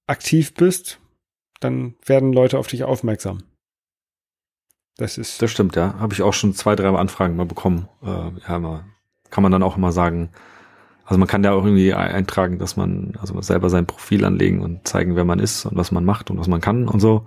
aktiv 0.07 0.55
bist, 0.55 0.99
dann 1.65 1.95
werden 2.05 2.33
Leute 2.33 2.57
auf 2.57 2.67
dich 2.67 2.83
aufmerksam. 2.83 3.43
Das 4.97 5.17
ist. 5.17 5.41
Das 5.41 5.51
stimmt, 5.51 5.75
ja. 5.75 5.95
Habe 5.99 6.13
ich 6.13 6.21
auch 6.21 6.33
schon 6.33 6.53
zwei, 6.53 6.75
drei 6.75 6.89
Anfragen 6.89 7.35
mal 7.35 7.45
bekommen. 7.45 7.89
Äh, 8.01 8.31
ja, 8.47 8.59
mal, 8.59 8.85
kann 9.29 9.43
man 9.43 9.51
dann 9.51 9.63
auch 9.63 9.77
immer 9.77 9.91
sagen, 9.91 10.29
also 11.05 11.19
man 11.19 11.27
kann 11.27 11.43
da 11.43 11.51
auch 11.51 11.63
irgendwie 11.63 11.93
eintragen, 11.93 12.57
dass 12.57 12.77
man 12.77 13.13
also 13.19 13.39
selber 13.41 13.69
sein 13.69 13.85
Profil 13.85 14.25
anlegen 14.25 14.61
und 14.61 14.87
zeigen, 14.87 15.15
wer 15.15 15.25
man 15.25 15.39
ist 15.39 15.65
und 15.65 15.77
was 15.77 15.91
man 15.91 16.03
macht 16.03 16.31
und 16.31 16.39
was 16.39 16.47
man 16.47 16.61
kann 16.61 16.87
und 16.87 16.99
so. 16.99 17.25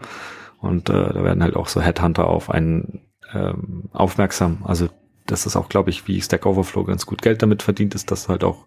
Und 0.61 0.89
äh, 0.89 1.12
da 1.12 1.22
werden 1.22 1.43
halt 1.43 1.55
auch 1.55 1.68
so 1.68 1.80
Headhunter 1.80 2.26
auf 2.26 2.51
einen 2.51 3.03
ähm, 3.32 3.84
aufmerksam. 3.93 4.59
Also 4.64 4.89
das 5.26 5.47
ist 5.47 5.55
auch, 5.55 5.68
glaube 5.68 5.91
ich, 5.91 6.09
wie 6.09 6.20
Stack 6.20 6.47
Overflow 6.47 6.84
ganz 6.84 7.07
gut 7.07 7.22
Geld 7.22 7.43
damit 7.43 7.62
verdient 7.62 7.95
ist, 7.95 8.11
dass 8.11 8.28
halt 8.28 8.43
auch 8.43 8.66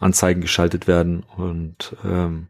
Anzeigen 0.00 0.40
geschaltet 0.40 0.88
werden 0.88 1.24
und 1.36 1.96
ähm, 2.04 2.48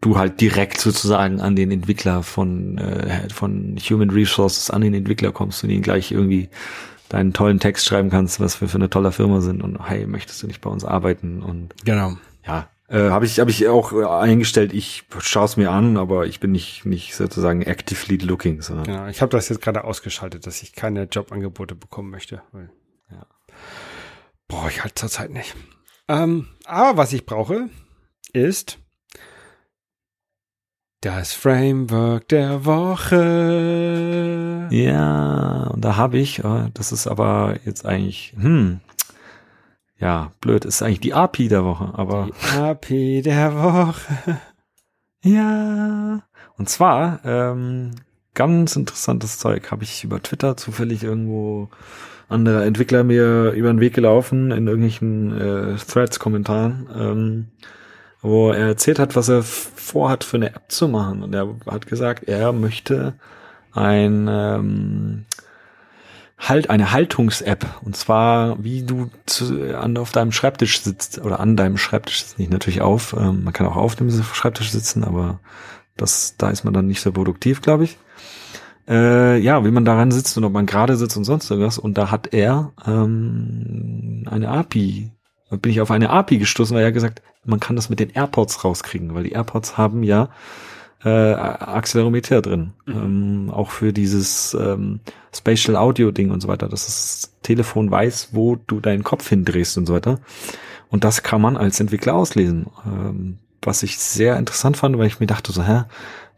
du 0.00 0.18
halt 0.18 0.40
direkt 0.40 0.80
sozusagen 0.80 1.40
an 1.40 1.56
den 1.56 1.70
Entwickler 1.70 2.22
von, 2.22 2.78
äh, 2.78 3.28
von 3.30 3.76
Human 3.78 4.10
Resources, 4.10 4.70
an 4.70 4.82
den 4.82 4.94
Entwickler 4.94 5.32
kommst 5.32 5.64
und 5.64 5.70
ihn 5.70 5.82
gleich 5.82 6.12
irgendwie 6.12 6.48
deinen 7.08 7.32
tollen 7.32 7.60
Text 7.60 7.86
schreiben 7.86 8.10
kannst, 8.10 8.40
was 8.40 8.60
wir 8.60 8.68
für 8.68 8.78
eine 8.78 8.90
tolle 8.90 9.12
Firma 9.12 9.40
sind 9.40 9.62
und 9.62 9.78
hey, 9.88 10.06
möchtest 10.06 10.42
du 10.42 10.46
nicht 10.46 10.60
bei 10.60 10.70
uns 10.70 10.84
arbeiten 10.84 11.42
und 11.42 11.74
Genau. 11.84 12.16
ja, 12.46 12.68
äh, 12.88 13.10
habe 13.10 13.26
ich 13.26 13.38
habe 13.40 13.50
ich 13.50 13.66
auch 13.68 13.92
eingestellt. 13.92 14.72
Ich 14.72 15.04
schaue 15.20 15.44
es 15.44 15.56
mir 15.56 15.70
an, 15.70 15.96
aber 15.96 16.26
ich 16.26 16.40
bin 16.40 16.52
nicht 16.52 16.84
nicht 16.84 17.14
sozusagen 17.14 17.62
actively 17.62 18.16
looking, 18.16 18.60
sondern 18.60 18.86
Genau. 18.86 19.06
Ich 19.06 19.22
habe 19.22 19.30
das 19.30 19.48
jetzt 19.48 19.62
gerade 19.62 19.84
ausgeschaltet, 19.84 20.46
dass 20.46 20.62
ich 20.62 20.72
keine 20.72 21.04
Jobangebote 21.04 21.74
bekommen 21.74 22.10
möchte. 22.10 22.42
Weil 22.52 22.70
Ja. 23.10 23.26
Brauche 24.48 24.68
ich 24.70 24.82
halt 24.82 24.98
zurzeit 24.98 25.30
nicht. 25.30 25.54
Ähm, 26.08 26.46
aber 26.66 26.96
was 26.98 27.12
ich 27.12 27.24
brauche, 27.26 27.68
ist 28.32 28.78
das 31.00 31.32
Framework 31.32 32.28
der 32.28 32.64
Woche. 32.64 33.18
ja, 34.70 35.70
und 35.72 35.84
da 35.84 35.96
habe 35.96 36.18
ich, 36.18 36.40
äh, 36.44 36.70
das 36.74 36.92
ist 36.92 37.06
aber 37.06 37.56
jetzt 37.64 37.86
eigentlich, 37.86 38.34
hm, 38.38 38.80
ja, 39.98 40.32
blöd, 40.40 40.64
ist 40.64 40.82
eigentlich 40.82 41.00
die 41.00 41.14
API 41.14 41.48
der 41.48 41.64
Woche, 41.64 41.92
aber 41.94 42.28
Die 42.30 42.58
API 42.58 43.22
der 43.22 43.54
Woche. 43.54 44.40
Ja. 45.24 46.22
Und 46.56 46.68
zwar, 46.68 47.18
ähm, 47.24 47.96
ganz 48.34 48.76
interessantes 48.76 49.38
Zeug 49.38 49.72
habe 49.72 49.82
ich 49.82 50.04
über 50.04 50.22
Twitter 50.22 50.56
zufällig 50.56 51.02
irgendwo 51.02 51.68
andere 52.28 52.64
Entwickler 52.64 53.02
mir 53.02 53.50
über 53.50 53.72
den 53.72 53.80
Weg 53.80 53.94
gelaufen 53.94 54.52
in 54.52 54.68
irgendwelchen 54.68 55.32
äh, 55.36 55.76
Threads-Kommentaren, 55.76 56.88
ähm, 56.94 57.48
wo 58.26 58.50
er 58.50 58.66
erzählt 58.66 58.98
hat, 58.98 59.16
was 59.16 59.28
er 59.28 59.42
vorhat 59.42 60.24
für 60.24 60.36
eine 60.36 60.54
App 60.54 60.64
zu 60.68 60.88
machen. 60.88 61.22
Und 61.22 61.34
er 61.34 61.48
hat 61.66 61.86
gesagt, 61.86 62.24
er 62.24 62.52
möchte 62.52 63.14
ein 63.72 64.28
ähm, 64.30 65.26
halt 66.38 66.70
eine 66.70 66.92
Haltungs-App. 66.92 67.66
Und 67.82 67.96
zwar 67.96 68.62
wie 68.62 68.82
du 68.82 69.10
zu, 69.26 69.76
an 69.76 69.96
auf 69.96 70.12
deinem 70.12 70.32
Schreibtisch 70.32 70.82
sitzt. 70.82 71.18
Oder 71.24 71.40
an 71.40 71.56
deinem 71.56 71.78
Schreibtisch 71.78 72.20
sitzt 72.20 72.38
nicht 72.38 72.50
natürlich 72.50 72.80
auf. 72.80 73.14
Ähm, 73.18 73.44
man 73.44 73.52
kann 73.52 73.66
auch 73.66 73.76
auf 73.76 73.96
dem 73.96 74.10
Schreibtisch 74.10 74.70
sitzen 74.70 75.04
aber 75.04 75.40
das 75.96 76.36
da 76.36 76.50
ist 76.50 76.64
man 76.64 76.74
dann 76.74 76.86
nicht 76.86 77.00
so 77.00 77.12
produktiv 77.12 77.62
glaube 77.62 77.84
ich. 77.84 77.96
Äh, 78.88 79.38
ja 79.38 79.64
wie 79.64 79.70
man 79.70 79.84
daran 79.84 80.10
sitzt 80.10 80.36
und 80.36 80.44
ob 80.44 80.52
man 80.52 80.66
gerade 80.66 80.96
sitzt 80.96 81.16
und 81.16 81.24
sonst 81.24 81.50
irgendwas. 81.50 81.78
Und 81.78 81.96
da 81.96 82.10
hat 82.10 82.32
er 82.32 82.72
ähm, 82.86 84.24
eine 84.30 84.48
API 84.48 85.15
da 85.50 85.56
bin 85.56 85.72
ich 85.72 85.80
auf 85.80 85.90
eine 85.90 86.10
API 86.10 86.38
gestoßen 86.38 86.76
weil 86.76 86.84
er 86.84 86.92
gesagt 86.92 87.22
man 87.44 87.60
kann 87.60 87.76
das 87.76 87.88
mit 87.88 88.00
den 88.00 88.10
AirPods 88.10 88.64
rauskriegen 88.64 89.14
weil 89.14 89.24
die 89.24 89.32
AirPods 89.32 89.76
haben 89.76 90.02
ja 90.02 90.30
äh, 91.04 91.34
Accelerometer 91.34 92.42
drin. 92.42 92.72
Ähm, 92.88 93.50
auch 93.52 93.70
für 93.70 93.92
dieses 93.92 94.54
ähm, 94.54 95.00
Spatial 95.32 95.76
Audio 95.76 96.10
Ding 96.10 96.30
und 96.30 96.40
so 96.40 96.48
weiter, 96.48 96.68
dass 96.68 96.86
das 96.86 97.32
Telefon 97.42 97.90
weiß, 97.90 98.30
wo 98.32 98.56
du 98.56 98.80
deinen 98.80 99.04
Kopf 99.04 99.28
hindrehst 99.28 99.78
und 99.78 99.86
so 99.86 99.94
weiter. 99.94 100.18
Und 100.88 101.04
das 101.04 101.22
kann 101.22 101.40
man 101.40 101.56
als 101.56 101.78
Entwickler 101.78 102.14
auslesen. 102.14 102.66
Ähm, 102.84 103.38
was 103.62 103.82
ich 103.82 103.98
sehr 103.98 104.36
interessant 104.36 104.76
fand, 104.76 104.96
weil 104.98 105.06
ich 105.06 105.20
mir 105.20 105.26
dachte 105.26 105.52
so, 105.52 105.62
hä, 105.62 105.84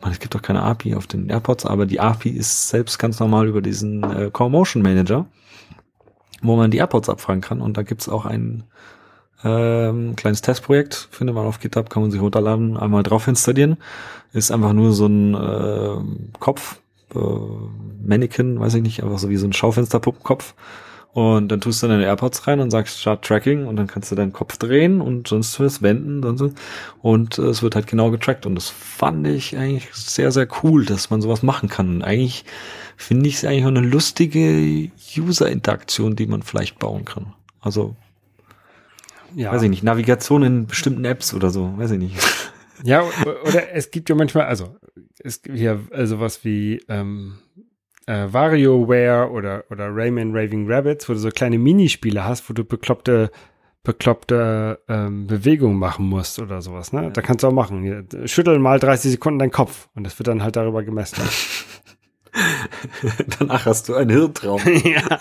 man, 0.01 0.13
es 0.13 0.19
gibt 0.19 0.35
doch 0.35 0.43
keine 0.43 0.63
API 0.63 0.95
auf 0.95 1.07
den 1.07 1.29
AirPods, 1.29 1.67
aber 1.67 1.87
die 1.87 2.01
API 2.01 2.31
ist 2.31 2.69
selbst 2.69 2.99
ganz 2.99 3.21
normal 3.21 3.49
über 3.49 3.63
diesen 3.63 4.03
äh, 4.03 4.31
Core 4.31 4.51
Motion 4.51 4.83
Manager, 4.83 5.27
wo 6.43 6.57
man 6.57 6.71
die 6.71 6.79
AirPods 6.79 7.09
abfragen 7.09 7.41
kann. 7.41 7.61
Und 7.61 7.77
da 7.77 7.83
gibt's 7.83 8.09
auch 8.09 8.27
ein 8.27 8.65
ähm, 9.45 10.17
kleines 10.17 10.43
Testprojekt, 10.43 11.09
findet 11.11 11.35
man 11.35 11.47
auf 11.47 11.61
GitHub, 11.61 11.91
kann 11.91 12.03
man 12.03 12.11
sich 12.11 12.21
runterladen, 12.21 12.77
einmal 12.77 13.03
drauf 13.03 13.29
installieren. 13.29 13.77
Ist 14.33 14.51
einfach 14.51 14.73
nur 14.73 14.93
so 14.93 15.07
ein 15.07 15.35
äh, 15.35 16.39
Kopf, 16.39 16.81
äh, 17.15 17.19
Mannequin, 18.05 18.59
weiß 18.59 18.75
ich 18.75 18.83
nicht, 18.83 19.03
einfach 19.03 19.19
so 19.19 19.31
wie 19.31 19.37
so 19.37 19.47
ein 19.47 19.53
Schaufensterpuppenkopf. 19.53 20.55
Und 21.13 21.49
dann 21.49 21.61
tust 21.61 21.83
du 21.83 21.89
deine 21.89 22.05
AirPods 22.05 22.47
rein 22.47 22.61
und 22.61 22.71
sagst 22.71 23.01
Start 23.01 23.25
Tracking 23.25 23.67
und 23.67 23.77
dann 23.77 23.87
kannst 23.87 24.11
du 24.11 24.15
deinen 24.15 24.33
Kopf 24.33 24.57
drehen 24.57 25.01
und 25.01 25.27
sonst 25.27 25.59
was 25.59 25.83
wenden 25.83 26.23
und 26.25 26.37
so. 26.37 26.53
Und 27.01 27.39
äh, 27.39 27.43
es 27.43 27.63
wird 27.63 27.75
halt 27.75 27.87
genau 27.87 28.11
getrackt. 28.11 28.45
Und 28.45 28.55
das 28.55 28.69
fand 28.69 29.27
ich 29.27 29.57
eigentlich 29.57 29.89
sehr, 29.95 30.31
sehr 30.33 30.47
cool, 30.63 30.85
dass 30.85 31.11
man 31.11 31.23
sowas 31.23 31.43
machen 31.43 31.69
kann. 31.69 31.89
Und 31.89 32.03
eigentlich 32.03 32.45
finde 32.97 33.29
ich 33.29 33.37
es 33.37 33.45
eigentlich 33.45 33.65
auch 33.65 33.69
eine 33.69 33.81
lustige 33.81 34.91
User-Interaktion, 35.17 36.15
die 36.15 36.27
man 36.27 36.43
vielleicht 36.43 36.79
bauen 36.79 37.05
kann. 37.05 37.33
Also 37.61 37.97
Ja. 39.35 39.53
weiß 39.53 39.63
ich 39.63 39.71
nicht, 39.71 39.83
Navigation 39.83 40.43
in 40.43 40.67
bestimmten 40.67 41.05
Apps 41.05 41.35
oder 41.35 41.51
so, 41.51 41.77
weiß 41.77 41.93
ich 41.93 41.99
nicht. 41.99 42.17
Ja, 42.85 43.03
oder 43.45 43.73
es 43.73 43.91
gibt 43.91 44.09
ja 44.09 44.15
manchmal, 44.15 44.47
also 44.47 44.77
es 45.19 45.43
gibt 45.43 45.59
ja 45.59 45.79
äh, 45.91 46.07
sowas 46.07 46.45
wie 46.45 46.81
ähm, 46.89 47.39
äh, 48.07 48.33
WarioWare 48.33 49.31
oder, 49.31 49.65
oder 49.71 49.89
Rayman 49.95 50.35
Raving 50.35 50.71
Rabbits, 50.71 51.09
wo 51.09 51.13
du 51.13 51.19
so 51.19 51.29
kleine 51.31 51.59
Minispiele 51.59 52.25
hast, 52.25 52.49
wo 52.49 52.55
du 52.55 52.65
bekloppte, 52.65 53.31
bekloppte 53.83 54.81
ähm, 54.89 55.27
Bewegungen 55.27 55.79
machen 55.79 56.07
musst 56.07 56.39
oder 56.39 56.63
sowas. 56.63 56.93
Ne? 56.93 57.11
Da 57.13 57.21
kannst 57.21 57.43
du 57.43 57.49
auch 57.49 57.53
machen. 57.53 57.83
Hier, 57.83 58.05
Schüttel 58.27 58.59
mal 58.59 58.79
30 58.79 59.11
Sekunden 59.13 59.39
deinen 59.39 59.51
Kopf 59.51 59.89
und 59.95 60.05
das 60.05 60.19
wird 60.19 60.29
dann 60.29 60.43
halt 60.43 60.57
darüber 60.57 60.83
gemessen. 60.83 61.23
Danach 63.39 63.67
hast 63.67 63.89
du 63.89 63.95
einen 63.95 64.11
Hirntraum. 64.11 64.61
ja. 64.85 65.19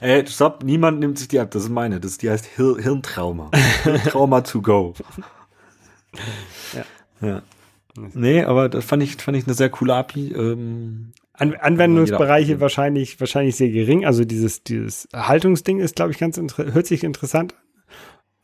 Ey, 0.00 0.26
stopp, 0.28 0.62
niemand 0.64 1.00
nimmt 1.00 1.18
sich 1.18 1.28
die 1.28 1.36
App, 1.36 1.50
das 1.50 1.64
ist 1.64 1.70
meine. 1.70 2.00
Das, 2.00 2.18
die 2.18 2.30
heißt 2.30 2.46
Hir 2.56 2.76
Hirntrauma. 2.78 3.50
Hirntrauma 3.84 4.40
to 4.42 4.62
go. 4.62 4.94
Ja. 6.74 6.84
ja. 7.26 7.42
Nee, 8.14 8.42
aber 8.42 8.68
das 8.68 8.84
fand 8.84 9.02
ich, 9.02 9.16
fand 9.16 9.36
ich 9.36 9.46
eine 9.46 9.54
sehr 9.54 9.68
coole 9.68 9.94
API. 9.94 10.32
Ähm, 10.32 11.12
An 11.34 11.54
Anwendungsbereiche 11.54 12.60
wahrscheinlich, 12.60 13.20
wahrscheinlich 13.20 13.56
sehr 13.56 13.70
gering. 13.70 14.06
Also 14.06 14.24
dieses, 14.24 14.62
dieses 14.62 15.08
Haltungsding 15.14 15.80
ist, 15.80 15.96
glaube 15.96 16.12
ich, 16.12 16.18
ganz 16.18 16.38
hört 16.38 16.86
sich 16.86 17.04
interessant 17.04 17.54
an. 17.54 17.58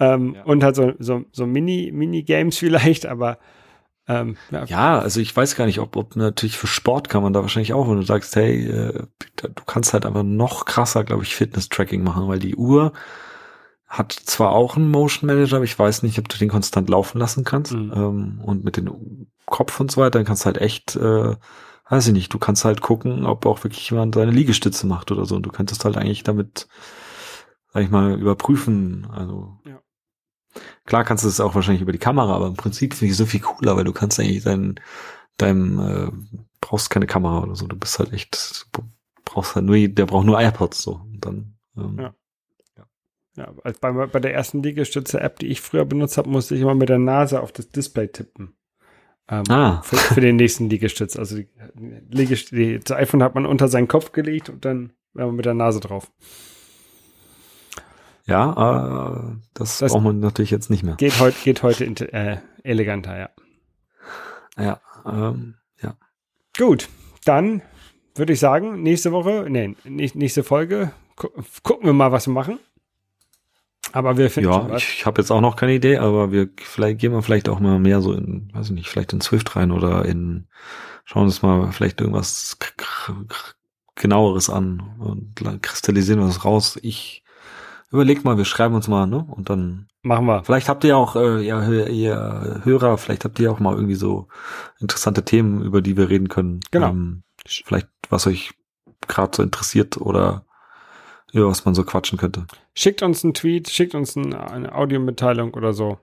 Ähm, 0.01 0.35
Ja. 0.37 0.45
Und 0.45 0.63
halt 0.63 0.77
so, 0.77 0.93
so, 0.99 1.25
so 1.33 1.47
Mini, 1.47 1.91
Mini-Games 1.93 2.59
vielleicht, 2.59 3.07
aber 3.07 3.39
ähm, 4.09 4.37
ja, 4.51 4.65
ja, 4.65 4.99
also 4.99 5.21
ich 5.21 5.37
weiß 5.37 5.55
gar 5.55 5.67
nicht, 5.67 5.81
ob, 5.81 5.97
ob 5.97 6.17
natürlich 6.17 6.57
für 6.57 6.67
Sport 6.67 7.09
kann 7.09 7.23
man 7.23 7.33
da 7.33 7.43
wahrscheinlich 7.43 7.75
auch, 7.75 7.89
wenn 7.89 7.97
du 7.97 8.03
sagst, 8.03 8.35
hey, 8.37 8.67
äh, 8.67 9.03
du 9.37 9.65
kannst 9.67 9.93
halt 9.93 10.07
einfach 10.07 10.23
noch 10.23 10.65
krasser, 10.65 11.05
glaube 11.05 11.23
ich, 11.25 11.37
Fitness-Tracking 11.37 12.03
machen, 12.03 12.27
weil 12.27 12.39
die 12.39 12.57
Uhr 12.57 12.93
hat 13.87 14.13
zwar 14.13 14.53
auch 14.53 14.77
einen 14.77 14.91
Motion 14.91 15.27
Manager, 15.27 15.57
aber 15.57 15.65
ich 15.65 15.79
weiß 15.79 16.03
nicht, 16.03 16.19
ob 16.19 16.29
du 16.29 16.37
den 16.37 16.51
konstant 16.51 16.91
laufen 16.91 17.19
lassen 17.19 17.45
kannst. 17.45 17.73
Mhm. 17.73 17.93
Ähm, 17.95 18.41
und 18.45 18.65
mit 18.65 18.77
dem 18.77 19.29
Kopf 19.47 19.81
und 19.81 19.91
so 19.91 20.01
weiter, 20.01 20.19
dann 20.19 20.27
kannst 20.27 20.43
du 20.43 20.47
halt 20.47 20.59
echt, 20.59 20.95
äh, 20.97 21.37
weiß 21.89 22.07
ich 22.07 22.13
nicht, 22.13 22.33
du 22.33 22.39
kannst 22.39 22.67
halt 22.67 22.83
gucken, 22.83 23.25
ob 23.25 23.47
auch 23.47 23.65
wirklich 23.65 23.89
jemand 23.91 24.15
seine 24.15 24.31
Liegestütze 24.31 24.87
macht 24.87 25.11
oder 25.11 25.25
so. 25.25 25.37
Und 25.37 25.43
du 25.45 25.51
könntest 25.51 25.87
halt 25.87 25.97
eigentlich 25.97 26.23
damit, 26.23 26.69
sag 27.73 27.83
ich 27.83 27.91
mal, 27.91 28.19
überprüfen. 28.21 29.07
Also 29.11 29.59
Ja. 29.65 29.81
Klar 30.87 31.05
kannst 31.05 31.25
du 31.25 31.29
es 31.29 31.41
auch 31.41 31.55
wahrscheinlich 31.55 31.83
über 31.83 31.93
die 31.93 31.99
Kamera, 31.99 32.35
aber 32.35 32.47
im 32.47 32.55
Prinzip 32.55 32.95
finde 32.95 33.13
ich 33.13 33.17
so 33.17 33.27
viel 33.27 33.41
cooler, 33.41 33.77
weil 33.77 33.85
du 33.85 33.93
kannst 33.93 34.19
eigentlich 34.21 34.43
dein, 34.45 34.81
deinem, 35.37 35.79
äh, 35.79 36.11
brauchst 36.61 36.91
keine 36.91 37.07
Kamera 37.07 37.43
oder 37.43 37.55
so. 37.57 37.67
Du 37.67 37.77
bist 37.77 37.99
halt 37.99 38.13
echt, 38.13 38.67
brauchst 39.25 39.55
halt 39.55 39.65
nur, 39.67 39.77
der 39.89 40.07
braucht 40.07 40.27
nur 40.27 40.41
AirPods 40.41 40.83
so. 40.83 41.01
Und 41.13 41.25
dann, 41.25 41.55
ähm, 41.77 41.99
Ja. 41.99 42.15
ja, 43.37 43.53
als 43.63 43.79
bei, 43.79 43.93
bei 43.93 44.21
der 44.21 44.35
ersten 44.35 44.63
Liegestütze-App, 44.63 45.39
die 45.39 45.47
ich 45.47 45.61
früher 45.61 45.85
benutzt 45.85 46.19
habe, 46.19 46.29
musste 46.29 46.55
ich 46.55 46.61
immer 46.61 46.75
mit 46.75 46.89
der 46.89 46.99
Nase 46.99 47.41
auf 47.41 47.53
das 47.53 47.69
Display 47.69 48.09
tippen. 48.09 48.55
Ähm, 49.31 49.45
Ah. 49.51 49.83
für, 49.83 49.97
für 49.97 50.21
den 50.23 50.37
nächsten 50.37 50.71
Liegestütz. 50.71 51.17
Also 51.17 51.37
die, 51.37 51.47
die, 52.51 52.79
das 52.81 52.97
iPhone 52.97 53.23
hat 53.23 53.35
man 53.35 53.45
unter 53.47 53.69
seinen 53.69 53.87
Kopf 53.87 54.13
gelegt 54.13 54.49
und 54.49 54.65
dann 54.65 54.93
war 55.13 55.27
man 55.27 55.37
mit 55.37 55.45
der 55.45 55.55
Nase 55.55 55.81
drauf. 55.81 56.11
Ja, 58.29 59.17
äh, 59.33 59.37
das, 59.55 59.79
Das- 59.79 59.93
braucht 59.93 60.05
man 60.05 60.21
natürlich 60.21 60.51
jetzt 60.51 60.71
nicht 60.71 60.83
mehr. 60.85 60.95
Geht 60.97 61.19
heute, 61.19 61.37
geht 61.43 61.63
heute 61.63 61.85
äh, 62.13 62.37
eleganter, 62.63 63.19
ja. 63.19 63.31
Ja, 64.59 64.81
ähm, 65.07 65.55
ja. 65.81 65.95
Gut, 66.57 66.89
dann 67.25 67.63
würde 68.15 68.33
ich 68.35 68.41
sagen, 68.41 68.83
nächste 68.83 69.13
Woche, 69.13 69.47
nee, 69.49 69.75
nicht, 69.85 70.15
nächste 70.15 70.43
Folge, 70.45 70.93
gu 71.17 71.29
gucken 71.63 71.87
wir 71.87 71.93
mal, 71.93 72.13
was 72.13 72.27
wir 72.27 72.35
machen. 72.35 72.59
Aber 73.93 74.19
wir 74.19 74.31
finden 74.31 74.51
Ja, 74.51 74.69
was. 74.69 74.83
ich, 74.83 75.07
habe 75.07 75.21
jetzt 75.23 75.31
auch 75.31 75.41
noch 75.41 75.57
keine 75.57 75.73
Idee, 75.75 75.97
aber 75.97 76.31
wir 76.31 76.51
vielleicht 76.61 76.99
gehen 76.99 77.13
wir 77.13 77.23
vielleicht 77.23 77.49
auch 77.49 77.59
mal 77.61 77.79
mehr 77.79 78.03
so 78.03 78.13
in, 78.13 78.51
weiß 78.53 78.67
ich 78.67 78.73
nicht, 78.73 78.89
vielleicht 78.89 79.15
in 79.15 79.23
Swift 79.23 79.57
rein 79.57 79.71
oder 79.71 80.05
in 80.05 80.49
schauen 81.07 81.25
uns 81.25 81.41
mal 81.41 81.73
vielleicht 81.73 82.01
irgendwas 82.03 82.59
genaueres 83.95 84.51
an 84.51 84.83
und 84.99 85.41
kristallisieren 85.63 86.21
wir 86.21 86.27
das 86.27 86.45
raus. 86.45 86.79
Ich 86.83 87.25
überleg 87.91 88.25
mal, 88.25 88.37
wir 88.37 88.45
schreiben 88.45 88.75
uns 88.75 88.89
mal, 88.89 89.07
ne? 89.07 89.25
Und 89.31 89.51
dann 89.51 89.89
Machen 90.03 90.27
wir. 90.27 90.45
vielleicht 90.45 90.69
habt 90.69 90.85
ihr 90.85 90.97
auch 90.97 91.17
äh, 91.17 91.41
ja, 91.45 91.61
Hö- 91.61 91.89
ihr 91.89 92.61
Hörer, 92.65 92.99
vielleicht 92.99 93.25
habt 93.25 93.39
ihr 93.41 93.51
auch 93.51 93.61
mal 93.61 93.75
irgendwie 93.75 93.95
so 93.97 94.29
interessante 94.79 95.25
Themen, 95.25 95.63
über 95.63 95.83
die 95.83 95.97
wir 95.97 96.09
reden 96.09 96.29
können. 96.29 96.61
Genau. 96.71 96.89
Ähm, 96.91 97.23
vielleicht 97.47 97.89
was 98.11 98.27
euch 98.27 98.53
gerade 99.07 99.37
so 99.37 99.43
interessiert 99.43 99.97
oder 99.99 100.45
über 101.33 101.49
was 101.49 101.65
man 101.65 101.75
so 101.75 101.85
quatschen 101.85 102.19
könnte. 102.19 102.47
Schickt 102.75 103.03
uns 103.03 103.23
einen 103.25 103.35
Tweet, 103.35 103.69
schickt 103.69 103.95
uns 103.95 104.17
ein, 104.17 104.35
eine 104.35 104.75
Audiomitteilung 104.75 105.55
oder 105.55 105.73
so. 105.73 105.99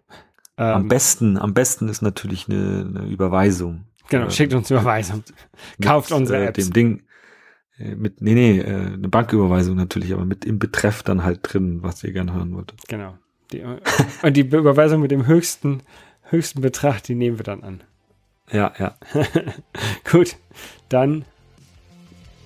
Am 0.57 0.83
Ähm, 0.83 0.87
besten, 0.87 1.37
am 1.37 1.53
besten 1.53 1.89
ist 1.89 2.01
natürlich 2.01 2.47
eine, 2.47 2.85
eine 2.87 3.05
Überweisung. 3.09 3.85
genau, 4.07 4.27
äh, 4.27 4.31
schickt 4.31 4.53
uns 4.53 4.71
eine 4.71 4.79
Überweisung. 4.81 5.23
Kauft 5.81 6.11
unsere 6.11 6.43
äh, 6.43 6.45
Apps. 6.47 6.63
Dem 6.63 6.73
Ding, 6.73 7.04
mit, 7.77 8.21
nee, 8.21 8.33
nee, 8.33 8.59
äh, 8.59 8.93
eine 8.93 9.09
Banküberweisung 9.09 9.75
natürlich, 9.75 10.13
aber 10.13 10.25
mit 10.25 10.45
im 10.45 10.59
Betreff 10.59 11.03
dann 11.03 11.23
halt 11.23 11.39
drin, 11.41 11.83
was 11.83 12.03
ihr 12.03 12.13
gerne 12.13 12.33
hören 12.33 12.55
wolltet. 12.55 12.87
Genau. 12.87 13.17
Die, 13.51 13.61
und 14.23 14.37
die 14.37 14.41
Überweisung 14.41 15.01
mit 15.01 15.11
dem 15.11 15.27
höchsten, 15.27 15.81
höchsten 16.23 16.61
Betrag, 16.61 17.03
die 17.03 17.15
nehmen 17.15 17.37
wir 17.37 17.43
dann 17.43 17.63
an. 17.63 17.81
Ja, 18.51 18.73
ja. 18.79 18.95
Gut, 20.11 20.35
dann 20.89 21.25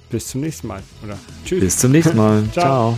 bis 0.10 0.28
zum 0.28 0.42
nächsten 0.42 0.68
Mal. 0.68 0.82
Oder 1.04 1.18
tschüss. 1.46 1.60
Bis 1.60 1.78
zum 1.78 1.92
nächsten 1.92 2.18
Mal. 2.18 2.44
Ciao. 2.52 2.98